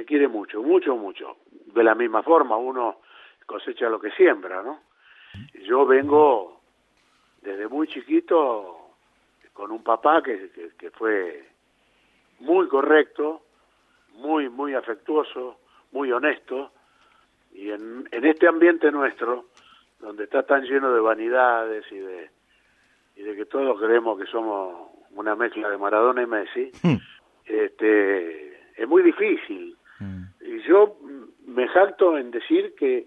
Me 0.00 0.06
quiere 0.06 0.28
mucho, 0.28 0.62
mucho, 0.62 0.96
mucho. 0.96 1.36
De 1.74 1.84
la 1.84 1.94
misma 1.94 2.22
forma, 2.22 2.56
uno 2.56 3.00
cosecha 3.44 3.86
lo 3.90 4.00
que 4.00 4.10
siembra, 4.12 4.62
¿no? 4.62 4.80
Yo 5.66 5.84
vengo 5.84 6.62
desde 7.42 7.68
muy 7.68 7.86
chiquito 7.86 8.94
con 9.52 9.70
un 9.70 9.82
papá 9.82 10.22
que, 10.22 10.50
que, 10.52 10.70
que 10.78 10.90
fue 10.90 11.46
muy 12.38 12.66
correcto, 12.68 13.42
muy, 14.14 14.48
muy 14.48 14.72
afectuoso, 14.72 15.60
muy 15.92 16.10
honesto, 16.12 16.72
y 17.52 17.70
en, 17.70 18.08
en 18.10 18.24
este 18.24 18.48
ambiente 18.48 18.90
nuestro, 18.90 19.48
donde 19.98 20.24
está 20.24 20.44
tan 20.44 20.62
lleno 20.62 20.94
de 20.94 21.00
vanidades 21.00 21.84
y 21.92 21.98
de, 21.98 22.30
y 23.16 23.22
de 23.22 23.36
que 23.36 23.44
todos 23.44 23.78
creemos 23.78 24.18
que 24.18 24.24
somos 24.24 24.92
una 25.10 25.36
mezcla 25.36 25.68
de 25.68 25.76
Maradona 25.76 26.22
y 26.22 26.26
Messi, 26.26 26.72
este, 27.44 28.80
es 28.82 28.88
muy 28.88 29.02
difícil. 29.02 29.76
Y 30.40 30.62
yo 30.62 30.96
me 31.46 31.68
jacto 31.68 32.16
en 32.16 32.30
decir 32.30 32.74
que 32.74 33.06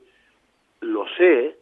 lo 0.81 1.07
sé, 1.17 1.57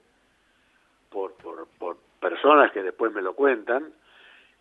por, 1.10 1.34
por, 1.36 1.68
por 1.78 1.98
personas 2.20 2.72
que 2.72 2.84
después 2.84 3.14
me 3.14 3.22
lo 3.22 3.34
cuentan, 3.34 3.92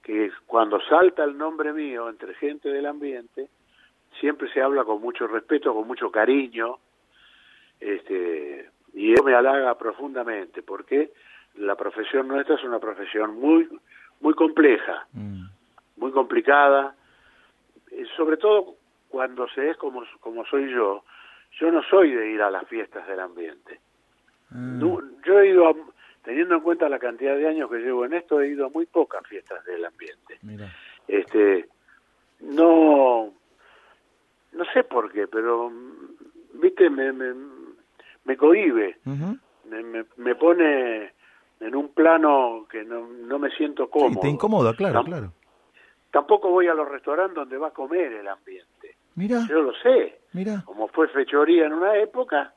que 0.02 0.30
cuando 0.46 0.80
salta 0.82 1.24
el 1.24 1.36
nombre 1.36 1.72
mío 1.72 2.08
entre 2.08 2.34
gente 2.34 2.68
del 2.68 2.86
ambiente, 2.86 3.48
siempre 4.18 4.52
se 4.52 4.62
habla 4.62 4.84
con 4.84 5.00
mucho 5.00 5.26
respeto, 5.26 5.74
con 5.74 5.86
mucho 5.86 6.10
cariño, 6.10 6.78
este, 7.78 8.68
y 8.94 9.12
eso 9.12 9.22
me 9.22 9.34
halaga 9.34 9.76
profundamente, 9.78 10.62
porque 10.62 11.12
la 11.56 11.76
profesión 11.76 12.28
nuestra 12.28 12.56
es 12.56 12.64
una 12.64 12.78
profesión 12.78 13.38
muy, 13.38 13.68
muy 14.20 14.34
compleja, 14.34 15.06
muy 15.96 16.12
complicada, 16.12 16.94
eh, 17.90 18.04
sobre 18.16 18.36
todo 18.36 18.76
cuando 19.10 19.48
se 19.48 19.70
es 19.70 19.76
como, 19.76 20.02
como 20.20 20.44
soy 20.46 20.72
yo, 20.72 21.04
yo 21.58 21.70
no 21.70 21.82
soy 21.82 22.12
de 22.12 22.30
ir 22.30 22.40
a 22.42 22.50
las 22.50 22.66
fiestas 22.68 23.06
del 23.08 23.20
ambiente. 23.20 23.80
No- 24.50 25.00
yo 25.26 25.40
he 25.40 25.48
ido, 25.50 25.68
a- 25.68 25.74
teniendo 26.22 26.54
en 26.54 26.60
cuenta 26.60 26.88
la 26.88 26.98
cantidad 26.98 27.36
de 27.36 27.46
años 27.48 27.70
que 27.70 27.78
llevo 27.78 28.04
en 28.04 28.14
esto, 28.14 28.40
he 28.40 28.48
ido 28.48 28.66
a 28.66 28.70
muy 28.70 28.86
pocas 28.86 29.26
fiestas 29.26 29.64
del 29.64 29.84
ambiente. 29.84 30.38
Mira. 30.42 30.70
Este, 31.08 31.68
no, 32.40 33.32
no 34.52 34.64
sé 34.72 34.84
por 34.84 35.12
qué, 35.12 35.26
pero, 35.26 35.70
viste, 36.54 36.88
me, 36.88 37.12
me, 37.12 37.34
me 38.24 38.36
cohíbe, 38.36 38.98
Ujú. 39.06 39.38
me, 39.64 39.82
me, 39.82 40.04
me 40.16 40.34
pone 40.36 41.12
en 41.60 41.74
un 41.76 41.92
plano 41.92 42.66
que 42.70 42.84
no, 42.84 43.06
no 43.06 43.38
me 43.38 43.50
siento 43.50 43.84
Sí, 43.86 43.90
cómodo. 43.90 44.20
te 44.20 44.28
incomoda, 44.28 44.74
claro, 44.74 45.02
claro. 45.04 45.32
Tampoco 46.10 46.50
voy 46.50 46.66
a 46.66 46.74
los 46.74 46.88
restaurantes 46.88 47.34
donde 47.36 47.56
va 47.56 47.68
a 47.68 47.72
comer 47.72 48.12
el 48.12 48.26
ambiente. 48.28 48.69
Mira, 49.20 49.46
Yo 49.50 49.60
lo 49.60 49.72
sé, 49.82 50.20
mira. 50.32 50.62
como 50.64 50.88
fue 50.88 51.06
fechoría 51.08 51.66
en 51.66 51.74
una 51.74 51.94
época, 51.98 52.54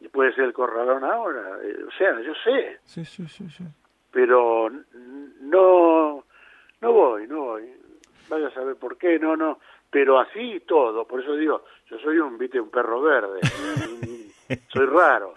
y 0.00 0.08
puede 0.08 0.34
ser 0.34 0.44
el 0.44 0.52
corralón 0.52 1.04
ahora, 1.04 1.58
eh, 1.62 1.76
o 1.86 1.90
sea, 1.96 2.20
yo 2.20 2.32
sé, 2.42 2.80
Sí, 2.82 3.04
sí, 3.04 3.24
sí, 3.28 3.48
sí. 3.48 3.64
pero 4.10 4.68
no 5.40 6.24
no 6.80 6.92
voy, 6.92 7.28
no 7.28 7.40
voy. 7.44 7.72
Vaya 8.28 8.48
a 8.48 8.54
saber 8.54 8.74
por 8.74 8.96
qué, 8.98 9.16
no, 9.20 9.36
no. 9.36 9.60
Pero 9.90 10.18
así 10.18 10.60
todo, 10.66 11.06
por 11.06 11.20
eso 11.22 11.36
digo, 11.36 11.64
yo 11.88 11.98
soy 12.00 12.18
un, 12.18 12.36
viste, 12.36 12.58
un 12.60 12.70
perro 12.70 13.00
verde, 13.00 13.38
soy 14.72 14.86
raro. 14.86 15.34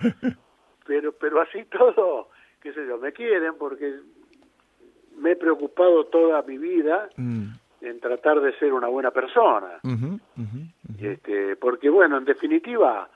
Pero, 0.87 1.11
pero 1.11 1.41
así 1.41 1.65
todo, 1.65 2.29
qué 2.61 2.73
sé 2.73 2.87
yo, 2.87 2.97
me 2.97 3.11
quieren 3.13 3.53
porque 3.59 3.99
me 5.17 5.31
he 5.31 5.35
preocupado 5.35 6.05
toda 6.05 6.41
mi 6.41 6.57
vida 6.57 7.09
Mm. 7.17 7.49
En 7.85 7.99
tratar 7.99 8.41
de 8.41 8.57
ser 8.57 8.73
una 8.73 8.87
buena 8.87 9.11
persona. 9.11 9.79
Este, 10.99 11.55
porque 11.57 11.89
bueno, 11.89 12.17
en 12.17 12.25
definitiva, 12.25 13.09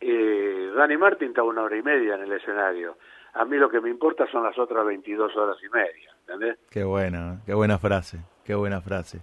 eh, 0.00 0.70
Dani 0.76 0.96
Martín 0.96 1.28
está 1.28 1.42
una 1.42 1.62
hora 1.62 1.76
y 1.76 1.82
media 1.82 2.14
en 2.16 2.22
el 2.22 2.32
escenario. 2.32 2.96
A 3.34 3.44
mí 3.44 3.56
lo 3.56 3.70
que 3.70 3.80
me 3.80 3.88
importa 3.90 4.26
son 4.30 4.42
las 4.44 4.58
otras 4.58 4.84
22 4.84 5.34
horas 5.36 5.56
y 5.64 5.68
media, 5.70 6.10
¿entendés? 6.20 6.58
Qué 6.70 6.84
buena, 6.84 7.40
qué 7.46 7.54
buena 7.54 7.78
frase, 7.78 8.18
qué 8.44 8.54
buena 8.54 8.80
frase. 8.80 9.20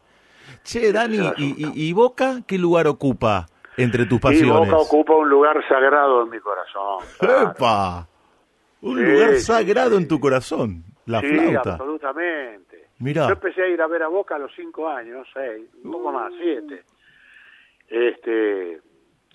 Che, 0.63 0.91
Dani, 0.91 1.17
¿y, 1.17 1.19
asunto. 1.19 1.35
y, 1.41 1.89
y 1.89 1.93
Boca 1.93 2.41
qué 2.47 2.57
lugar 2.57 2.87
ocupa 2.87 3.45
entre 3.77 4.05
tus 4.05 4.17
Y 4.17 4.21
pasiones? 4.21 4.69
Boca 4.71 4.77
ocupa 4.77 5.15
un 5.15 5.29
lugar 5.29 5.63
sagrado 5.67 6.23
en 6.23 6.29
mi 6.31 6.39
corazón. 6.39 7.05
claro. 7.19 7.51
¡Epa! 7.51 8.07
Un 8.81 8.97
Sí, 8.97 9.03
lugar 9.03 9.35
sagrado 9.35 9.91
sí. 9.91 9.97
en 9.97 10.07
tu 10.07 10.19
corazón, 10.19 10.83
la 11.05 11.19
sí, 11.21 11.27
flauta. 11.27 11.73
absolutamente. 11.73 12.68
Mirá. 12.99 13.27
Yo 13.27 13.33
empecé 13.33 13.63
a 13.63 13.67
ir 13.67 13.81
a 13.81 13.87
ver 13.87 14.03
a 14.03 14.07
Boca 14.07 14.35
a 14.35 14.39
los 14.39 14.53
cinco 14.55 14.87
años, 14.89 15.27
seis, 15.33 15.67
un 15.83 15.91
poco 15.91 16.11
más, 16.11 16.33
siete. 16.37 16.83
Este, 17.87 18.81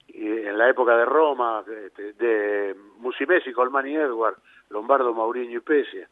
y 0.09 0.27
en 0.27 0.59
la 0.59 0.69
época 0.71 0.97
de 0.97 1.05
Roma, 1.05 1.65
este, 1.87 2.13
de 2.15 2.75
Musimesi, 2.99 3.53
Colmán 3.53 3.87
y 3.89 3.95
Edward, 3.97 4.37
Lombardo, 4.71 5.13
Mauriño 5.13 5.59
y 5.59 5.63
Pesia. 5.63 6.09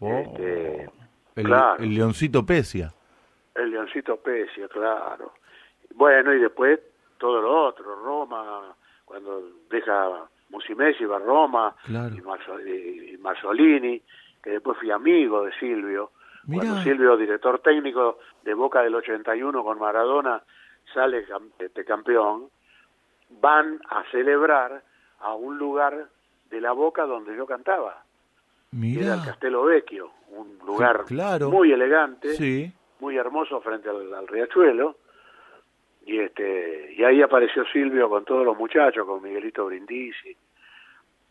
Oh, 0.00 0.08
Este, 0.10 0.88
el, 1.36 1.44
claro. 1.44 1.82
el 1.82 1.94
leoncito 1.94 2.44
Pesia. 2.44 2.92
El 3.54 3.70
Leoncito 3.72 4.16
Pesia, 4.18 4.68
claro. 4.68 5.32
Bueno, 5.94 6.32
y 6.32 6.38
después 6.38 6.78
todo 7.18 7.42
lo 7.42 7.64
otro, 7.66 7.96
Roma, 7.96 8.74
cuando 9.04 9.42
deja 9.68 10.28
Musimesi 10.50 11.04
va 11.04 11.16
a 11.16 11.20
Roma, 11.20 11.74
Claro. 11.84 12.14
y, 12.14 12.20
Marzo- 12.20 12.60
y- 12.64 13.14
y 13.14 13.18
Marzolini, 13.18 14.00
que 14.42 14.50
después 14.50 14.78
fui 14.78 14.90
amigo 14.92 15.44
de 15.44 15.52
Silvio. 15.58 16.12
Cuando 16.56 16.82
Silvio, 16.82 17.16
director 17.16 17.58
técnico 17.60 18.18
de 18.42 18.54
Boca 18.54 18.82
del 18.82 18.94
81 18.94 19.62
con 19.62 19.78
Maradona, 19.78 20.42
sale 20.94 21.24
este 21.58 21.84
campeón, 21.84 22.44
van 23.40 23.80
a 23.90 24.02
celebrar 24.10 24.82
a 25.20 25.34
un 25.34 25.58
lugar 25.58 26.06
de 26.50 26.60
la 26.60 26.72
Boca 26.72 27.04
donde 27.04 27.36
yo 27.36 27.44
cantaba, 27.46 28.02
que 28.70 28.76
era 28.92 29.00
Mira. 29.00 29.14
el 29.14 29.24
Castelo 29.24 29.64
Vecchio, 29.64 30.10
un 30.30 30.58
lugar 30.66 31.04
claro. 31.06 31.50
muy 31.50 31.72
elegante 31.72 32.34
Sí. 32.34 32.72
muy 33.00 33.16
hermoso 33.16 33.60
frente 33.60 33.88
al, 33.90 34.12
al 34.14 34.26
riachuelo 34.26 34.96
y 36.06 36.18
este 36.20 36.94
y 36.96 37.04
ahí 37.04 37.20
apareció 37.22 37.64
Silvio 37.72 38.08
con 38.08 38.24
todos 38.24 38.44
los 38.44 38.56
muchachos 38.56 39.06
con 39.06 39.22
Miguelito 39.22 39.66
Brindisi 39.66 40.34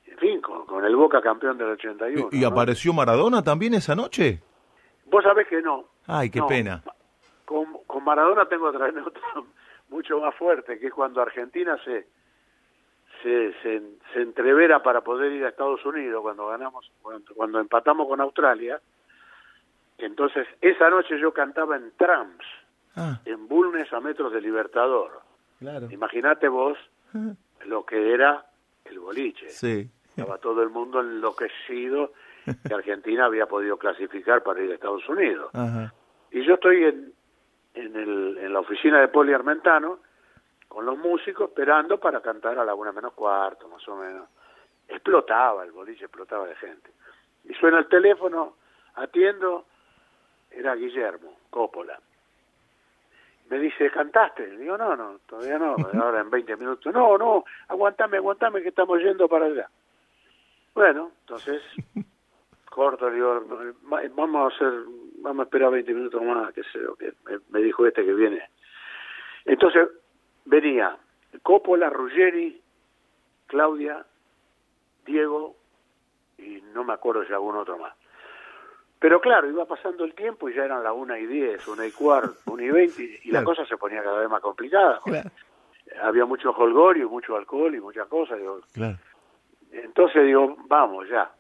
en 0.08 0.18
fin 0.18 0.42
con, 0.42 0.66
con 0.66 0.86
el 0.86 0.96
Boca 0.96 1.22
campeón 1.22 1.58
del 1.58 1.70
81 1.72 2.30
¿Y, 2.32 2.38
y 2.38 2.42
¿no? 2.42 2.48
apareció 2.48 2.94
Maradona 2.94 3.44
también 3.44 3.74
esa 3.74 3.96
noche? 3.96 4.40
Vos 5.10 5.24
sabés 5.24 5.48
que 5.48 5.62
no 5.62 5.86
Ay, 6.08 6.30
qué 6.30 6.40
No. 6.40 6.48
pena. 6.48 6.84
con, 7.46 7.66
con 7.86 8.04
Maradona 8.04 8.46
tengo 8.48 8.68
otra 8.68 8.86
anécdota 8.90 9.20
mucho 9.90 10.20
más 10.20 10.36
fuerte 10.36 10.78
que 10.80 10.88
es 10.88 10.94
cuando 10.94 11.22
Argentina 11.22 11.78
se 11.84 12.08
se, 13.24 13.52
se, 13.64 13.82
se 14.14 14.22
entrevera 14.22 14.84
para 14.84 15.02
poder 15.02 15.32
ir 15.32 15.44
a 15.46 15.50
Estados 15.50 15.84
Unidos 15.86 16.22
cuando 16.22 16.48
ganamos 16.48 16.92
cuando, 17.02 17.34
cuando 17.34 17.60
empatamos 17.60 18.08
con 18.08 18.22
Australia 18.22 18.80
entonces 19.98 20.48
esa 20.62 20.90
noche 20.90 21.20
yo 21.20 21.34
cantaba 21.34 21.76
en 21.78 21.92
trams 21.98 22.44
Ah, 23.00 23.20
en 23.26 23.48
Bulnes 23.48 23.94
a 23.94 24.00
metros 24.00 24.34
de 24.34 24.42
Libertador. 24.42 25.22
claro. 25.60 25.88
Imagínate 25.92 26.48
vos 26.48 26.76
lo 27.68 27.86
que 27.86 28.12
era 28.12 28.44
el 28.86 28.98
boliche. 29.00 29.50
Sí. 29.50 29.88
Estaba 30.10 30.40
todo 30.40 30.64
el 30.64 30.70
mundo 30.72 31.00
enloquecido 31.02 32.14
que 32.68 32.74
Argentina 32.74 33.26
había 33.26 33.46
podido 33.46 33.78
clasificar 33.78 34.44
para 34.44 34.62
ir 34.62 34.72
a 34.72 34.76
Estados 34.76 35.08
Unidos. 35.10 35.50
Ajá. 35.54 35.94
Y 36.32 36.46
yo 36.46 36.56
estoy 36.56 36.84
en, 36.84 37.14
en, 37.74 37.96
el, 37.96 38.38
en 38.40 38.54
la 38.54 38.60
oficina 38.60 39.00
de 39.00 39.08
Poli 39.08 39.34
Armentano 39.34 40.00
con 40.68 40.86
los 40.86 40.98
músicos 40.98 41.50
esperando 41.50 42.00
para 42.00 42.22
cantar 42.22 42.60
a 42.60 42.66
la 42.66 42.76
una 42.76 42.92
menos 42.92 43.14
cuarto, 43.14 43.68
más 43.68 43.88
o 43.88 43.96
menos. 43.96 44.28
Explotaba 44.88 45.64
el 45.64 45.72
boliche, 45.72 46.06
explotaba 46.06 46.48
de 46.48 46.56
gente. 46.56 46.92
Y 47.46 47.54
suena 47.54 47.80
el 47.80 47.88
teléfono, 47.88 48.56
atiendo, 48.96 49.66
era 50.52 50.76
Guillermo 50.76 51.38
Coppola. 51.50 52.00
Me 53.50 53.60
dice, 53.60 53.90
¿cantaste? 53.92 54.58
Digo, 54.58 54.78
no, 54.78 54.96
no, 54.96 55.20
todavía 55.26 55.58
no, 55.58 55.78
ahora 56.02 56.20
en 56.20 56.30
20 56.30 56.58
minutos. 56.58 56.94
No, 56.94 57.18
no, 57.18 57.46
aguantame, 57.70 58.18
aguantame 58.18 58.62
que 58.62 58.70
estamos 58.70 59.00
yendo 59.00 59.30
para 59.30 59.46
allá. 59.46 59.70
Bueno, 60.74 61.12
entonces, 61.22 61.62
corto, 62.78 63.10
digo, 63.10 63.44
"Va- 63.92 64.04
vamos 64.14 64.54
a 64.54 64.56
hacer, 64.56 64.72
vamos 65.20 65.40
a 65.40 65.44
esperar 65.46 65.72
20 65.72 65.94
minutos 65.96 66.22
más, 66.22 66.54
que 66.54 66.62
sé 66.66 66.80
que 67.00 67.12
me, 67.50 67.60
dijo 67.60 67.88
este 67.88 68.06
que 68.06 68.14
viene. 68.14 68.48
Entonces, 69.46 69.90
venía 70.46 70.96
Coppola, 71.42 71.90
Ruggeri, 71.90 72.62
Claudia, 73.48 74.06
Diego, 75.08 75.56
y 76.38 76.62
no 76.76 76.84
me 76.84 76.94
acuerdo 76.94 77.26
si 77.26 77.34
algún 77.34 77.56
otro 77.56 77.80
más. 77.80 77.96
Pero 79.00 79.20
claro, 79.22 79.50
iba 79.50 79.66
pasando 79.66 80.04
el 80.04 80.14
tiempo 80.14 80.48
y 80.48 80.54
ya 80.54 80.66
eran 80.66 80.84
las 80.84 80.94
una 80.94 81.18
y 81.18 81.26
diez, 81.26 81.68
una 81.68 81.84
y 81.86 81.92
cuarto, 81.92 82.36
una 82.46 82.64
y 82.64 82.70
veinte, 82.70 83.02
y 83.24 83.32
la 83.32 83.40
Claro. 83.42 83.46
cosa 83.46 83.66
se 83.66 83.78
ponía 83.78 84.04
cada 84.04 84.20
vez 84.20 84.30
más 84.30 84.42
complicada. 84.42 85.00
Claro. 85.04 85.30
Había 86.04 86.26
mucho 86.26 86.52
holgorio, 86.52 87.10
mucho 87.10 87.36
alcohol 87.36 87.74
y 87.74 87.80
muchas 87.80 88.08
cosas. 88.08 88.38
Digo, 88.38 88.60
Claro. 88.72 88.98
entonces 89.72 90.24
digo, 90.26 90.56
vamos 90.68 91.08
ya. 91.10 91.32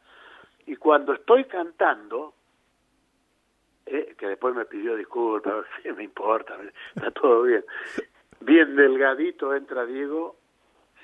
Y 0.68 0.76
cuando 0.76 1.14
estoy 1.14 1.46
cantando, 1.46 2.34
eh, 3.86 4.16
que 4.18 4.28
después 4.28 4.54
me 4.54 4.66
pidió 4.66 4.96
disculpas, 4.96 5.66
¿qué 5.84 5.94
me 5.94 6.04
importa? 6.04 6.58
Está 6.96 7.12
todo 7.12 7.44
bien. 7.44 7.64
Bien 8.42 8.76
delgadito 8.76 9.56
entra 9.56 9.86
Diego 9.86 10.36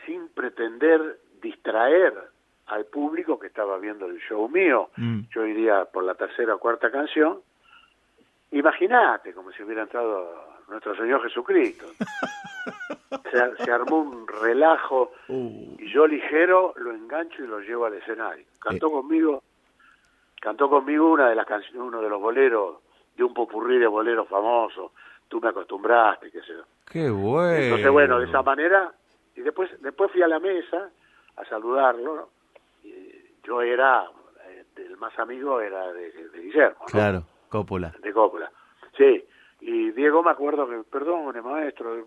sin 0.06 0.28
pretender 0.30 1.20
distraer 1.42 2.14
al 2.68 2.86
público 2.86 3.40
que 3.40 3.48
estaba 3.48 3.78
viendo 3.78 4.06
el 4.06 4.20
show 4.20 4.48
mío. 4.50 4.90
Mm. 4.98 5.22
Yo 5.34 5.46
iría 5.46 5.86
por 5.86 6.04
la 6.04 6.16
tercera 6.16 6.56
o 6.56 6.60
cuarta 6.60 6.92
canción. 6.92 7.42
Imagínate 8.52 9.34
como 9.34 9.52
si 9.52 9.64
hubiera 9.64 9.84
entrado 9.84 10.62
nuestro 10.68 10.96
Señor 10.96 11.24
Jesucristo. 11.24 11.86
se, 13.32 13.64
se 13.64 13.72
armó 13.72 14.02
un 14.02 14.28
relajo 14.28 15.12
Uh. 15.28 15.76
y 15.80 15.90
yo 15.90 16.06
ligero 16.06 16.74
lo 16.78 16.92
engancho 16.92 17.44
y 17.44 17.48
lo 17.48 17.60
llevo 17.60 17.86
al 17.86 17.94
escenario. 17.96 18.46
Cantó 18.60 18.92
conmigo, 18.92 19.42
cantó 20.44 20.70
conmigo 20.70 21.10
una 21.10 21.30
de 21.30 21.36
las 21.36 21.46
canciones, 21.46 21.82
uno 21.82 22.02
de 22.02 22.10
los 22.10 22.20
boleros 22.20 22.80
de 23.16 23.24
un 23.24 23.34
popurrí 23.34 23.80
de 23.80 23.88
boleros 23.88 24.28
famosos. 24.28 24.92
Tú 25.30 25.40
me 25.40 25.48
acostumbraste, 25.48 26.30
qué 26.32 26.42
sé 26.42 26.48
yo. 26.48 26.64
Qué 26.86 27.10
bueno. 27.10 27.56
Entonces, 27.56 27.90
bueno, 27.90 28.20
de 28.20 28.26
esa 28.26 28.42
manera, 28.42 28.92
y 29.38 29.42
después 29.42 29.72
después 29.82 30.12
fui 30.12 30.22
a 30.22 30.28
la 30.28 30.42
mesa 30.42 30.90
a 31.38 31.46
saludarlo, 31.46 32.16
¿no? 32.16 32.30
y 32.84 33.40
yo 33.46 33.62
era, 33.62 34.04
eh, 34.48 34.66
el 34.76 34.98
más 34.98 35.18
amigo 35.18 35.62
era 35.62 35.94
de, 35.94 36.12
de 36.12 36.42
Guillermo, 36.42 36.80
¿no? 36.82 36.86
Claro, 36.88 37.24
Coppola. 37.48 37.94
de 38.02 38.12
Coppola. 38.12 38.52
Sí, 38.98 39.26
y 39.62 39.92
Diego 39.92 40.22
me 40.24 40.32
acuerdo 40.32 40.68
que, 40.68 40.84
perdone 40.84 41.42
maestro, 41.42 42.06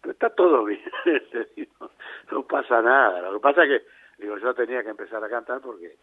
pero 0.00 0.12
está 0.12 0.28
todo 0.28 0.64
bien, 0.64 0.82
no 2.30 2.42
pasa 2.42 2.82
nada, 2.82 3.22
lo 3.22 3.32
que 3.32 3.40
pasa 3.40 3.64
es 3.64 3.70
que, 3.70 4.22
digo, 4.22 4.36
yo 4.36 4.52
tenía 4.52 4.82
que 4.82 4.90
empezar 4.90 5.24
a 5.24 5.28
cantar 5.30 5.60
porque 5.62 5.96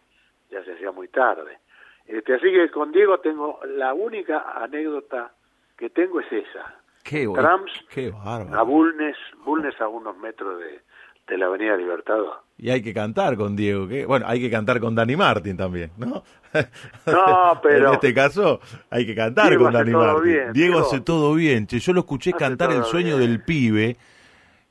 ya 0.50 0.64
se 0.64 0.72
hacía 0.74 0.90
muy 0.92 1.08
tarde. 1.08 1.58
Este, 2.06 2.34
así 2.34 2.50
que 2.50 2.70
con 2.70 2.90
Diego 2.92 3.18
tengo, 3.20 3.60
la 3.76 3.94
única 3.94 4.44
anécdota 4.62 5.32
que 5.76 5.90
tengo 5.90 6.20
es 6.20 6.26
esa. 6.32 6.74
Qué. 7.02 7.26
Trams 7.34 7.70
Qué 7.88 8.12
a. 8.24 8.62
Bulnes, 8.62 9.16
Bulnes 9.44 9.80
a 9.80 9.88
unos 9.88 10.16
metros 10.18 10.58
de, 10.58 10.80
de 11.28 11.38
la 11.38 11.46
Avenida 11.46 11.76
Libertador. 11.76 12.42
Y 12.58 12.68
hay 12.68 12.82
que 12.82 12.92
cantar 12.92 13.36
con 13.36 13.56
Diego. 13.56 13.88
que 13.88 14.04
Bueno, 14.04 14.26
hay 14.28 14.40
que 14.40 14.50
cantar 14.50 14.80
con 14.80 14.94
Dani 14.94 15.16
Martin 15.16 15.56
también, 15.56 15.90
¿no? 15.96 16.22
No, 17.06 17.60
pero- 17.62 17.88
En 17.88 17.94
este 17.94 18.12
caso 18.12 18.60
hay 18.90 19.06
que 19.06 19.14
cantar 19.14 19.48
Diego 19.48 19.64
con 19.64 19.72
Dani 19.72 19.92
bien, 20.22 20.52
Diego 20.52 20.80
hace 20.80 21.00
todo 21.00 21.34
bien. 21.34 21.66
Che, 21.66 21.78
yo 21.78 21.92
lo 21.92 22.00
escuché 22.00 22.30
Hace 22.30 22.38
cantar 22.38 22.72
El 22.72 22.84
sueño 22.84 23.16
bien. 23.16 23.30
del 23.30 23.42
pibe. 23.44 23.96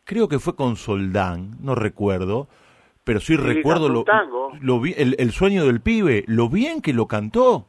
Creo 0.03 0.27
que 0.27 0.39
fue 0.39 0.55
con 0.55 0.75
Soldán, 0.75 1.51
no 1.61 1.73
recuerdo. 1.75 2.47
Pero 3.09 3.19
sí, 3.21 3.35
recuerdo 3.37 3.89
lo, 3.89 4.03
tango. 4.03 4.51
lo 4.61 4.79
bi- 4.79 4.93
el, 4.95 5.15
el 5.17 5.31
sueño 5.31 5.65
del 5.65 5.81
pibe, 5.81 6.23
lo 6.27 6.47
bien 6.47 6.79
que 6.79 6.93
lo 6.93 7.07
cantó. 7.07 7.65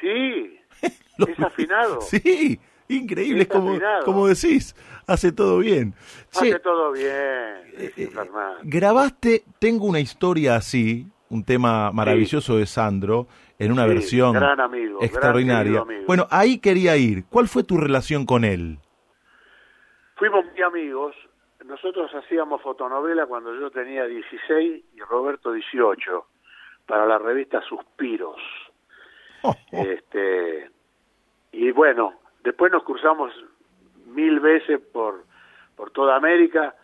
Sí, 0.00 0.58
Lo- 1.18 1.26
es 1.26 1.40
afinado. 1.40 2.00
Sí, 2.02 2.60
increíble, 2.88 3.42
es 3.42 3.48
como, 3.48 3.70
afinado. 3.72 4.04
como 4.04 4.28
decís, 4.28 4.76
hace 5.08 5.32
todo 5.32 5.58
bien. 5.58 5.92
Che, 6.30 6.50
Hace 6.50 6.58
todo 6.60 6.92
bien, 6.92 7.08
eh, 7.76 8.08
Fernando. 8.12 8.60
grabaste 8.62 9.42
Tengo 9.58 9.86
una 9.86 9.98
historia 9.98 10.54
así, 10.54 11.06
un 11.30 11.42
tema 11.44 11.90
maravilloso 11.90 12.56
de 12.56 12.66
Sandro, 12.66 13.26
en 13.58 13.72
una 13.72 13.82
Sí, 13.84 13.88
versión 13.88 14.32
gran 14.34 14.60
amigo, 14.60 14.98
gran 15.00 15.04
extraordinaria. 15.10 15.80
amigo. 15.80 16.04
Bueno, 16.06 16.28
ahí 16.30 16.58
quería 16.58 16.96
ir. 16.96 17.24
¿Cuál 17.28 17.48
fue 17.48 17.64
tu 17.64 17.76
relación 17.76 18.24
con 18.24 18.44
él? 18.44 18.78
Fuimos 20.16 20.44
muy 20.46 20.62
amigos. 20.62 21.14
Nosotros 21.70 22.12
hacíamos 22.12 22.60
fotonovela 22.62 23.26
cuando 23.26 23.54
yo 23.54 23.70
tenía 23.70 24.04
16 24.04 24.84
y 24.92 25.00
Roberto 25.02 25.52
18 25.52 26.26
para 26.84 27.06
la 27.06 27.16
revista 27.16 27.62
Suspiros. 27.62 28.40
Oh, 29.42 29.54
Este 29.70 30.68
y 31.52 31.70
bueno, 31.70 32.14
después 32.42 32.72
nos 32.72 32.82
cruzamos 32.82 33.32
mil 34.06 34.40
veces 34.40 34.80
por 34.80 35.24
por 35.76 35.92
toda 35.92 36.16
América. 36.16 36.74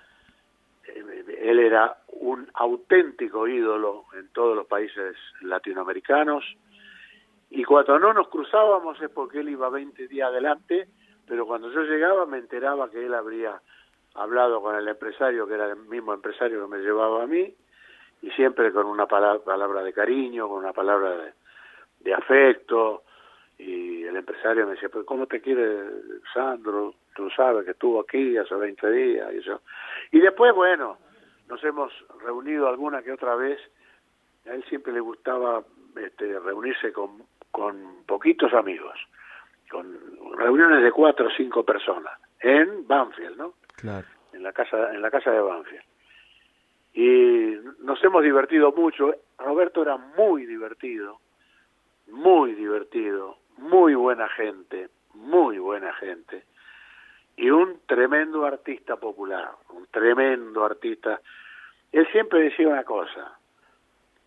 Él 0.84 1.58
era 1.58 1.96
un 2.06 2.48
auténtico 2.54 3.48
ídolo 3.48 4.04
en 4.16 4.28
todos 4.28 4.54
los 4.54 4.68
países 4.68 5.16
latinoamericanos. 5.40 6.44
Y 7.50 7.64
cuando 7.64 7.98
no 7.98 8.12
nos 8.12 8.28
cruzábamos 8.28 9.02
es 9.02 9.10
porque 9.10 9.40
él 9.40 9.48
iba 9.48 9.68
20 9.68 10.06
días 10.06 10.28
adelante, 10.28 10.88
pero 11.26 11.44
cuando 11.44 11.72
yo 11.72 11.82
llegaba 11.82 12.24
me 12.24 12.38
enteraba 12.38 12.88
que 12.88 13.04
él 13.04 13.14
habría 13.14 13.60
hablado 14.16 14.60
con 14.60 14.74
el 14.76 14.88
empresario, 14.88 15.46
que 15.46 15.54
era 15.54 15.66
el 15.66 15.76
mismo 15.76 16.12
empresario 16.14 16.62
que 16.62 16.76
me 16.76 16.82
llevaba 16.82 17.22
a 17.22 17.26
mí, 17.26 17.54
y 18.22 18.30
siempre 18.30 18.72
con 18.72 18.86
una 18.86 19.06
palabra, 19.06 19.82
de 19.82 19.92
cariño, 19.92 20.48
con 20.48 20.58
una 20.58 20.72
palabra 20.72 21.32
de, 22.00 22.14
afecto, 22.14 23.02
y 23.58 24.04
el 24.04 24.16
empresario 24.16 24.66
me 24.66 24.72
decía, 24.72 24.88
pero 24.88 25.04
¿cómo 25.04 25.26
te 25.26 25.40
quiere 25.40 25.88
Sandro? 26.32 26.94
Tú 27.14 27.30
sabes 27.30 27.64
que 27.64 27.70
estuvo 27.72 28.00
aquí 28.00 28.36
hace 28.36 28.54
20 28.54 28.90
días 28.90 29.32
y 29.34 29.38
eso. 29.38 29.62
Y 30.12 30.20
después, 30.20 30.54
bueno, 30.54 30.98
nos 31.48 31.62
hemos 31.64 31.92
reunido 32.22 32.68
alguna 32.68 33.02
que 33.02 33.12
otra 33.12 33.34
vez. 33.34 33.58
A 34.46 34.54
él 34.54 34.64
siempre 34.68 34.92
le 34.92 35.00
gustaba 35.00 35.64
este, 35.96 36.38
reunirse 36.38 36.92
con, 36.92 37.22
con 37.50 38.04
poquitos 38.06 38.52
amigos, 38.52 38.98
con 39.70 39.98
reuniones 40.36 40.82
de 40.82 40.92
cuatro 40.92 41.26
o 41.26 41.30
cinco 41.36 41.64
personas, 41.64 42.12
en 42.40 42.86
Banfield, 42.86 43.36
¿no? 43.36 43.54
En 44.32 44.42
la 44.42 44.52
casa 44.52 44.92
en 44.92 45.02
la 45.02 45.10
casa 45.10 45.30
de 45.30 45.40
Banfield. 45.40 45.84
Y 46.94 47.56
nos 47.80 48.02
hemos 48.02 48.22
divertido 48.22 48.72
mucho. 48.72 49.14
Roberto 49.38 49.82
era 49.82 49.96
muy 49.96 50.46
divertido 50.46 51.20
muy 52.08 52.54
divertido 52.54 53.38
muy 53.58 53.94
buena 53.94 54.28
gente 54.28 54.88
muy 55.14 55.58
buena 55.58 55.92
gente. 55.94 56.44
Y 57.36 57.50
un 57.50 57.80
tremendo 57.86 58.44
artista 58.46 58.96
popular 58.96 59.50
un 59.70 59.86
tremendo 59.88 60.64
artista. 60.64 61.20
Él 61.92 62.06
siempre 62.12 62.40
decía 62.40 62.68
una 62.68 62.84
cosa 62.84 63.36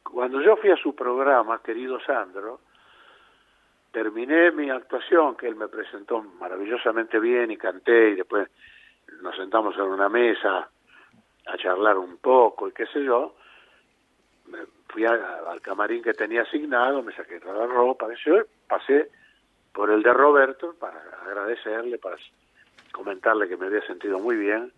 cuando 0.04 0.42
yo 0.42 0.58
fui 0.58 0.72
a 0.72 0.78
su 0.78 0.96
programa 0.96 1.62
querido 1.62 2.00
Sandro 2.02 2.62
terminé 3.92 4.52
mi 4.52 4.70
actuación 4.70 5.36
que 5.36 5.48
él 5.48 5.56
me 5.56 5.68
presentó 5.68 6.22
maravillosamente 6.22 7.20
bien 7.20 7.52
y 7.52 7.58
canté 7.58 8.12
y 8.12 8.16
después 8.16 8.50
nos 9.22 9.36
sentamos 9.36 9.76
en 9.76 9.84
una 9.84 10.10
mesa 10.10 10.70
a 11.46 11.58
charlar 11.58 11.98
un 11.98 12.18
poco 12.18 12.68
y 12.68 12.72
qué 12.74 12.86
sé 12.88 13.04
yo, 13.04 13.36
me 14.48 14.60
fui 14.88 15.06
a- 15.06 15.42
al 15.50 15.62
camarín 15.62 16.02
que 16.04 16.14
tenía 16.14 16.42
asignado, 16.44 17.02
me 17.04 17.14
saqué 17.14 17.40
toda 17.40 17.66
la 17.66 17.74
ropa, 17.74 18.08
qué 18.10 18.16
sé 18.16 18.22
yo, 18.30 18.38
pasé 18.68 19.10
por 19.74 19.90
el 19.92 20.02
de 20.04 20.14
Roberto 20.14 20.76
para 20.80 21.00
agradecerle, 21.26 21.98
para 22.00 22.18
comentarle 22.92 23.48
que 23.48 23.58
me 23.58 23.68
había 23.68 23.82
sentido 23.86 24.20
muy 24.20 24.36
bien, 24.36 24.72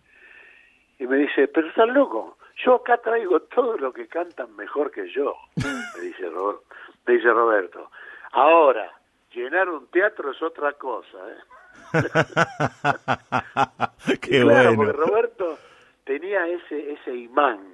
y 0.98 1.06
me 1.06 1.16
dice, 1.16 1.48
pero 1.48 1.68
estás 1.68 1.88
loco, 1.88 2.36
yo 2.64 2.74
acá 2.76 2.98
traigo 2.98 3.40
todo 3.42 3.76
lo 3.78 3.92
que 3.92 4.06
cantan 4.06 4.54
mejor 4.56 4.90
que 4.90 5.08
yo, 5.10 5.34
me 5.56 6.00
dice, 6.02 6.30
me 7.06 7.14
dice 7.14 7.30
Roberto. 7.30 7.90
Ahora, 8.32 8.92
llenar 9.32 9.68
un 9.70 9.86
teatro 9.88 10.30
es 10.30 10.40
otra 10.42 10.74
cosa, 10.74 11.18
¿eh? 11.30 11.38
Qué 14.20 14.40
claro, 14.40 14.74
bueno. 14.74 14.92
porque 14.92 14.92
Roberto 14.92 15.58
tenía 16.04 16.46
ese 16.46 16.92
ese 16.92 17.14
imán 17.14 17.72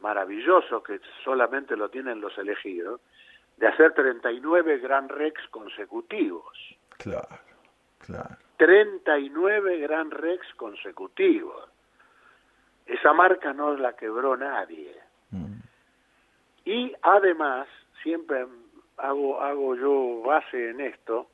maravilloso 0.00 0.82
que 0.82 1.00
solamente 1.24 1.76
lo 1.76 1.88
tienen 1.88 2.20
los 2.20 2.36
elegidos 2.38 3.00
de 3.56 3.66
hacer 3.66 3.94
39 3.94 4.78
Gran 4.78 5.08
Rex 5.08 5.40
consecutivos. 5.50 6.56
Claro, 6.98 7.38
claro. 7.98 8.36
39 8.58 9.78
Gran 9.78 10.10
Rex 10.10 10.46
consecutivos. 10.56 11.68
Esa 12.86 13.12
marca 13.12 13.52
no 13.52 13.76
la 13.76 13.94
quebró 13.94 14.36
nadie. 14.36 14.94
Mm. 15.30 15.58
Y 16.64 16.94
además, 17.02 17.66
siempre 18.02 18.46
hago, 18.98 19.40
hago 19.40 19.76
yo 19.76 20.22
base 20.22 20.70
en 20.70 20.80
esto, 20.80 21.28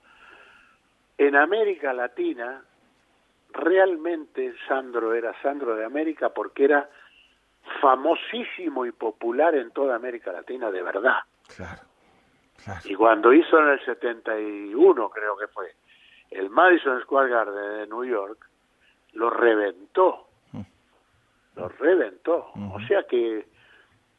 en 1.18 1.36
América 1.36 1.92
Latina, 1.92 2.62
realmente 3.52 4.54
Sandro 4.66 5.14
era 5.14 5.34
Sandro 5.42 5.74
de 5.76 5.84
América 5.84 6.30
porque 6.30 6.64
era 6.64 6.88
famosísimo 7.80 8.86
y 8.86 8.92
popular 8.92 9.54
en 9.54 9.70
toda 9.70 9.94
América 9.96 10.32
Latina 10.32 10.70
de 10.70 10.82
verdad. 10.82 11.18
Claro, 11.56 11.82
claro. 12.64 12.80
Y 12.84 12.94
cuando 12.94 13.32
hizo 13.32 13.58
en 13.60 13.68
el 13.68 13.84
71, 13.84 15.08
creo 15.10 15.36
que 15.36 15.46
fue, 15.48 15.74
el 16.30 16.50
Madison 16.50 17.00
Square 17.02 17.28
Garden 17.30 17.78
de 17.78 17.86
New 17.86 18.04
York, 18.04 18.48
lo 19.12 19.30
reventó. 19.30 20.28
Lo 21.54 21.68
reventó. 21.68 22.50
O 22.72 22.80
sea 22.88 23.02
que 23.02 23.46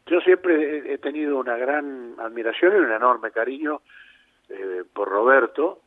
yo 0.06 0.22
siempre 0.22 0.54
he- 0.78 0.94
he 0.94 0.98
tenido 1.00 1.40
una 1.40 1.58
gran 1.58 2.16
admiración 2.20 2.74
y 2.74 2.80
un 2.80 2.92
enorme 2.92 3.32
cariño 3.32 3.82
eh, 4.50 4.84
por 4.94 5.10
Roberto, 5.10 5.80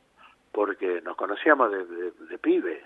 porque 0.57 1.00
nos 1.04 1.16
conocíamos 1.16 1.70
de, 1.70 1.84
de- 1.84 2.12
de 2.30 2.38
pibe, 2.38 2.82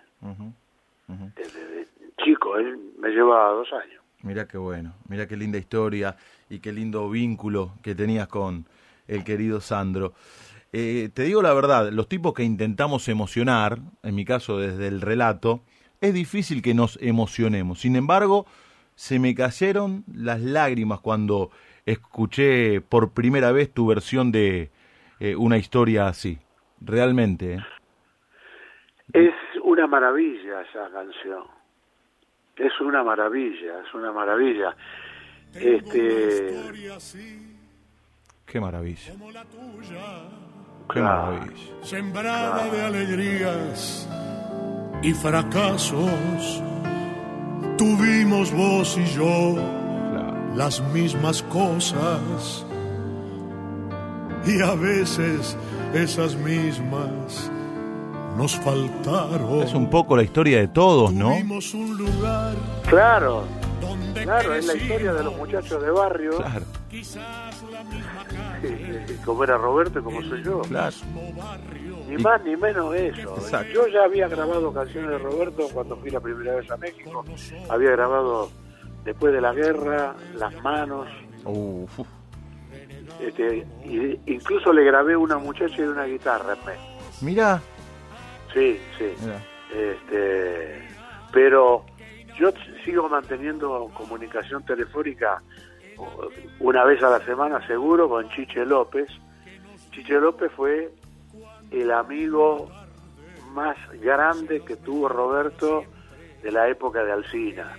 desde 1.36 1.66
de 1.68 1.88
chico. 2.22 2.56
Él 2.58 2.76
me 2.98 3.10
llevaba 3.10 3.52
dos 3.52 3.68
años. 3.72 4.02
Mira 4.22 4.46
qué 4.48 4.58
bueno, 4.58 4.92
mira 5.08 5.26
qué 5.28 5.36
linda 5.36 5.56
historia 5.56 6.16
y 6.50 6.58
qué 6.58 6.72
lindo 6.72 7.08
vínculo 7.08 7.72
que 7.82 7.94
tenías 7.94 8.26
con 8.28 8.66
el 9.08 9.22
querido 9.24 9.60
Sandro. 9.60 10.12
Eh, 10.72 11.08
te 11.14 11.22
digo 11.22 11.40
la 11.42 11.54
verdad, 11.54 11.90
los 11.90 12.08
tipos 12.08 12.34
que 12.34 12.42
intentamos 12.42 13.08
emocionar, 13.08 13.78
en 14.02 14.14
mi 14.16 14.24
caso 14.24 14.58
desde 14.58 14.88
el 14.88 15.00
relato, 15.00 15.62
es 16.00 16.12
difícil 16.12 16.60
que 16.62 16.74
nos 16.74 16.98
emocionemos. 17.00 17.80
Sin 17.80 17.94
embargo, 17.96 18.46
se 18.96 19.18
me 19.20 19.34
cayeron 19.34 20.04
las 20.12 20.40
lágrimas 20.40 21.00
cuando 21.00 21.50
escuché 21.86 22.80
por 22.80 23.12
primera 23.12 23.52
vez 23.52 23.72
tu 23.72 23.86
versión 23.86 24.32
de 24.32 24.70
eh, 25.20 25.34
una 25.36 25.56
historia 25.56 26.08
así. 26.08 26.38
Realmente. 26.80 27.54
¿eh? 27.54 27.60
Es 29.12 29.34
una 29.64 29.86
maravilla 29.86 30.62
esa 30.62 30.90
canción. 30.90 31.44
Es 32.56 32.78
una 32.80 33.02
maravilla, 33.02 33.80
es 33.86 33.94
una 33.94 34.12
maravilla. 34.12 34.76
Este, 35.54 36.54
qué 38.46 38.60
maravilla. 38.60 39.12
Qué 39.12 40.98
Claro. 41.00 41.32
maravilla. 41.32 41.74
sembrada 41.82 42.68
de 42.70 42.82
alegrías 42.82 44.08
y 45.02 45.12
fracasos. 45.14 46.62
Tuvimos 47.78 48.52
vos 48.52 48.98
y 48.98 49.04
yo 49.06 49.54
Claro. 49.54 50.54
las 50.54 50.80
mismas 50.92 51.42
cosas 51.44 52.66
y 54.46 54.60
a 54.62 54.74
veces 54.74 55.56
esas 55.94 56.34
mismas 56.36 57.50
nos 58.36 58.56
faltaron. 58.56 59.62
Es 59.62 59.74
un 59.74 59.90
poco 59.90 60.16
la 60.16 60.22
historia 60.22 60.58
de 60.60 60.68
todos, 60.68 61.12
¿no? 61.12 61.30
Tuvimos 61.30 61.74
un 61.74 61.96
lugar 61.96 62.54
claro, 62.88 63.44
donde 63.80 64.22
claro, 64.22 64.54
es 64.54 64.66
la 64.66 64.76
historia 64.76 65.12
de 65.12 65.24
los 65.24 65.36
muchachos 65.36 65.82
de 65.82 65.90
barrio, 65.90 66.36
Claro, 66.38 66.64
quizás 66.88 67.62
la 67.70 67.84
misma 67.84 68.24
calle, 68.28 69.04
eh, 69.08 69.16
como 69.24 69.44
era 69.44 69.56
Roberto 69.58 69.98
y 69.98 70.02
como 70.02 70.22
soy 70.22 70.42
yo. 70.42 70.60
claro. 70.62 70.94
Ni 72.08 72.16
más 72.16 72.42
ni 72.42 72.56
menos 72.56 72.92
eso. 72.96 73.36
Exacto. 73.36 73.72
Yo 73.72 73.86
ya 73.86 74.02
había 74.04 74.26
grabado 74.26 74.72
canciones 74.72 75.10
de 75.10 75.18
Roberto 75.18 75.68
cuando 75.72 75.96
fui 75.96 76.10
la 76.10 76.18
primera 76.18 76.56
vez 76.56 76.68
a 76.70 76.76
México. 76.76 77.24
Había 77.68 77.90
grabado 77.92 78.50
después 79.04 79.32
de 79.32 79.40
la 79.40 79.52
guerra, 79.52 80.14
Las 80.34 80.52
Manos. 80.62 81.06
Uf. 81.44 82.00
Este, 83.18 83.66
y 83.84 84.18
incluso 84.32 84.72
le 84.72 84.84
grabé 84.84 85.16
una 85.16 85.38
muchacha 85.38 85.76
y 85.78 85.82
una 85.82 86.04
guitarra. 86.04 86.56
Mirá, 87.20 87.60
Sí, 88.52 88.80
sí. 88.98 89.12
mirá. 89.20 89.40
Este, 89.72 90.88
pero 91.32 91.84
yo 92.38 92.50
sigo 92.84 93.08
manteniendo 93.08 93.90
comunicación 93.94 94.64
telefónica 94.64 95.42
una 96.58 96.84
vez 96.84 97.02
a 97.02 97.10
la 97.10 97.24
semana 97.24 97.64
seguro 97.66 98.08
con 98.08 98.28
Chiche 98.30 98.64
López. 98.64 99.08
Chiche 99.92 100.18
López 100.18 100.50
fue 100.56 100.90
el 101.70 101.90
amigo 101.92 102.70
más 103.52 103.76
grande 104.00 104.62
que 104.64 104.76
tuvo 104.76 105.08
Roberto 105.08 105.84
de 106.42 106.50
la 106.50 106.68
época 106.68 107.04
de 107.04 107.12
Alcina, 107.12 107.76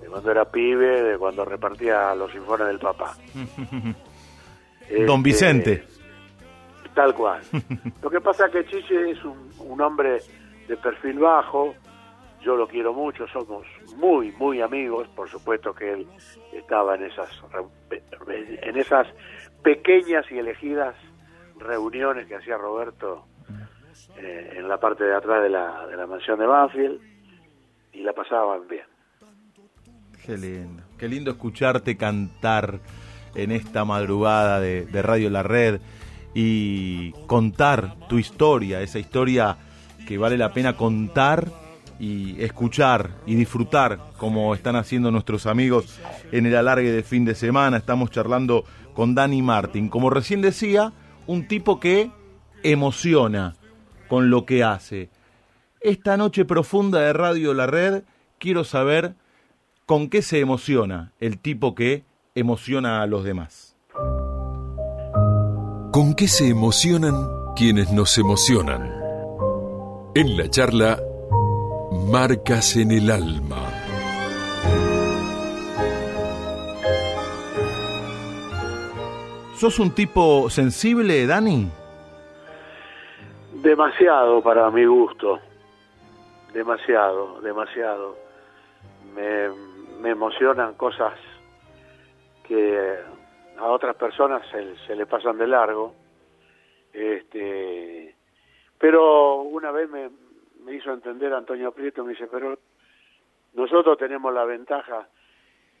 de 0.00 0.06
cuando 0.08 0.30
era 0.30 0.44
pibe, 0.50 1.02
de 1.02 1.18
cuando 1.18 1.44
repartía 1.44 2.14
los 2.14 2.32
informes 2.34 2.68
del 2.68 2.78
papá. 2.78 3.16
Don 4.90 5.18
Este, 5.18 5.22
Vicente. 5.22 5.84
Tal 6.94 7.14
cual. 7.14 7.42
Lo 8.02 8.10
que 8.10 8.20
pasa 8.20 8.46
es 8.46 8.52
que 8.52 8.66
Chiche 8.66 9.10
es 9.10 9.24
un, 9.24 9.50
un 9.58 9.80
hombre 9.80 10.20
de 10.68 10.76
perfil 10.76 11.18
bajo, 11.18 11.74
yo 12.44 12.56
lo 12.56 12.68
quiero 12.68 12.92
mucho, 12.92 13.26
somos 13.28 13.66
muy, 13.96 14.30
muy 14.32 14.60
amigos, 14.60 15.08
por 15.16 15.28
supuesto 15.28 15.74
que 15.74 15.92
él 15.92 16.06
estaba 16.52 16.94
en 16.94 17.04
esas, 17.04 17.28
en 18.30 18.76
esas 18.76 19.06
pequeñas 19.62 20.24
y 20.30 20.38
elegidas 20.38 20.94
reuniones 21.58 22.26
que 22.26 22.36
hacía 22.36 22.58
Roberto 22.58 23.26
eh, 24.16 24.54
en 24.56 24.68
la 24.68 24.78
parte 24.78 25.04
de 25.04 25.14
atrás 25.14 25.42
de 25.42 25.48
la, 25.48 25.86
de 25.86 25.96
la 25.96 26.06
mansión 26.06 26.38
de 26.38 26.46
Banfield 26.46 27.00
y 27.92 28.02
la 28.02 28.12
pasaban 28.12 28.68
bien. 28.68 28.84
Qué 30.24 30.36
lindo. 30.36 30.82
Qué 30.98 31.08
lindo 31.08 31.30
escucharte 31.30 31.96
cantar 31.96 32.80
en 33.34 33.52
esta 33.52 33.84
madrugada 33.84 34.60
de, 34.60 35.02
Radio 35.02 35.30
La 35.30 35.42
Red 35.42 35.80
y 36.34 37.12
contar 37.26 37.96
tu 38.08 38.18
historia, 38.18 38.80
esa 38.80 38.98
historia 38.98 39.56
que 40.06 40.18
vale 40.18 40.36
la 40.36 40.52
pena 40.52 40.76
contar 40.76 41.48
y 41.98 42.42
escuchar 42.42 43.10
y 43.26 43.34
disfrutar 43.34 43.98
como 44.18 44.54
están 44.54 44.76
haciendo 44.76 45.10
nuestros 45.10 45.46
amigos 45.46 46.00
en 46.32 46.46
el 46.46 46.56
alargue 46.56 46.90
de 46.90 47.02
fin 47.02 47.24
de 47.24 47.34
semana. 47.34 47.76
Estamos 47.76 48.10
charlando 48.10 48.64
con 48.94 49.14
Dani 49.14 49.42
Martin. 49.42 49.88
Como 49.88 50.10
recién 50.10 50.40
decía, 50.40 50.92
un 51.26 51.46
tipo 51.46 51.80
que 51.80 52.10
emociona 52.62 53.54
con 54.08 54.30
lo 54.30 54.44
que 54.44 54.64
hace. 54.64 55.10
Esta 55.80 56.16
noche 56.16 56.44
profunda 56.44 57.00
de 57.00 57.12
Radio 57.12 57.54
La 57.54 57.66
Red, 57.66 58.04
quiero 58.38 58.64
saber 58.64 59.14
con 59.86 60.08
qué 60.08 60.22
se 60.22 60.40
emociona 60.40 61.12
el 61.20 61.38
tipo 61.38 61.74
que 61.74 62.04
emociona 62.36 63.00
a 63.00 63.06
los 63.06 63.22
demás. 63.22 63.76
¿Con 65.92 66.14
qué 66.16 66.26
se 66.26 66.48
emocionan 66.48 67.54
quienes 67.54 67.92
nos 67.92 68.18
emocionan? 68.18 68.90
En 70.16 70.36
la 70.36 70.50
charla, 70.50 70.98
Marcas 72.10 72.76
en 72.76 72.90
el 72.90 73.08
Alma. 73.12 73.62
¿Sos 79.54 79.78
un 79.78 79.94
tipo 79.94 80.50
sensible, 80.50 81.28
Dani? 81.28 81.70
Demasiado 83.62 84.42
para 84.42 84.68
mi 84.72 84.84
gusto. 84.86 85.38
Demasiado, 86.52 87.40
demasiado. 87.42 88.16
Me, 89.14 89.50
me 90.00 90.10
emocionan 90.10 90.74
cosas 90.74 91.12
que 92.46 92.96
a 93.58 93.64
otras 93.64 93.96
personas 93.96 94.42
se, 94.50 94.76
se 94.86 94.94
le 94.96 95.06
pasan 95.06 95.38
de 95.38 95.46
largo. 95.46 95.94
Este, 96.92 98.14
pero 98.78 99.42
una 99.42 99.70
vez 99.72 99.88
me, 99.90 100.10
me 100.64 100.74
hizo 100.74 100.92
entender 100.92 101.32
Antonio 101.34 101.72
Prieto, 101.72 102.04
me 102.04 102.12
dice, 102.12 102.26
pero 102.30 102.58
nosotros 103.54 103.98
tenemos 103.98 104.32
la 104.32 104.44
ventaja 104.44 105.08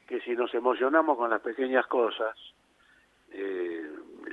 que 0.08 0.20
si 0.20 0.32
nos 0.32 0.52
emocionamos 0.54 1.16
con 1.16 1.30
las 1.30 1.40
pequeñas 1.40 1.86
cosas, 1.86 2.36
eh, 3.32 3.82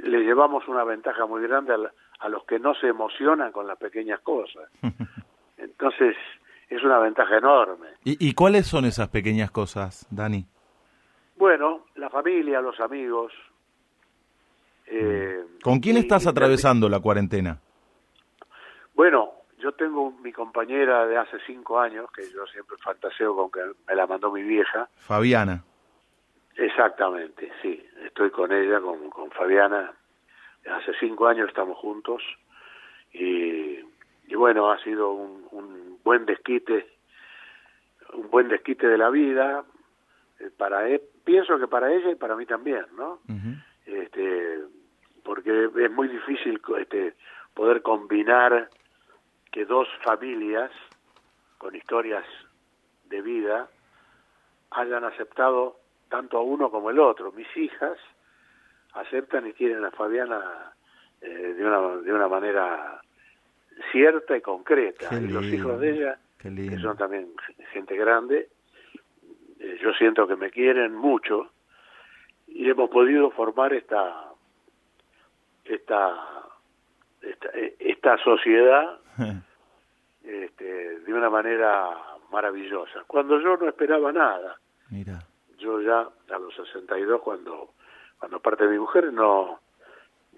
le 0.03 0.19
llevamos 0.23 0.67
una 0.67 0.83
ventaja 0.83 1.25
muy 1.25 1.41
grande 1.43 1.73
a, 1.73 1.77
la- 1.77 1.93
a 2.19 2.29
los 2.29 2.43
que 2.45 2.59
no 2.59 2.73
se 2.75 2.87
emocionan 2.87 3.51
con 3.51 3.67
las 3.67 3.77
pequeñas 3.77 4.19
cosas. 4.21 4.69
Entonces, 5.57 6.15
es 6.69 6.83
una 6.83 6.99
ventaja 6.99 7.37
enorme. 7.37 7.87
¿Y, 8.03 8.27
y 8.29 8.33
cuáles 8.33 8.65
son 8.67 8.85
esas 8.85 9.09
pequeñas 9.09 9.51
cosas, 9.51 10.07
Dani? 10.11 10.45
Bueno, 11.45 11.85
la 11.95 12.07
familia, 12.11 12.61
los 12.61 12.79
amigos. 12.79 13.33
eh, 14.85 15.43
¿Con 15.63 15.79
quién 15.79 15.97
estás 15.97 16.27
atravesando 16.27 16.87
la 16.87 16.99
cuarentena? 16.99 17.59
Bueno, 18.93 19.31
yo 19.57 19.71
tengo 19.71 20.11
mi 20.21 20.31
compañera 20.31 21.07
de 21.07 21.17
hace 21.17 21.39
cinco 21.47 21.79
años, 21.79 22.11
que 22.11 22.29
yo 22.31 22.45
siempre 22.45 22.77
fantaseo 22.77 23.35
con 23.35 23.49
que 23.49 23.59
me 23.87 23.95
la 23.95 24.05
mandó 24.05 24.31
mi 24.31 24.43
vieja. 24.43 24.87
Fabiana. 24.97 25.63
Exactamente, 26.57 27.51
sí. 27.63 27.83
Estoy 28.05 28.29
con 28.29 28.51
ella, 28.51 28.79
con, 28.79 29.09
con 29.09 29.31
Fabiana. 29.31 29.91
Hace 30.71 30.91
cinco 30.99 31.25
años 31.27 31.47
estamos 31.47 31.75
juntos. 31.79 32.21
Y, 33.13 33.79
y 34.27 34.35
bueno, 34.35 34.69
ha 34.71 34.77
sido 34.83 35.11
un, 35.13 35.47
un 35.49 35.97
buen 36.03 36.27
desquite, 36.27 36.87
un 38.13 38.29
buen 38.29 38.47
desquite 38.47 38.85
de 38.85 38.97
la 38.99 39.09
vida. 39.09 39.63
eh, 40.39 40.51
Para 40.55 40.87
e- 40.87 41.01
pienso 41.23 41.59
que 41.59 41.67
para 41.67 41.91
ella 41.93 42.11
y 42.11 42.15
para 42.15 42.35
mí 42.35 42.45
también, 42.45 42.85
¿no? 42.97 43.19
Este 43.85 44.59
porque 45.23 45.69
es 45.75 45.91
muy 45.91 46.07
difícil 46.07 46.59
este 46.79 47.13
poder 47.53 47.81
combinar 47.81 48.69
que 49.51 49.65
dos 49.65 49.87
familias 50.03 50.71
con 51.57 51.75
historias 51.75 52.25
de 53.09 53.21
vida 53.21 53.69
hayan 54.71 55.03
aceptado 55.03 55.77
tanto 56.09 56.37
a 56.37 56.41
uno 56.41 56.71
como 56.71 56.89
el 56.89 56.99
otro. 56.99 57.31
Mis 57.33 57.55
hijas 57.55 57.97
aceptan 58.93 59.47
y 59.47 59.53
quieren 59.53 59.85
a 59.85 59.91
Fabiana 59.91 60.73
eh, 61.21 61.27
de 61.27 61.65
una 61.65 61.97
de 62.01 62.13
una 62.13 62.27
manera 62.27 63.01
cierta 63.91 64.35
y 64.35 64.41
concreta. 64.41 65.13
Y 65.15 65.27
los 65.27 65.45
hijos 65.45 65.79
de 65.79 65.91
ella 65.91 66.19
que 66.39 66.77
son 66.79 66.97
también 66.97 67.27
gente 67.71 67.95
grande 67.95 68.49
eh, 69.61 69.77
yo 69.79 69.93
siento 69.93 70.27
que 70.27 70.35
me 70.35 70.49
quieren 70.49 70.95
mucho 70.95 71.51
y 72.47 72.67
hemos 72.67 72.89
podido 72.89 73.29
formar 73.29 73.73
esta 73.73 74.31
esta 75.63 76.47
esta, 77.21 77.49
eh, 77.53 77.75
esta 77.79 78.17
sociedad 78.17 78.99
este, 80.23 80.99
de 80.99 81.13
una 81.13 81.29
manera 81.29 81.95
maravillosa. 82.31 83.03
Cuando 83.05 83.39
yo 83.39 83.55
no 83.57 83.69
esperaba 83.69 84.11
nada 84.11 84.59
Mira. 84.89 85.19
yo 85.59 85.79
ya 85.79 86.07
a 86.33 86.39
los 86.39 86.55
62 86.55 87.21
cuando 87.21 87.73
cuando 88.17 88.39
parte 88.39 88.67
mi 88.67 88.79
mujer 88.79 89.13
no 89.13 89.59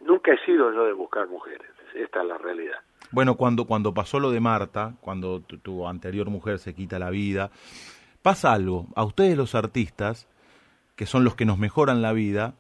nunca 0.02 0.34
he 0.34 0.46
sido 0.46 0.74
yo 0.74 0.86
de 0.86 0.94
buscar 0.94 1.30
mujeres. 1.30 1.70
Esta 1.96 2.22
es 2.22 2.28
la 2.28 2.38
realidad. 2.38 2.80
Bueno, 3.12 3.36
cuando, 3.36 3.66
cuando 3.66 3.94
pasó 3.94 4.20
lo 4.20 4.32
de 4.32 4.40
Marta, 4.40 4.96
cuando 5.00 5.40
tu, 5.42 5.60
tu 5.60 5.88
anterior 5.88 6.30
mujer 6.30 6.58
se 6.58 6.74
quita 6.74 6.98
la 6.98 7.12
vida, 7.12 7.52
pasa 8.24 8.54
algo. 8.54 8.88
A 8.96 9.04
ustedes 9.04 9.38
los 9.38 9.54
artistas, 9.54 10.28
que 10.96 11.06
son 11.06 11.24
los 11.24 11.36
que 11.36 11.46
nos 11.46 11.60
mejoran 11.60 12.02
la 12.02 12.14
vida, 12.14 12.56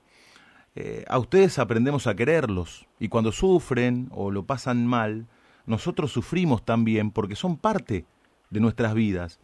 eh, 0.76 1.05
a 1.07 1.18
ustedes 1.18 1.57
aprendemos 1.57 2.05
a 2.05 2.16
quererlos. 2.16 2.86
Y 2.99 3.07
cuando 3.07 3.32
sufren 3.32 4.09
o 4.11 4.30
lo 4.30 4.45
pasan 4.45 4.86
mal, 4.86 5.26
nosotros 5.66 6.11
sufrimos 6.11 6.64
también 6.64 7.09
porque 7.09 7.36
son 7.36 7.57
parte 7.57 8.05
de 8.51 8.59
nuestras 8.59 8.93
vidas. 8.93 9.39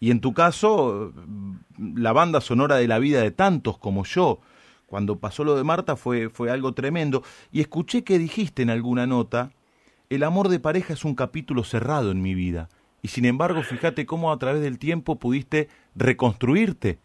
Y 0.00 0.10
en 0.10 0.20
tu 0.20 0.34
caso, 0.34 1.12
la 1.78 2.12
banda 2.12 2.40
sonora 2.40 2.76
de 2.76 2.88
la 2.88 2.98
vida 2.98 3.20
de 3.20 3.30
tantos 3.30 3.78
como 3.78 4.04
yo, 4.04 4.40
cuando 4.86 5.20
pasó 5.20 5.44
lo 5.44 5.54
de 5.56 5.62
Marta 5.62 5.94
fue, 5.96 6.28
fue 6.28 6.50
algo 6.50 6.72
tremendo. 6.72 7.22
Y 7.52 7.60
escuché 7.60 8.02
que 8.02 8.18
dijiste 8.18 8.62
en 8.62 8.70
alguna 8.70 9.06
nota, 9.06 9.52
el 10.10 10.24
amor 10.24 10.48
de 10.48 10.60
pareja 10.60 10.92
es 10.94 11.04
un 11.04 11.14
capítulo 11.14 11.62
cerrado 11.62 12.10
en 12.10 12.20
mi 12.20 12.34
vida. 12.34 12.68
Y 13.02 13.08
sin 13.08 13.24
embargo, 13.24 13.62
fíjate 13.62 14.06
cómo 14.06 14.30
a 14.32 14.38
través 14.38 14.62
del 14.62 14.78
tiempo 14.78 15.18
pudiste 15.18 15.68
reconstruirte. 15.96 16.98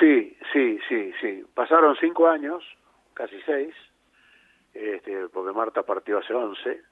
Sí, 0.00 0.36
sí, 0.52 0.78
sí, 0.88 1.12
sí. 1.20 1.44
Pasaron 1.54 1.96
cinco 2.00 2.28
años, 2.28 2.64
casi 3.14 3.36
seis, 3.46 3.72
este, 4.74 5.28
porque 5.28 5.56
Marta 5.56 5.84
partió 5.84 6.18
hace 6.18 6.34
once. 6.34 6.82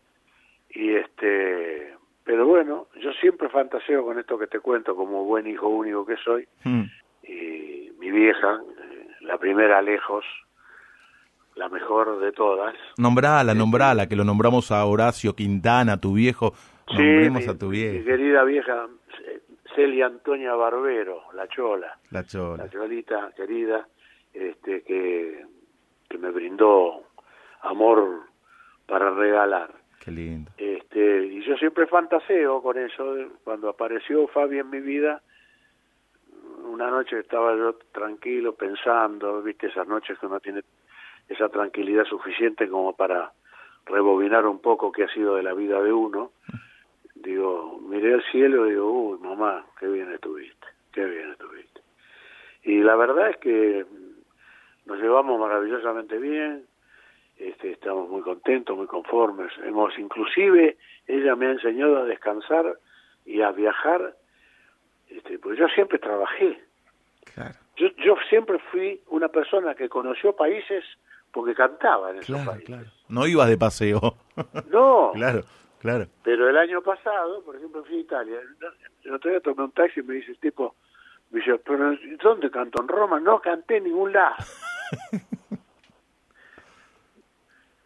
Y 0.70 0.90
este, 0.94 1.96
pero 2.22 2.46
bueno, 2.46 2.86
yo 3.00 3.12
siempre 3.20 3.48
fantaseo 3.48 4.04
con 4.04 4.18
esto 4.18 4.38
que 4.38 4.46
te 4.46 4.60
cuento, 4.60 4.94
como 4.94 5.24
buen 5.24 5.48
hijo 5.48 5.68
único 5.68 6.06
que 6.06 6.16
soy. 6.24 6.46
Mm. 6.62 6.84
Y 7.24 7.90
mi 7.98 8.10
vieja, 8.12 8.60
eh, 8.80 9.08
la 9.22 9.38
primera 9.38 9.82
lejos, 9.82 10.24
la 11.56 11.68
mejor 11.68 12.20
de 12.20 12.32
todas. 12.32 12.74
Nombrala, 12.96 13.54
nombrala, 13.54 14.08
que 14.08 14.16
lo 14.16 14.24
nombramos 14.24 14.70
a 14.70 14.84
Horacio 14.84 15.34
Quintana, 15.34 16.00
tu 16.00 16.14
viejo. 16.14 16.54
Nombremos 16.89 17.43
mi, 17.43 17.49
a 17.49 17.59
tu 17.59 17.66
mi 17.66 17.72
viejo. 17.78 18.05
querida 18.05 18.45
vieja 18.45 18.87
Celia 19.74 20.07
Antonia 20.07 20.55
Barbero, 20.55 21.22
la 21.35 21.49
chola, 21.49 21.99
La 22.11 22.24
chola. 22.24 22.64
la 22.64 22.70
cholita 22.70 23.32
querida, 23.37 23.87
este, 24.32 24.82
que, 24.82 25.45
que 26.09 26.18
me 26.18 26.30
brindó 26.30 27.03
amor 27.62 28.22
para 28.87 29.11
regalar. 29.11 29.70
Qué 30.01 30.11
lindo. 30.11 30.51
Este, 30.59 31.26
y 31.26 31.43
yo 31.45 31.57
siempre 31.57 31.87
fantaseo 31.87 32.62
con 32.62 32.78
eso. 32.78 33.16
Cuando 33.43 33.68
apareció 33.70 34.28
Fabi 34.28 34.59
en 34.59 34.68
mi 34.70 34.80
vida, 34.80 35.22
una 36.70 36.91
noche 36.91 37.18
estaba 37.20 37.57
yo 37.57 37.74
tranquilo 37.93 38.55
pensando, 38.55 39.43
viste, 39.43 39.68
esas 39.68 39.89
noches 39.89 40.18
que 40.18 40.26
uno 40.26 40.41
tiene 40.41 40.62
esa 41.28 41.49
tranquilidad 41.49 42.05
suficiente 42.05 42.68
como 42.68 42.95
para 42.95 43.32
rebobinar 43.87 44.47
un 44.47 44.61
poco 44.61 44.93
qué 44.93 45.05
ha 45.05 45.09
sido 45.09 45.37
de 45.37 45.43
la 45.43 45.55
vida 45.55 45.80
de 45.82 45.93
uno. 45.93 46.32
Digo, 47.25 47.79
miré 47.89 48.14
al 48.14 48.22
cielo 48.31 48.66
y 48.66 48.70
digo, 48.70 48.91
uy, 48.91 49.18
mamá, 49.18 49.64
qué 49.81 49.87
bien 49.89 50.12
estuviste, 50.12 50.66
qué 50.93 51.05
bien 51.05 51.31
estuviste. 51.31 51.81
Y 52.64 52.79
la 52.83 52.97
verdad 52.97 53.31
es 53.31 53.37
que 53.39 53.87
nos 54.87 54.99
llevamos 54.99 55.41
maravillosamente 55.41 56.18
bien, 56.18 56.66
este, 57.39 57.72
estamos 57.72 58.09
muy 58.11 58.20
contentos, 58.22 58.77
muy 58.77 58.87
conformes. 58.87 59.51
Hemos, 59.64 59.99
inclusive, 59.99 60.77
ella 61.07 61.35
me 61.35 61.47
ha 61.47 61.53
enseñado 61.53 61.99
a 61.99 62.05
descansar 62.05 62.79
y 63.25 63.41
a 63.41 63.51
viajar, 63.53 64.14
este, 65.09 65.39
pues 65.39 65.59
yo 65.59 65.66
siempre 65.68 65.99
trabajé. 65.99 66.62
Claro. 67.35 67.55
Yo, 67.77 67.89
yo 68.05 68.16
siempre 68.29 68.59
fui 68.70 69.01
una 69.09 69.29
persona 69.29 69.75
que 69.75 69.89
conoció 69.89 70.37
países 70.37 70.85
porque 71.33 71.55
cantaba 71.55 72.11
en 72.11 72.18
esos 72.18 72.27
Claro, 72.37 72.51
países. 72.53 72.66
claro. 72.66 72.87
No 73.09 73.27
ibas 73.27 73.49
de 73.49 73.57
paseo. 73.59 74.01
No, 74.70 75.11
claro, 75.14 75.41
claro. 75.85 76.07
pero 76.24 76.49
el 76.49 76.57
año 76.57 76.80
pasado, 76.82 77.45
por 77.45 77.55
ejemplo, 77.57 77.85
fui 77.85 77.99
a 77.99 78.01
Italia. 78.01 78.41
El 79.05 79.12
otro 79.14 79.30
día 79.30 79.41
tomé 79.41 79.62
un 79.64 79.70
taxi 79.72 80.01
y 80.01 80.03
me 80.03 80.14
dice 80.14 80.32
el 80.32 80.39
tipo, 80.39 80.74
me 81.30 81.39
dice, 81.41 81.59
pero 81.64 81.95
¿dónde 82.22 82.51
canto? 82.51 82.82
¿En 82.82 82.89
Roma? 82.89 83.20
No 83.20 83.39
canté 83.41 83.76
en 83.76 83.85
ningún 83.85 84.12
lado. 84.12 84.35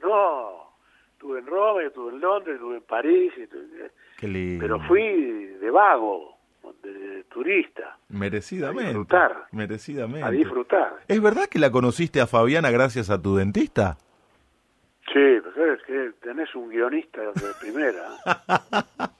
no, 0.02 0.70
estuve 1.12 1.38
en 1.40 1.46
Roma, 1.46 1.82
estuve 1.82 2.12
en 2.14 2.20
Londres, 2.20 2.54
estuve 2.54 2.76
en 2.76 2.82
París, 2.82 3.32
estuve- 3.36 3.90
Qué 4.16 4.28
lindo. 4.28 4.62
pero 4.64 4.80
fui 4.86 5.02
de 5.60 5.70
vago, 5.70 6.36
de, 6.82 6.92
de 6.92 7.24
turista, 7.24 7.96
Merecidamente. 8.08 8.84
a 8.84 8.88
disfrutar. 8.88 9.46
Merecidamente. 9.52 10.26
a 10.26 10.30
disfrutar. 10.30 10.96
¿Es 11.08 11.20
verdad 11.22 11.46
que 11.50 11.58
la 11.58 11.70
conociste 11.70 12.20
a 12.20 12.26
Fabiana 12.26 12.70
gracias 12.70 13.10
a 13.10 13.20
tu 13.20 13.36
dentista? 13.36 13.96
Sí, 15.12 15.40
pero 15.54 15.74
es 15.74 15.82
que 15.84 16.12
tenés 16.20 16.54
un 16.54 16.68
guionista 16.68 17.20
de 17.22 17.32
primera. 17.60 18.08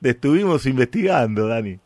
Te 0.00 0.10
estuvimos 0.10 0.66
investigando, 0.66 1.48
Dani. 1.48 1.78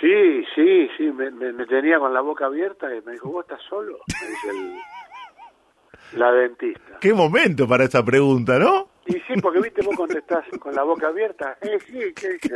Sí, 0.00 0.44
sí, 0.54 0.88
sí, 0.96 1.04
me, 1.12 1.30
me- 1.30 1.52
me 1.52 1.66
tenía 1.66 1.98
con 1.98 2.14
la 2.14 2.20
boca 2.20 2.46
abierta 2.46 2.94
y 2.94 3.00
me 3.02 3.12
dijo, 3.12 3.30
¿vos 3.30 3.44
estás 3.44 3.60
solo? 3.68 3.98
Me 4.22 4.28
dice 4.28 4.50
el- 4.50 6.18
la 6.18 6.32
dentista. 6.32 6.98
Qué 7.00 7.12
momento 7.14 7.66
para 7.68 7.84
esa 7.84 8.04
pregunta, 8.04 8.58
¿no? 8.58 8.88
Y 9.06 9.14
sí, 9.14 9.34
porque 9.42 9.60
viste, 9.60 9.82
vos 9.82 9.96
contestás 9.96 10.44
con 10.58 10.74
la 10.74 10.82
boca 10.82 11.08
abierta, 11.08 11.56
eh, 11.60 11.78
sí, 11.86 11.98
que, 12.14 12.38
que. 12.40 12.48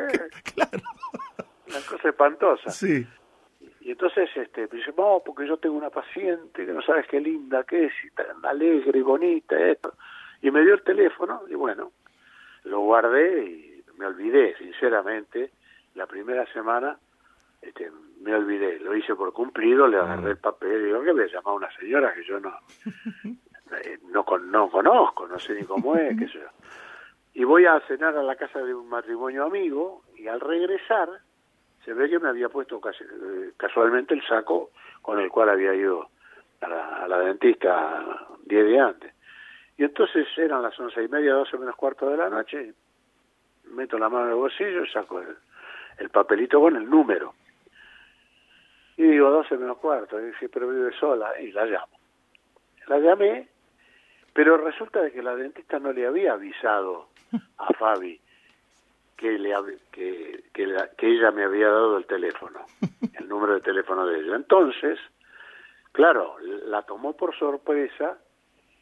Claro. 0.55 0.83
Una 1.69 1.81
cosa 1.89 2.09
espantosa. 2.09 2.71
Sí. 2.71 3.07
Y 3.85 3.91
entonces, 3.91 4.31
este, 4.35 4.63
me 4.63 4.79
dice, 4.79 4.95
no, 4.97 5.23
porque 5.25 5.47
yo 5.47 5.59
tengo 5.59 5.77
una 5.77 5.91
paciente 5.91 6.65
que 6.65 6.73
no 6.73 6.81
sabes 6.81 7.07
qué 7.07 7.21
linda 7.21 7.65
que 7.65 7.85
es, 7.85 7.93
y 8.03 8.11
tan 8.13 8.43
alegre 8.43 8.99
y 8.99 9.03
bonita, 9.03 9.59
esto. 9.61 9.93
Y 10.41 10.51
me 10.51 10.63
dio 10.63 10.73
el 10.73 10.83
teléfono, 10.83 11.43
y 11.51 11.55
bueno, 11.55 11.93
lo 12.65 12.81
guardé 12.81 13.45
y 13.45 13.85
me 13.99 14.07
olvidé, 14.07 14.57
sinceramente, 14.57 15.51
la 15.97 16.07
primera 16.07 16.51
semana, 16.51 16.97
este, 17.61 17.91
me 18.23 18.35
olvidé, 18.35 18.81
lo 18.81 18.97
hice 18.97 19.15
por 19.15 19.35
cumplido, 19.35 19.87
le 19.87 19.99
agarré 19.99 20.31
el 20.31 20.39
papel 20.39 20.81
y 20.81 20.85
digo, 20.87 21.03
¿qué 21.03 21.13
voy 21.13 21.25
a 21.25 21.27
llamar 21.27 21.53
a 21.53 21.57
una 21.57 21.77
señora 21.77 22.15
que 22.15 22.25
yo 22.25 22.41
no, 22.41 22.59
eh, 23.85 23.99
no, 24.05 24.25
no 24.47 24.71
conozco, 24.71 25.29
no 25.29 25.39
sé 25.39 25.55
ni 25.57 25.65
cómo 25.65 25.95
es, 25.97 26.19
qué 26.19 26.27
sé 26.29 26.39
yo. 26.39 26.49
Y 27.35 27.45
voy 27.45 27.67
a 27.67 27.79
cenar 27.81 28.17
a 28.17 28.23
la 28.23 28.37
casa 28.37 28.61
de 28.61 28.75
un 28.75 28.89
matrimonio 28.89 29.45
amigo 29.45 30.05
y 30.17 30.27
al 30.27 30.41
regresar 30.41 31.11
se 31.85 31.93
ve 31.93 32.09
que 32.09 32.19
me 32.19 32.29
había 32.29 32.49
puesto 32.49 32.81
casi- 32.81 33.05
eh, 33.05 33.53
casualmente 33.57 34.15
el 34.15 34.27
saco 34.27 34.71
con 35.03 35.19
el 35.21 35.29
cual 35.29 35.51
había 35.51 35.75
ido 35.75 36.09
a 36.61 37.07
la, 37.09 37.19
dentista 37.21 38.27
diez 38.45 38.67
días 38.67 38.89
antes. 38.89 39.13
Y 39.77 39.85
entonces 39.85 40.27
eran 40.37 40.63
las 40.63 40.79
once 40.79 41.03
y 41.03 41.09
media, 41.09 41.35
doce 41.35 41.59
menos 41.59 41.77
cuarto 41.77 42.09
de 42.09 42.17
la 42.17 42.29
noche, 42.31 42.73
meto 43.65 43.99
la 43.99 44.09
mano 44.09 44.25
en 44.27 44.31
el 44.31 44.37
bolsillo 44.37 44.85
y 44.85 44.89
saco 44.91 45.21
el, 45.21 45.37
el 45.99 46.11
papelito 46.11 46.61
con 46.61 46.77
el 46.77 46.89
número. 46.89 47.35
Y 48.97 49.03
digo, 49.03 49.31
doce 49.31 49.57
menos 49.59 49.79
cuarto, 49.79 50.21
y 50.21 50.27
dije, 50.27 50.49
pero 50.49 50.69
vive 50.69 50.93
sola, 50.99 51.39
y 51.41 51.51
la 51.51 51.67
llamo. 51.67 51.99
La 52.87 52.99
llamé, 52.99 53.49
pero 54.33 54.57
resulta 54.59 55.03
de 55.03 55.11
que 55.11 55.23
la 55.23 55.35
dentista 55.35 55.79
no 55.81 55.93
le 55.93 56.07
había 56.07 56.35
avisado 56.35 57.09
a 57.59 57.73
Fabi 57.75 58.21
que, 59.17 59.39
le, 59.39 59.55
que, 59.93 60.45
que, 60.53 60.67
la- 60.67 60.89
que 60.97 61.07
ella 61.09 61.31
me 61.31 61.45
había 61.45 61.69
dado 61.69 61.97
el 61.99 62.07
teléfono, 62.07 62.61
el 63.19 63.29
número 63.29 63.55
de 63.55 63.61
teléfono 63.61 64.07
de 64.07 64.21
ella. 64.21 64.37
Entonces, 64.37 64.99
claro, 65.93 66.37
la 66.41 66.83
tomó 66.83 67.17
por 67.17 67.37
sorpresa 67.39 68.19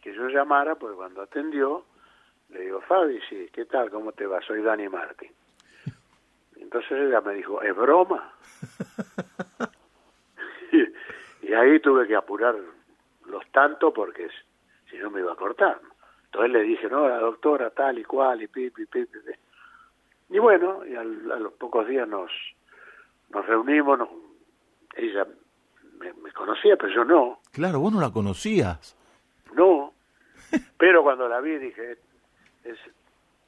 que 0.03 0.14
yo 0.14 0.28
llamara, 0.28 0.74
porque 0.74 0.97
cuando 0.97 1.22
atendió, 1.22 1.85
le 2.51 2.61
digo, 2.62 2.80
Fabi, 2.83 3.20
sí, 3.28 3.49
¿qué 3.53 3.64
tal? 3.66 3.91
¿Cómo 3.91 4.12
te 4.12 4.26
va? 4.26 4.41
Soy 4.43 4.62
Dani 4.62 4.89
Martín. 4.89 5.30
Entonces 6.57 6.93
ella 6.93 7.20
me 7.20 7.35
dijo, 7.35 7.62
¿es 7.62 7.74
broma? 7.76 8.33
y, 10.72 11.49
y 11.49 11.53
ahí 11.55 11.80
tuve 11.80 12.07
que 12.07 12.16
apurar 12.16 12.55
los 13.26 13.47
tantos 13.53 13.93
porque 13.95 14.28
si 14.91 14.97
no 14.99 15.11
me 15.11 15.20
iba 15.20 15.33
a 15.33 15.37
cortar. 15.37 15.80
Entonces 16.26 16.51
le 16.53 16.62
dije, 16.62 16.89
no, 16.89 17.09
la 17.09 17.18
doctora 17.18 17.70
tal 17.70 17.99
y 17.99 18.05
cual, 18.05 18.43
y 18.43 18.49
pi, 18.49 18.70
pi, 18.70 18.87
pi, 18.87 19.05
pi, 19.05 19.18
pi. 19.18 19.33
Y 20.33 20.39
bueno, 20.39 20.85
y 20.87 20.95
al- 20.97 21.30
a 21.30 21.37
los 21.37 21.53
pocos 21.53 21.87
días 21.87 22.09
nos, 22.09 22.30
nos 23.30 23.47
reunimos, 23.47 23.99
nos- 23.99 24.09
ella 24.97 25.26
me, 25.99 26.12
me 26.14 26.33
conocía, 26.33 26.76
pero 26.76 26.93
yo 26.93 27.05
no, 27.05 27.41
Claro, 27.53 27.78
vos 27.80 27.93
no 27.93 28.01
la 28.01 28.11
conocías. 28.11 28.97
no. 29.55 29.93
Pero 30.78 31.03
cuando 31.03 31.28
la 31.28 31.41
vi 31.41 31.57
dije, 31.59 31.97
es, 32.64 32.78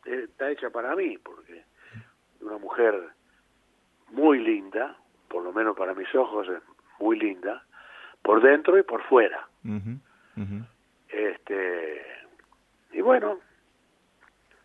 está 0.07 0.51
hecha 0.51 0.71
para 0.71 0.95
mí, 0.97 1.19
porque 1.19 1.65
una 2.41 2.57
mujer 2.59 2.95
muy 4.13 4.39
linda, 4.39 4.97
por 5.29 5.43
lo 5.43 5.53
menos 5.53 5.77
para 5.77 5.93
mis 5.95 6.15
ojos 6.15 6.47
es 6.49 6.63
muy 7.01 7.19
linda, 7.19 7.63
por 8.23 8.41
dentro 8.41 8.79
y 8.79 8.83
por 8.85 9.03
fuera. 9.03 9.47
Este 11.09 12.03
y 12.93 13.01
bueno, 13.01 13.39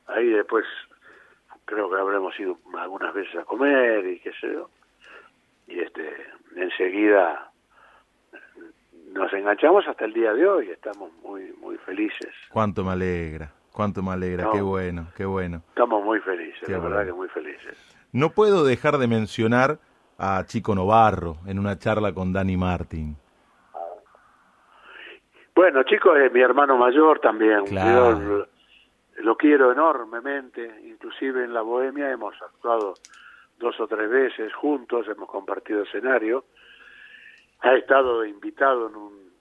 ahí 0.08 0.28
después 0.28 0.66
creo 1.70 1.90
que 1.90 1.98
habremos 2.00 2.38
ido 2.40 2.58
algunas 2.78 3.14
veces 3.14 3.36
a 3.36 3.44
comer 3.46 4.06
y 4.06 4.20
qué 4.20 4.32
sé 4.42 4.52
yo. 4.54 4.70
Y 5.68 5.80
este 5.80 6.10
enseguida 6.56 7.52
nos 9.14 9.32
enganchamos 9.34 9.88
hasta 9.88 10.06
el 10.06 10.14
día 10.14 10.34
de 10.34 10.48
hoy, 10.48 10.70
estamos 10.70 11.12
muy 11.24 11.54
muy 11.62 11.78
felices. 11.78 12.34
Cuánto 12.52 12.84
me 12.84 12.92
alegra, 12.92 13.52
cuánto 13.72 14.02
me 14.02 14.12
alegra, 14.12 14.46
No. 14.46 14.52
qué 14.52 14.62
bueno, 14.62 15.08
qué 15.16 15.26
bueno. 15.26 15.62
Estamos 15.70 16.04
muy 16.04 16.20
felices, 16.22 16.62
Qué 16.66 16.72
la 16.72 16.80
verdad 16.80 17.06
que 17.06 17.14
muy 17.14 17.28
felices. 17.30 17.78
No 18.12 18.32
puedo 18.32 18.64
dejar 18.66 18.98
de 18.98 19.08
mencionar 19.08 19.78
a 20.18 20.44
Chico 20.46 20.74
Novarro 20.74 21.38
en 21.46 21.60
una 21.60 21.78
charla 21.78 22.12
con 22.14 22.34
Dani 22.34 22.58
Martín. 22.58 23.16
Bueno, 25.56 25.84
Chico 25.84 26.16
es 26.16 26.32
mi 26.32 26.42
hermano 26.42 26.78
mayor 26.78 27.20
también. 27.20 27.66
Claro. 27.66 28.20
Yo 28.20 28.46
lo, 29.20 29.38
quiero 29.38 29.72
enormemente. 29.72 30.82
Inclusive 30.84 31.44
en 31.44 31.54
la 31.54 31.62
Bohemia 31.62 32.12
hemos 32.12 32.40
actuado 32.42 32.96
dos 33.58 33.80
o 33.80 33.88
tres 33.88 34.10
veces 34.10 34.54
juntos, 34.54 35.08
hemos 35.08 35.30
compartido 35.30 35.84
escenario. 35.84 36.46
Ha 37.62 37.76
estado 37.76 38.24
invitado 38.26 38.90
en 38.90 38.96
un, 38.96 39.32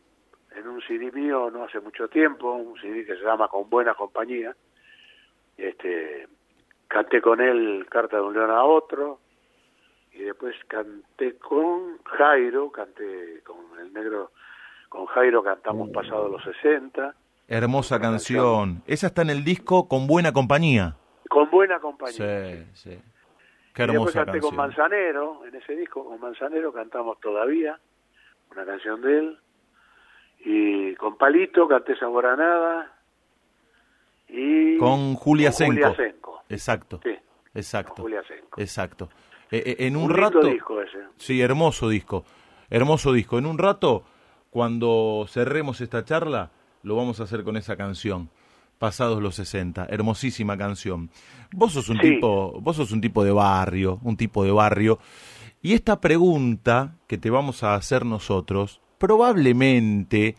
en 0.56 0.68
un 0.68 0.80
CD 0.82 1.12
mío 1.12 1.50
no 1.50 1.64
hace 1.64 1.80
mucho 1.80 2.08
tiempo, 2.08 2.52
un 2.52 2.80
CD 2.80 3.06
que 3.06 3.16
se 3.16 3.22
llama 3.22 3.48
Con 3.48 3.70
Buena 3.70 3.94
Compañía. 3.94 4.54
Este, 5.56 6.26
canté 6.88 7.20
con 7.20 7.40
él 7.40 7.86
Carta 7.88 8.16
de 8.16 8.22
un 8.22 8.34
León 8.34 8.50
a 8.50 8.64
otro, 8.64 9.20
y 10.12 10.22
después 10.22 10.56
canté 10.66 11.36
con 11.38 12.02
Jairo, 12.02 12.72
canté 12.72 13.40
con 13.44 13.78
el 13.78 13.92
negro, 13.92 14.32
con 14.88 15.06
Jairo 15.06 15.42
cantamos 15.42 15.90
pasado 15.90 16.28
los 16.28 16.42
60, 16.42 17.14
Hermosa 17.48 17.98
canción. 17.98 18.82
Esa 18.86 19.06
está 19.08 19.22
en 19.22 19.30
el 19.30 19.42
disco 19.44 19.88
con 19.88 20.06
buena 20.06 20.32
compañía. 20.32 20.96
con 21.28 21.50
buena 21.50 21.80
compañía. 21.80 22.14
Sí, 22.16 22.66
sí. 22.74 22.90
Qué 23.74 23.84
y 23.84 23.86
después 23.86 24.14
hermosa 24.14 24.24
canté 24.24 24.40
con 24.40 24.56
canción. 24.56 24.86
Manzanero, 24.86 25.44
en 25.46 25.54
ese 25.54 25.76
disco 25.76 26.04
con 26.04 26.20
Manzanero 26.20 26.72
cantamos 26.72 27.18
todavía, 27.20 27.78
una 28.52 28.64
canción 28.66 29.00
de 29.02 29.18
él, 29.18 29.38
y 30.40 30.94
con 30.96 31.16
Palito 31.16 31.66
canté 31.68 31.96
Sabor 31.96 32.26
a 32.26 32.36
Nada, 32.36 32.92
y 34.28 34.76
Con 34.78 35.14
Julia 35.14 35.50
con 35.52 35.66
Julia 35.68 35.86
Senco. 35.88 35.96
Senco. 35.96 36.42
Exacto. 36.48 37.00
Sí, 37.02 37.14
Exacto. 37.54 37.94
con 37.94 38.02
Julia 38.04 38.22
Senco. 38.28 38.60
Exacto. 38.60 39.08
Eh, 39.50 39.62
eh, 39.64 39.76
en 39.86 39.96
un, 39.96 40.04
Un 40.04 40.14
rato. 40.16 40.40
disco 40.40 40.82
ese. 40.82 40.98
Sí, 41.16 41.40
hermoso 41.40 41.88
disco. 41.88 42.24
Hermoso 42.68 43.12
disco. 43.12 43.38
En 43.38 43.46
un 43.46 43.56
rato, 43.56 44.04
cuando 44.50 45.24
cerremos 45.28 45.80
esta 45.80 46.04
charla, 46.04 46.50
lo 46.88 46.96
vamos 46.96 47.20
a 47.20 47.24
hacer 47.24 47.44
con 47.44 47.56
esa 47.56 47.76
canción. 47.76 48.30
Pasados 48.78 49.20
los 49.22 49.34
60, 49.34 49.86
hermosísima 49.90 50.56
canción. 50.56 51.10
Vos 51.52 51.72
sos 51.72 51.88
un 51.88 51.98
Sí. 52.00 52.14
tipo, 52.14 52.60
vos 52.60 52.76
sos 52.76 52.92
un 52.92 53.00
tipo 53.00 53.22
de 53.24 53.32
barrio, 53.32 53.98
un 54.02 54.16
tipo 54.16 54.44
de 54.44 54.52
barrio. 54.52 54.98
Y 55.60 55.74
esta 55.74 56.00
pregunta 56.00 56.94
que 57.06 57.18
te 57.18 57.28
vamos 57.30 57.62
a 57.62 57.74
hacer 57.74 58.06
nosotros, 58.06 58.80
probablemente 58.98 60.36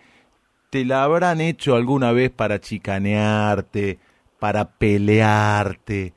te 0.69 0.85
la 0.85 1.03
habrán 1.03 1.41
hecho 1.41 1.75
alguna 1.75 2.11
vez 2.13 2.31
para 2.31 2.59
chicanearte, 2.59 3.99
para 4.39 4.71
pelearte, 4.71 6.13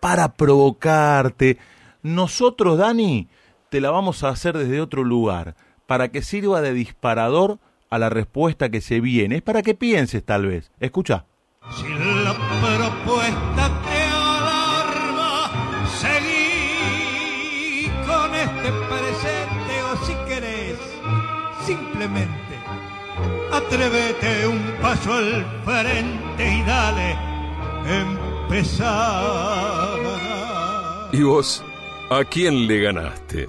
para 0.00 0.34
provocarte. 0.34 1.56
Nosotros, 2.02 2.78
Dani, 2.78 3.28
te 3.70 3.80
la 3.80 3.90
vamos 3.90 4.22
a 4.22 4.28
hacer 4.28 4.56
desde 4.58 4.80
otro 4.80 5.02
lugar, 5.04 5.56
para 5.86 6.08
que 6.08 6.20
sirva 6.22 6.60
de 6.60 6.74
disparador 6.74 7.58
a 7.90 7.98
la 7.98 8.08
respuesta 8.08 8.68
que 8.70 8.80
se 8.80 9.00
viene. 9.00 9.36
Es 9.36 9.42
para 9.42 9.62
que 9.62 9.74
pienses, 9.74 10.24
tal 10.24 10.46
vez. 10.46 10.70
Escucha. 10.80 11.26
Si 11.70 11.88
la 11.88 12.32
propuesta 12.32 13.82
te 13.84 14.02
alarma, 14.12 15.50
seguí 15.98 17.90
con 18.06 18.34
este 18.34 18.70
presente 18.88 19.82
o 19.82 19.96
si 20.04 20.14
querés, 20.28 20.78
simplemente 21.64 22.46
atrévete 23.52 24.46
un 24.46 24.62
paso 24.80 25.12
al 25.14 25.44
frente 25.64 26.48
y 26.48 26.62
dale, 26.62 27.16
empezar. 28.44 29.98
¿Y 31.12 31.22
vos? 31.22 31.64
¿A 32.10 32.22
quién 32.24 32.66
le 32.68 32.82
ganaste? 32.82 33.48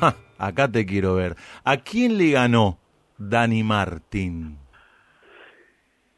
Ja, 0.00 0.16
acá 0.38 0.68
te 0.68 0.84
quiero 0.86 1.14
ver. 1.14 1.36
¿A 1.64 1.76
quién 1.76 2.18
le 2.18 2.30
ganó 2.30 2.78
Dani 3.18 3.62
Martín? 3.62 4.58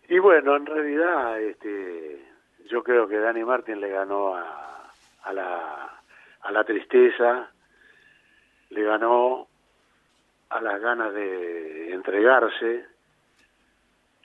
Y 0.09 0.19
bueno, 0.19 0.57
en 0.57 0.67
realidad, 0.67 1.41
este, 1.41 2.25
yo 2.71 2.83
creo 2.83 3.07
que 3.07 3.19
Dani 3.19 3.45
Martin 3.45 3.81
le 3.81 3.91
ganó 3.91 4.35
a, 4.35 4.91
a 5.23 5.33
la, 5.33 6.01
a 6.41 6.53
la 6.53 6.65
tristeza, 6.65 7.51
le 8.71 8.83
ganó 8.83 9.47
a 10.49 10.61
las 10.61 10.81
ganas 10.81 11.13
de 11.13 11.93
entregarse, 11.93 12.87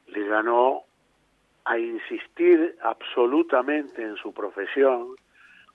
le 0.08 0.28
ganó 0.28 0.84
a 1.66 1.78
insistir 1.78 2.78
absolutamente 2.82 4.02
en 4.02 4.16
su 4.18 4.34
profesión, 4.34 5.16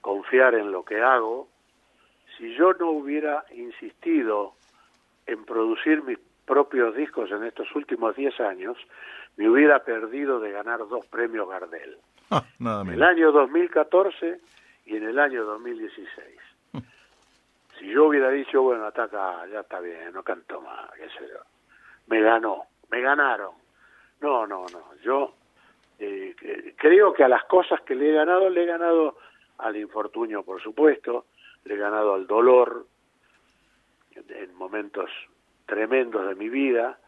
confiar 0.01 0.55
en 0.55 0.72
lo 0.72 0.84
que 0.84 1.01
hago. 1.01 1.49
Si 2.36 2.55
yo 2.55 2.72
no 2.74 2.90
hubiera 2.90 3.44
insistido 3.55 4.55
en 5.26 5.44
producir 5.44 6.03
mis 6.03 6.18
propios 6.49 6.96
discos 6.96 7.30
en 7.30 7.44
estos 7.44 7.72
últimos 7.76 8.16
10 8.16 8.40
años, 8.40 8.78
me 9.36 9.49
hubiera 9.49 9.84
perdido 9.84 10.40
de 10.40 10.51
ganar 10.51 10.78
dos 10.88 11.05
premios 11.07 11.46
Gardel. 11.46 11.99
Ah, 12.30 12.42
nada 12.59 12.82
En 12.82 12.88
el 12.88 13.03
año 13.03 13.30
2014 13.30 14.40
y 14.86 14.96
en 14.96 15.05
el 15.05 15.18
año 15.18 15.44
2016. 15.44 16.24
Si 17.78 17.86
yo 17.86 18.07
hubiera 18.07 18.30
dicho, 18.30 18.62
bueno, 18.62 18.86
ataca, 18.86 19.46
ya 19.53 19.61
está 19.61 19.78
bien, 19.78 20.12
no 20.12 20.24
canto 20.24 20.61
más, 20.61 20.90
qué 20.96 21.09
sé 21.11 21.28
yo. 21.32 21.40
Me 22.09 22.20
ganó, 22.20 22.64
me 22.90 23.01
ganaron. 23.01 23.52
No, 24.20 24.47
no, 24.47 24.66
no. 24.73 24.97
Yo 25.05 25.35
eh, 26.01 26.35
creo 26.77 27.12
que 27.12 27.23
a 27.23 27.28
las 27.28 27.44
cosas 27.44 27.82
que 27.82 27.94
le 27.94 28.10
he 28.10 28.14
ganado, 28.14 28.51
le 28.51 28.64
he 28.64 28.66
ganado 28.66 29.18
al 29.59 29.77
infortunio, 29.77 30.43
por 30.43 30.60
supuesto, 30.60 31.27
le 31.64 31.74
he 31.74 31.77
ganado 31.77 32.14
al 32.14 32.27
dolor 32.27 32.86
en 34.14 34.55
momentos 34.55 35.10
tremendos 35.69 36.27
de 36.27 36.35
mi 36.35 36.49
vida. 36.49 36.99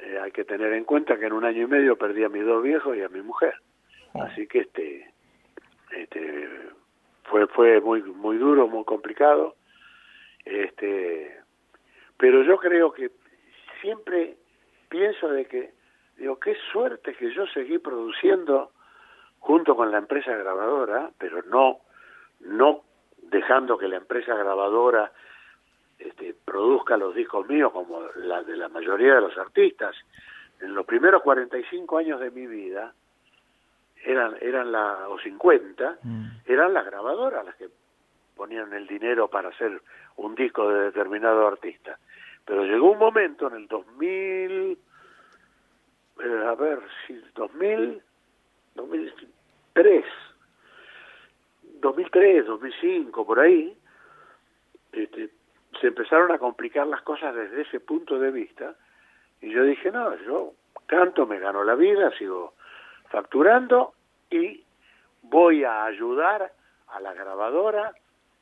Eh, 0.00 0.18
hay 0.22 0.30
que 0.30 0.44
tener 0.44 0.72
en 0.74 0.84
cuenta 0.84 1.18
que 1.18 1.26
en 1.26 1.32
un 1.32 1.44
año 1.44 1.62
y 1.62 1.66
medio 1.66 1.96
perdí 1.96 2.22
a 2.22 2.28
mis 2.28 2.44
dos 2.44 2.62
viejos 2.62 2.96
y 2.96 3.02
a 3.02 3.08
mi 3.08 3.22
mujer. 3.22 3.54
Así 4.14 4.46
que 4.46 4.60
este, 4.60 5.12
este 5.90 6.48
fue 7.24 7.48
fue 7.48 7.80
muy 7.80 8.02
muy 8.02 8.36
duro, 8.36 8.68
muy 8.68 8.84
complicado. 8.84 9.56
Este, 10.44 11.40
pero 12.16 12.42
yo 12.42 12.58
creo 12.58 12.92
que 12.92 13.10
siempre 13.80 14.36
pienso 14.88 15.28
de 15.28 15.46
que 15.46 15.72
digo 16.18 16.38
qué 16.38 16.54
suerte 16.70 17.14
que 17.14 17.32
yo 17.34 17.46
seguí 17.48 17.78
produciendo 17.78 18.70
junto 19.40 19.74
con 19.74 19.90
la 19.90 19.98
empresa 19.98 20.36
grabadora, 20.36 21.10
pero 21.18 21.42
no 21.44 21.80
no 22.40 22.82
dejando 23.22 23.78
que 23.78 23.88
la 23.88 23.96
empresa 23.96 24.34
grabadora 24.34 25.10
este, 25.98 26.34
produzca 26.44 26.96
los 26.96 27.14
discos 27.14 27.48
míos 27.48 27.72
como 27.72 28.02
la 28.16 28.42
de 28.42 28.56
la 28.56 28.68
mayoría 28.68 29.14
de 29.16 29.20
los 29.22 29.36
artistas. 29.38 29.94
En 30.60 30.74
los 30.74 30.86
primeros 30.86 31.22
45 31.22 31.98
años 31.98 32.20
de 32.20 32.30
mi 32.30 32.46
vida, 32.46 32.94
eran, 34.04 34.36
eran 34.40 34.70
la, 34.70 35.08
o 35.08 35.18
50, 35.18 35.98
eran 36.46 36.74
las 36.74 36.84
grabadoras 36.86 37.44
las 37.44 37.54
que 37.56 37.68
ponían 38.36 38.72
el 38.72 38.86
dinero 38.86 39.28
para 39.28 39.48
hacer 39.48 39.80
un 40.16 40.34
disco 40.34 40.68
de 40.68 40.84
determinado 40.84 41.46
artista. 41.46 41.98
Pero 42.44 42.64
llegó 42.64 42.92
un 42.92 42.98
momento 42.98 43.48
en 43.48 43.54
el 43.54 43.66
2000, 43.68 44.78
eh, 46.22 46.44
a 46.46 46.54
ver, 46.54 46.80
si 47.06 47.20
2000, 47.34 48.02
2003, 48.74 50.04
2003, 51.80 52.46
2005, 52.46 53.26
por 53.26 53.40
ahí, 53.40 53.76
este, 54.92 55.30
se 55.80 55.88
empezaron 55.88 56.32
a 56.32 56.38
complicar 56.38 56.86
las 56.86 57.02
cosas 57.02 57.34
desde 57.34 57.62
ese 57.62 57.80
punto 57.80 58.18
de 58.18 58.30
vista 58.30 58.74
y 59.40 59.50
yo 59.50 59.62
dije, 59.64 59.90
no, 59.90 60.16
yo 60.24 60.52
canto, 60.86 61.26
me 61.26 61.38
gano 61.38 61.64
la 61.64 61.74
vida, 61.74 62.10
sigo 62.18 62.54
facturando 63.10 63.94
y 64.30 64.64
voy 65.22 65.64
a 65.64 65.84
ayudar 65.84 66.52
a 66.88 67.00
la 67.00 67.12
grabadora 67.12 67.92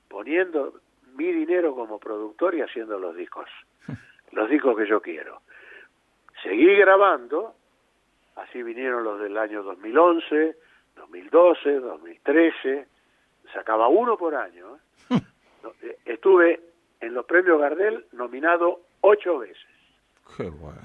poniendo 0.09 0.75
mi 1.15 1.31
dinero 1.33 1.75
como 1.75 1.99
productor 1.99 2.55
y 2.55 2.63
haciendo 2.63 2.99
los 2.99 3.15
discos, 3.17 3.49
los 4.33 4.49
discos 4.49 4.77
que 4.77 4.87
yo 4.87 5.01
quiero. 5.01 5.41
Seguí 6.43 6.75
grabando, 6.77 7.55
así 8.37 8.63
vinieron 8.63 9.05
los 9.05 9.21
del 9.21 9.37
año 9.39 9.63
2011, 9.63 10.57
2012, 10.97 11.81
2013, 11.81 12.87
sacaba 13.53 13.89
uno 13.89 14.17
por 14.17 14.35
año. 14.35 14.77
¿eh? 15.11 15.21
Eh, 15.81 15.97
Estuve 16.05 16.72
en 17.03 17.13
los 17.15 17.27
premios 17.27 17.61
Gardel 17.61 18.07
nominado 18.13 18.81
ocho 19.03 19.39
veces 19.39 19.59
Qué 20.37 20.45
bueno, 20.45 20.81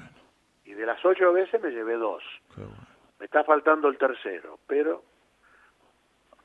y 0.66 0.74
de 0.74 0.86
las 0.86 1.04
ocho 1.06 1.32
veces 1.32 1.62
me 1.62 1.70
llevé 1.70 1.94
dos. 1.96 2.22
qué 2.54 2.62
bueno. 2.62 2.88
Me 3.20 3.26
está 3.26 3.44
faltando 3.46 3.88
el 3.88 3.98
tercero, 3.98 4.60
pero 4.68 5.04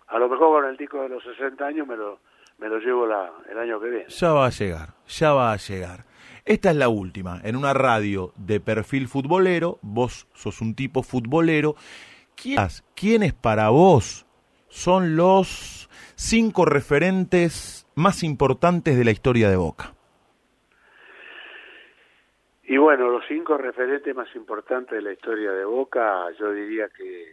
a 0.07 0.19
lo 0.19 0.29
mejor 0.29 0.63
con 0.63 0.71
el 0.71 0.77
disco 0.77 1.03
de 1.03 1.09
los 1.09 1.23
60 1.25 1.65
años 1.67 1.87
me 1.87 1.97
lo, 1.97 2.21
me 2.59 2.69
lo 2.69 2.79
llevo 2.79 3.07
la, 3.07 3.31
el 3.51 3.59
año 3.59 3.81
que 3.81 3.89
viene. 3.91 4.09
Ya 4.09 4.33
va 4.33 4.47
a 4.47 4.51
llegar, 4.51 4.91
ya 5.09 5.33
va 5.33 5.53
a 5.53 5.57
llegar. 5.57 6.05
Esta 6.45 6.71
es 6.71 6.77
la 6.77 6.89
última, 6.89 7.41
en 7.45 7.57
una 7.57 7.75
radio 7.75 8.33
de 8.37 8.61
perfil 8.61 9.09
futbolero, 9.09 9.79
vos 9.83 10.27
sos 10.35 10.61
un 10.61 10.75
tipo 10.75 11.03
futbolero. 11.03 11.75
¿Quiénes, 12.35 12.85
¿Quiénes 12.95 13.33
para 13.35 13.69
vos 13.69 14.25
son 14.69 15.17
los 15.17 15.89
cinco 16.15 16.65
referentes 16.65 17.82
más 17.95 18.23
importantes 18.23 18.97
de 18.97 19.05
la 19.05 19.11
historia 19.11 19.49
de 19.51 19.57
Boca. 19.57 19.93
Y 22.65 22.77
bueno, 22.77 23.09
los 23.11 23.25
cinco 23.29 23.59
referentes 23.59 24.15
más 24.15 24.35
importantes 24.35 24.93
de 24.97 25.03
la 25.03 25.13
historia 25.13 25.53
de 25.53 25.65
Boca, 25.65 26.31
yo 26.39 26.53
diría 26.53 26.89
que, 26.89 27.27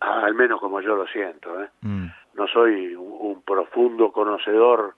al 0.00 0.34
menos 0.34 0.60
como 0.60 0.80
yo 0.80 0.96
lo 0.96 1.06
siento, 1.06 1.62
¿eh? 1.62 1.68
Mm. 1.82 2.06
no 2.34 2.46
soy 2.48 2.94
un, 2.94 3.16
un 3.36 3.42
profundo 3.42 4.10
conocedor 4.12 4.94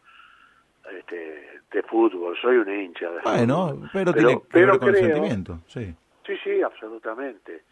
este, 0.96 1.60
de 1.70 1.82
fútbol, 1.82 2.36
soy 2.40 2.56
un 2.56 2.72
hincha 2.72 3.10
de 3.10 3.20
Bueno, 3.22 3.68
fútbol. 3.70 3.90
pero, 3.92 4.12
tiene 4.14 4.34
que 4.40 4.46
pero 4.50 4.66
ver 4.72 4.78
con 4.78 4.88
el 4.88 4.94
creo- 4.94 5.06
sentimiento, 5.06 5.58
sí. 5.66 5.94
Sí, 6.26 6.34
sí, 6.44 6.62
absolutamente. 6.62 7.64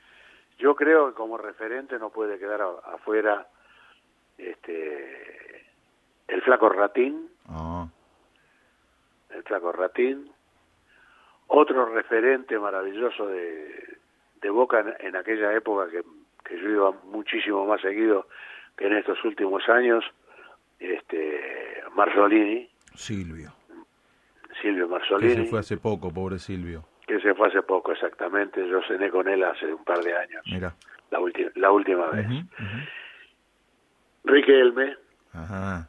Yo 0.59 0.75
creo 0.75 1.09
que 1.09 1.15
como 1.15 1.37
referente 1.39 1.99
no 1.99 2.11
puede 2.11 2.39
quedar 2.39 2.63
afuera 2.93 3.47
este 4.39 5.36
el 6.29 6.43
flaco 6.43 6.69
Ratín, 6.69 7.29
Ah, 7.49 7.87
el 9.31 9.43
flaco 9.45 9.71
Ratín, 9.73 10.31
otro 11.49 11.87
referente 11.95 12.59
maravilloso 12.59 13.27
de, 13.29 13.99
de 14.41 14.51
Boca 14.51 14.81
en, 14.81 14.95
en 15.07 15.17
aquella 15.17 15.53
época 15.55 15.89
que, 15.91 16.03
que 16.45 16.61
yo 16.61 16.69
iba 16.71 16.91
muchísimo 17.05 17.65
más 17.67 17.81
seguido 17.81 18.27
que 18.77 18.87
en 18.89 18.95
estos 18.95 19.23
últimos 19.25 19.69
años, 19.69 20.05
este 20.81 21.83
Marzolini, 21.95 22.69
Silvio. 22.95 23.53
Silvio 24.61 24.87
Que 24.87 24.93
Marzolini, 24.93 25.35
se 25.35 25.45
fue 25.47 25.61
hace 25.61 25.77
poco, 25.77 26.13
pobre 26.13 26.39
Silvio. 26.39 26.85
que 27.07 27.21
se 27.21 27.35
fue 27.35 27.49
hace 27.49 27.63
poco 27.63 27.93
exactamente, 27.93 28.67
yo 28.69 28.81
cené 28.89 29.11
con 29.11 29.29
él 29.29 29.45
hace 29.45 29.73
un 29.73 29.85
par 29.85 29.99
de 30.01 30.17
años, 30.17 30.43
Mira. 30.47 30.75
la, 31.11 31.21
la 31.55 31.71
última 31.71 32.07
vez. 32.09 32.27
Riquelme, 34.25 34.97
Ajá, 35.33 35.89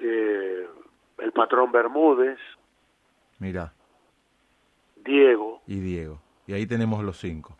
eh, 0.00 0.66
el 1.18 1.32
patrón 1.32 1.70
Bermúdez, 1.72 2.38
mira. 3.38 3.72
Diego, 5.04 5.62
Y 5.66 5.80
Diego. 5.80 6.20
Y 6.46 6.52
ahí 6.52 6.66
tenemos 6.66 7.02
los 7.04 7.18
cinco. 7.18 7.56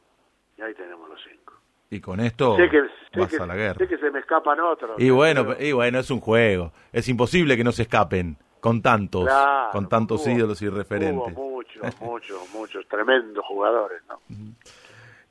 y 0.59 0.63
ahí 0.63 0.75
tenemos 0.75 1.09
los 1.09 1.21
cinco. 1.23 1.55
Y 1.91 2.01
con 2.01 2.21
esto 2.21 2.57
sé 2.57 2.69
que, 2.69 2.83
sé 3.13 3.21
vas 3.21 3.31
que- 3.31 3.37
a 3.43 3.47
la 3.47 3.57
guerra. 3.57 3.79
sé 3.79 3.89
que 3.89 3.99
se 3.99 4.11
me 4.11 4.19
escapan 4.21 4.61
otros. 4.61 5.01
Y 5.01 5.11
bueno, 5.11 5.47
pero- 5.47 5.63
y 5.65 5.73
bueno, 5.73 5.99
es 6.01 6.11
un 6.11 6.21
juego. 6.21 6.73
Es 6.93 7.09
imposible 7.09 7.57
que 7.57 7.65
no 7.65 7.73
se 7.73 7.83
escapen 7.83 8.37
con 8.61 8.83
tantos, 8.83 9.25
Claro, 9.25 9.71
con 9.73 9.89
tantos 9.89 10.27
hubo- 10.27 10.31
ídolos 10.37 10.61
y 10.63 10.69
Hubo 10.69 10.77
referentes. 10.77 11.35
muchos, 11.35 12.01
muchos, 12.01 12.51
muchos 12.53 12.87
tremendos 12.89 13.45
jugadores, 13.47 14.03
¿no? 14.09 14.21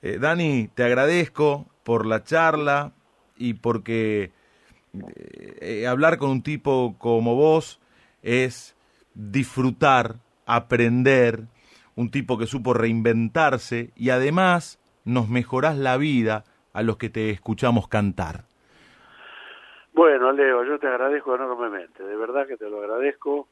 Eh, 0.01 0.17
Dani, 0.19 0.67
te 0.73 0.83
agradezco 0.83 1.67
por 1.83 2.05
la 2.07 2.23
charla 2.23 2.91
y 3.37 3.53
porque 3.53 4.31
eh, 4.93 5.57
eh, 5.61 5.87
hablar 5.87 6.17
con 6.17 6.29
un 6.29 6.43
tipo 6.43 6.95
como 6.97 7.35
vos 7.35 7.79
es 8.23 8.75
disfrutar, 9.13 10.15
aprender, 10.45 11.41
un 11.95 12.11
tipo 12.11 12.37
que 12.37 12.47
supo 12.47 12.73
reinventarse 12.73 13.91
y 13.95 14.09
además 14.09 14.79
nos 15.05 15.29
mejorás 15.29 15.77
la 15.77 15.97
vida 15.97 16.43
a 16.73 16.81
los 16.81 16.97
que 16.97 17.09
te 17.09 17.29
escuchamos 17.29 17.87
cantar. 17.87 18.43
Bueno, 19.93 20.31
Leo, 20.31 20.63
yo 20.63 20.79
te 20.79 20.87
agradezco 20.87 21.35
enormemente, 21.35 22.03
de 22.03 22.15
verdad 22.15 22.47
que 22.47 22.57
te 22.57 22.69
lo 22.69 22.79
agradezco. 22.79 23.47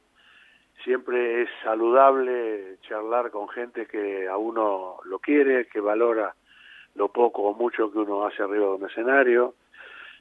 Siempre 0.84 1.42
es 1.42 1.48
saludable 1.62 2.78
charlar 2.88 3.30
con 3.30 3.48
gente 3.48 3.86
que 3.86 4.28
a 4.28 4.36
uno 4.36 4.96
lo 5.04 5.18
quiere, 5.18 5.66
que 5.66 5.80
valora 5.80 6.34
lo 6.94 7.08
poco 7.08 7.42
o 7.42 7.54
mucho 7.54 7.92
que 7.92 7.98
uno 7.98 8.24
hace 8.24 8.42
arriba 8.42 8.66
de 8.66 8.72
un 8.72 8.86
escenario. 8.86 9.54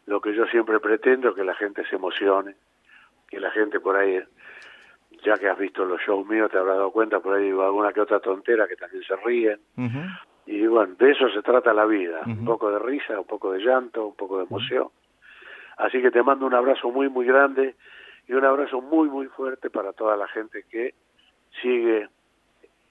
Lo 0.07 0.19
que 0.21 0.33
yo 0.33 0.45
siempre 0.47 0.79
pretendo 0.79 1.29
es 1.29 1.35
que 1.35 1.43
la 1.43 1.53
gente 1.53 1.85
se 1.87 1.97
emocione, 1.97 2.55
que 3.27 3.39
la 3.39 3.51
gente 3.51 3.79
por 3.79 3.95
ahí, 3.95 4.19
ya 5.23 5.35
que 5.35 5.49
has 5.49 5.57
visto 5.57 5.85
los 5.85 6.01
shows 6.01 6.25
míos, 6.27 6.49
te 6.49 6.57
habrás 6.57 6.77
dado 6.77 6.91
cuenta, 6.91 7.19
por 7.19 7.35
ahí 7.35 7.45
digo 7.45 7.63
alguna 7.63 7.91
que 7.93 8.01
otra 8.01 8.19
tontera 8.19 8.67
que 8.67 8.75
también 8.75 9.03
se 9.03 9.15
ríen. 9.17 9.59
Y 10.45 10.65
bueno, 10.65 10.95
de 10.97 11.11
eso 11.11 11.29
se 11.29 11.41
trata 11.41 11.73
la 11.73 11.85
vida, 11.85 12.21
un 12.25 12.45
poco 12.45 12.71
de 12.71 12.79
risa, 12.79 13.19
un 13.19 13.27
poco 13.27 13.51
de 13.51 13.59
llanto, 13.59 14.07
un 14.07 14.15
poco 14.15 14.37
de 14.37 14.45
emoción. 14.45 14.87
Así 15.75 16.01
que 16.01 16.09
te 16.09 16.23
mando 16.23 16.45
un 16.45 16.53
abrazo 16.53 16.89
muy, 16.89 17.09
muy 17.09 17.25
grande 17.25 17.75
y 18.27 18.33
un 18.33 18.45
abrazo 18.45 18.81
muy, 18.81 19.09
muy 19.09 19.27
fuerte 19.27 19.69
para 19.69 19.91
toda 19.93 20.15
la 20.15 20.27
gente 20.29 20.63
que 20.69 20.93
sigue 21.61 22.07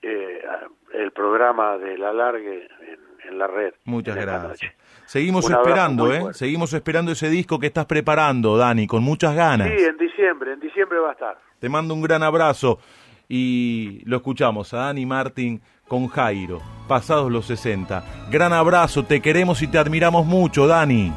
eh, 0.02 0.44
el 0.92 1.10
programa 1.12 1.78
de 1.78 1.96
La 1.96 2.12
Largue 2.12 2.68
en, 2.80 3.05
en 3.28 3.38
la 3.38 3.46
red. 3.46 3.74
Muchas 3.84 4.16
gracias. 4.16 4.72
Seguimos 5.06 5.46
Un 5.46 5.52
esperando, 5.52 6.12
¿eh? 6.12 6.20
fuerte. 6.20 6.38
Seguimos 6.38 6.72
esperando 6.72 7.12
ese 7.12 7.30
disco 7.30 7.58
que 7.58 7.68
estás 7.68 7.86
preparando, 7.86 8.56
Dani, 8.56 8.86
con 8.86 9.02
muchas 9.02 9.34
ganas. 9.34 9.68
Sí, 9.68 9.84
en 9.84 9.96
diciembre, 9.96 10.52
en 10.54 10.60
diciembre 10.60 10.98
va 10.98 11.10
a 11.10 11.12
estar. 11.12 11.38
Te 11.58 11.68
mando 11.68 11.94
un 11.94 12.02
gran 12.02 12.22
abrazo 12.22 12.78
y 13.28 14.02
lo 14.04 14.16
escuchamos 14.16 14.72
a 14.74 14.78
Dani 14.78 15.06
Martín 15.06 15.62
con 15.86 16.08
Jairo, 16.08 16.60
pasados 16.88 17.30
los 17.30 17.46
60. 17.46 18.02
Gran 18.30 18.52
abrazo, 18.52 19.04
te 19.04 19.20
queremos 19.20 19.62
y 19.62 19.68
te 19.68 19.78
admiramos 19.78 20.26
mucho, 20.26 20.66
Dani. 20.66 21.12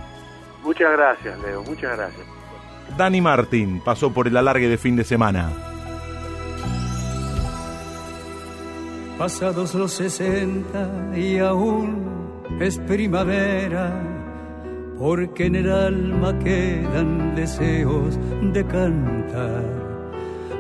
Muchas 0.64 0.92
gracias, 0.92 1.40
Leo, 1.40 1.64
muchas 1.64 1.98
gracias. 1.98 2.28
Dani 2.98 3.22
Martín 3.22 3.82
pasó 3.84 4.14
por 4.14 4.28
el 4.28 4.38
alargue 4.38 4.68
de 4.68 4.78
fin 4.78 4.96
de 4.96 5.04
semana. 5.04 5.52
Pasados 9.20 9.76
los 9.76 9.92
sesenta 9.92 10.90
y 11.14 11.38
aún 11.40 12.08
es 12.62 12.78
primavera, 12.78 14.02
porque 14.98 15.48
en 15.48 15.58
el 15.58 15.70
alma 15.70 16.40
quedan 16.40 17.36
deseos 17.36 18.18
de 18.54 18.66
cantar. 18.66 19.66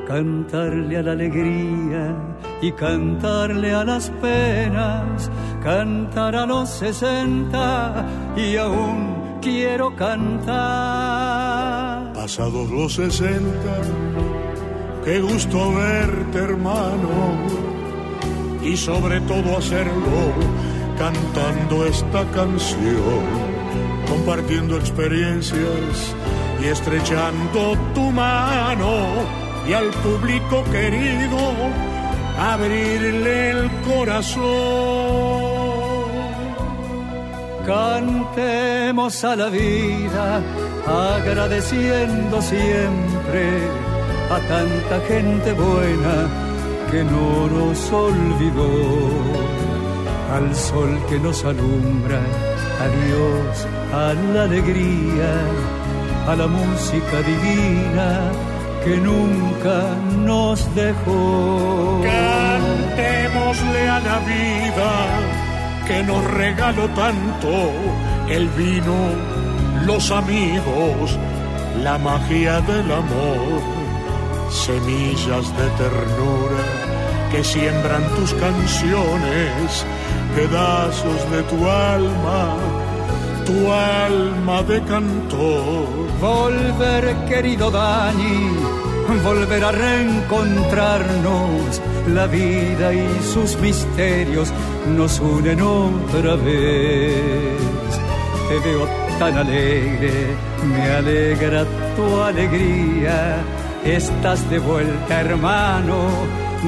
Cantarle 0.05 0.97
a 0.97 1.03
la 1.03 1.13
alegría 1.13 2.13
y 2.61 2.73
cantarle 2.73 3.73
a 3.73 3.85
las 3.85 4.09
penas, 4.21 5.31
cantar 5.63 6.35
a 6.35 6.45
los 6.45 6.69
sesenta 6.69 8.05
y 8.35 8.57
aún 8.57 9.39
quiero 9.41 9.95
cantar. 9.95 10.51
Pasados 12.11 12.69
los 12.69 12.93
sesenta, 12.93 13.81
qué 15.05 15.21
gusto 15.21 15.73
verte 15.75 16.39
hermano 16.39 17.68
y 18.63 18.75
sobre 18.75 19.21
todo 19.21 19.57
hacerlo 19.57 20.33
cantando 20.97 21.85
esta 21.85 22.25
canción, 22.31 23.23
compartiendo 24.07 24.77
experiencias 24.77 26.13
y 26.61 26.65
estrechando 26.65 27.77
tu 27.93 28.11
mano 28.11 28.91
y 29.67 29.73
al 29.73 29.89
público 29.89 30.63
querido 30.71 31.37
abrirle 32.37 33.51
el 33.51 33.71
corazón. 33.87 34.49
Cantemos 37.65 39.23
a 39.23 39.35
la 39.35 39.49
vida, 39.49 40.41
agradeciendo 40.85 42.41
siempre 42.41 43.59
a 44.31 44.39
tanta 44.47 44.99
gente 45.07 45.53
buena 45.53 46.48
que 46.91 47.03
no 47.03 47.47
nos 47.47 47.91
olvidó. 47.91 48.71
Al 50.33 50.55
sol 50.55 50.99
que 51.09 51.19
nos 51.19 51.43
alumbra, 51.43 52.21
a 52.83 52.87
Dios, 52.99 53.67
a 53.93 54.13
la 54.33 54.43
alegría, 54.43 55.31
a 56.27 56.35
la 56.35 56.47
música 56.47 57.17
divina 57.21 58.31
que 58.83 58.97
nunca 58.97 59.95
nos 60.25 60.57
dejó. 60.75 62.01
Cantémosle 62.03 63.89
a 63.89 63.99
la 63.99 64.19
vida 64.19 64.91
que 65.87 66.03
nos 66.03 66.23
regaló 66.25 66.87
tanto 66.89 67.71
el 68.29 68.47
vino, 68.49 68.95
los 69.85 70.11
amigos, 70.11 71.17
la 71.83 71.97
magia 71.97 72.61
del 72.61 72.91
amor, 72.91 73.61
semillas 74.51 75.45
de 75.57 75.67
ternura 75.81 76.78
que 77.31 77.43
siembran 77.43 78.03
tus 78.15 78.33
canciones, 78.33 79.85
pedazos 80.35 81.31
de 81.31 81.41
tu 81.43 81.69
alma, 81.69 82.57
tu 83.45 83.71
alma 83.71 84.63
de 84.63 84.81
cantor. 84.83 85.85
Volver, 86.19 87.15
querido 87.27 87.71
Dani, 87.71 88.49
volver 89.23 89.63
a 89.63 89.71
reencontrarnos. 89.71 91.81
La 92.13 92.27
vida 92.27 92.93
y 92.93 93.07
sus 93.33 93.57
misterios 93.57 94.51
nos 94.97 95.19
unen 95.19 95.61
otra 95.61 96.35
vez. 96.35 97.61
Te 98.47 98.59
veo 98.67 98.87
tan 99.19 99.37
alegre, 99.37 100.35
me 100.65 100.91
alegra 100.91 101.65
tu 101.95 102.21
alegría. 102.21 103.37
Estás 103.85 104.49
de 104.49 104.59
vuelta, 104.59 105.21
hermano, 105.21 106.09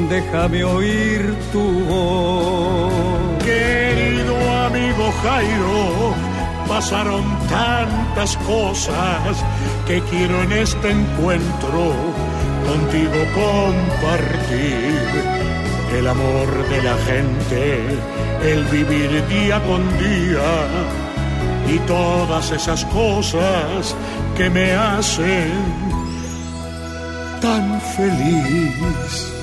déjame 0.10 0.64
oír 0.64 1.36
tu 1.52 1.62
voz. 1.86 3.44
Querido 3.44 4.36
amigo 4.66 5.12
Jairo, 5.24 6.14
pasaron 6.68 7.24
tantas 7.50 8.38
cosas 8.38 9.44
que 9.88 10.02
quiero 10.10 10.42
en 10.44 10.52
este 10.54 10.92
encuentro 10.92 11.94
contigo 12.68 13.20
compartir 13.34 15.00
el 15.98 16.08
amor 16.08 16.70
de 16.70 16.84
la 16.84 16.96
gente, 17.10 17.86
el 18.44 18.64
vivir 18.66 19.28
día 19.28 19.62
con 19.64 19.82
día 20.00 20.68
y 21.68 21.80
todas 21.80 22.52
esas 22.52 22.86
cosas 22.86 23.96
que 24.38 24.50
me 24.50 24.74
hacen 24.74 25.52
tan 27.42 27.82
feliz. 27.82 29.41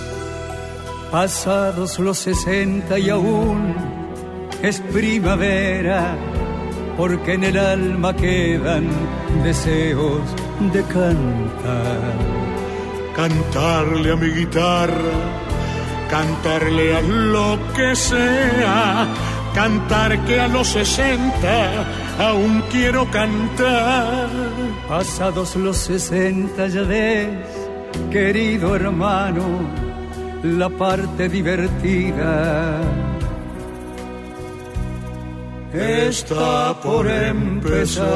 Pasados 1.10 1.98
los 1.98 2.18
sesenta 2.18 2.98
y 2.98 3.08
aún 3.08 3.74
es 4.62 4.78
primavera, 4.92 6.14
porque 6.98 7.32
en 7.32 7.44
el 7.44 7.56
alma 7.56 8.14
quedan 8.14 8.88
deseos 9.42 10.20
de 10.70 10.82
cantar. 10.82 12.12
Cantarle 13.16 14.12
a 14.12 14.16
mi 14.16 14.28
guitarra, 14.28 15.16
cantarle 16.10 16.96
a 16.96 17.00
lo 17.00 17.58
que 17.74 17.96
sea, 17.96 19.06
cantar 19.54 20.18
que 20.26 20.38
a 20.38 20.46
los 20.46 20.68
sesenta 20.68 21.86
aún 22.18 22.62
quiero 22.70 23.10
cantar. 23.10 24.28
Pasados 24.86 25.56
los 25.56 25.78
sesenta 25.78 26.66
ya 26.66 26.82
ves, 26.82 27.28
querido 28.10 28.76
hermano, 28.76 29.87
la 30.42 30.68
parte 30.68 31.28
divertida 31.28 32.80
está 35.72 36.80
por 36.80 37.06
empezar. 37.10 38.08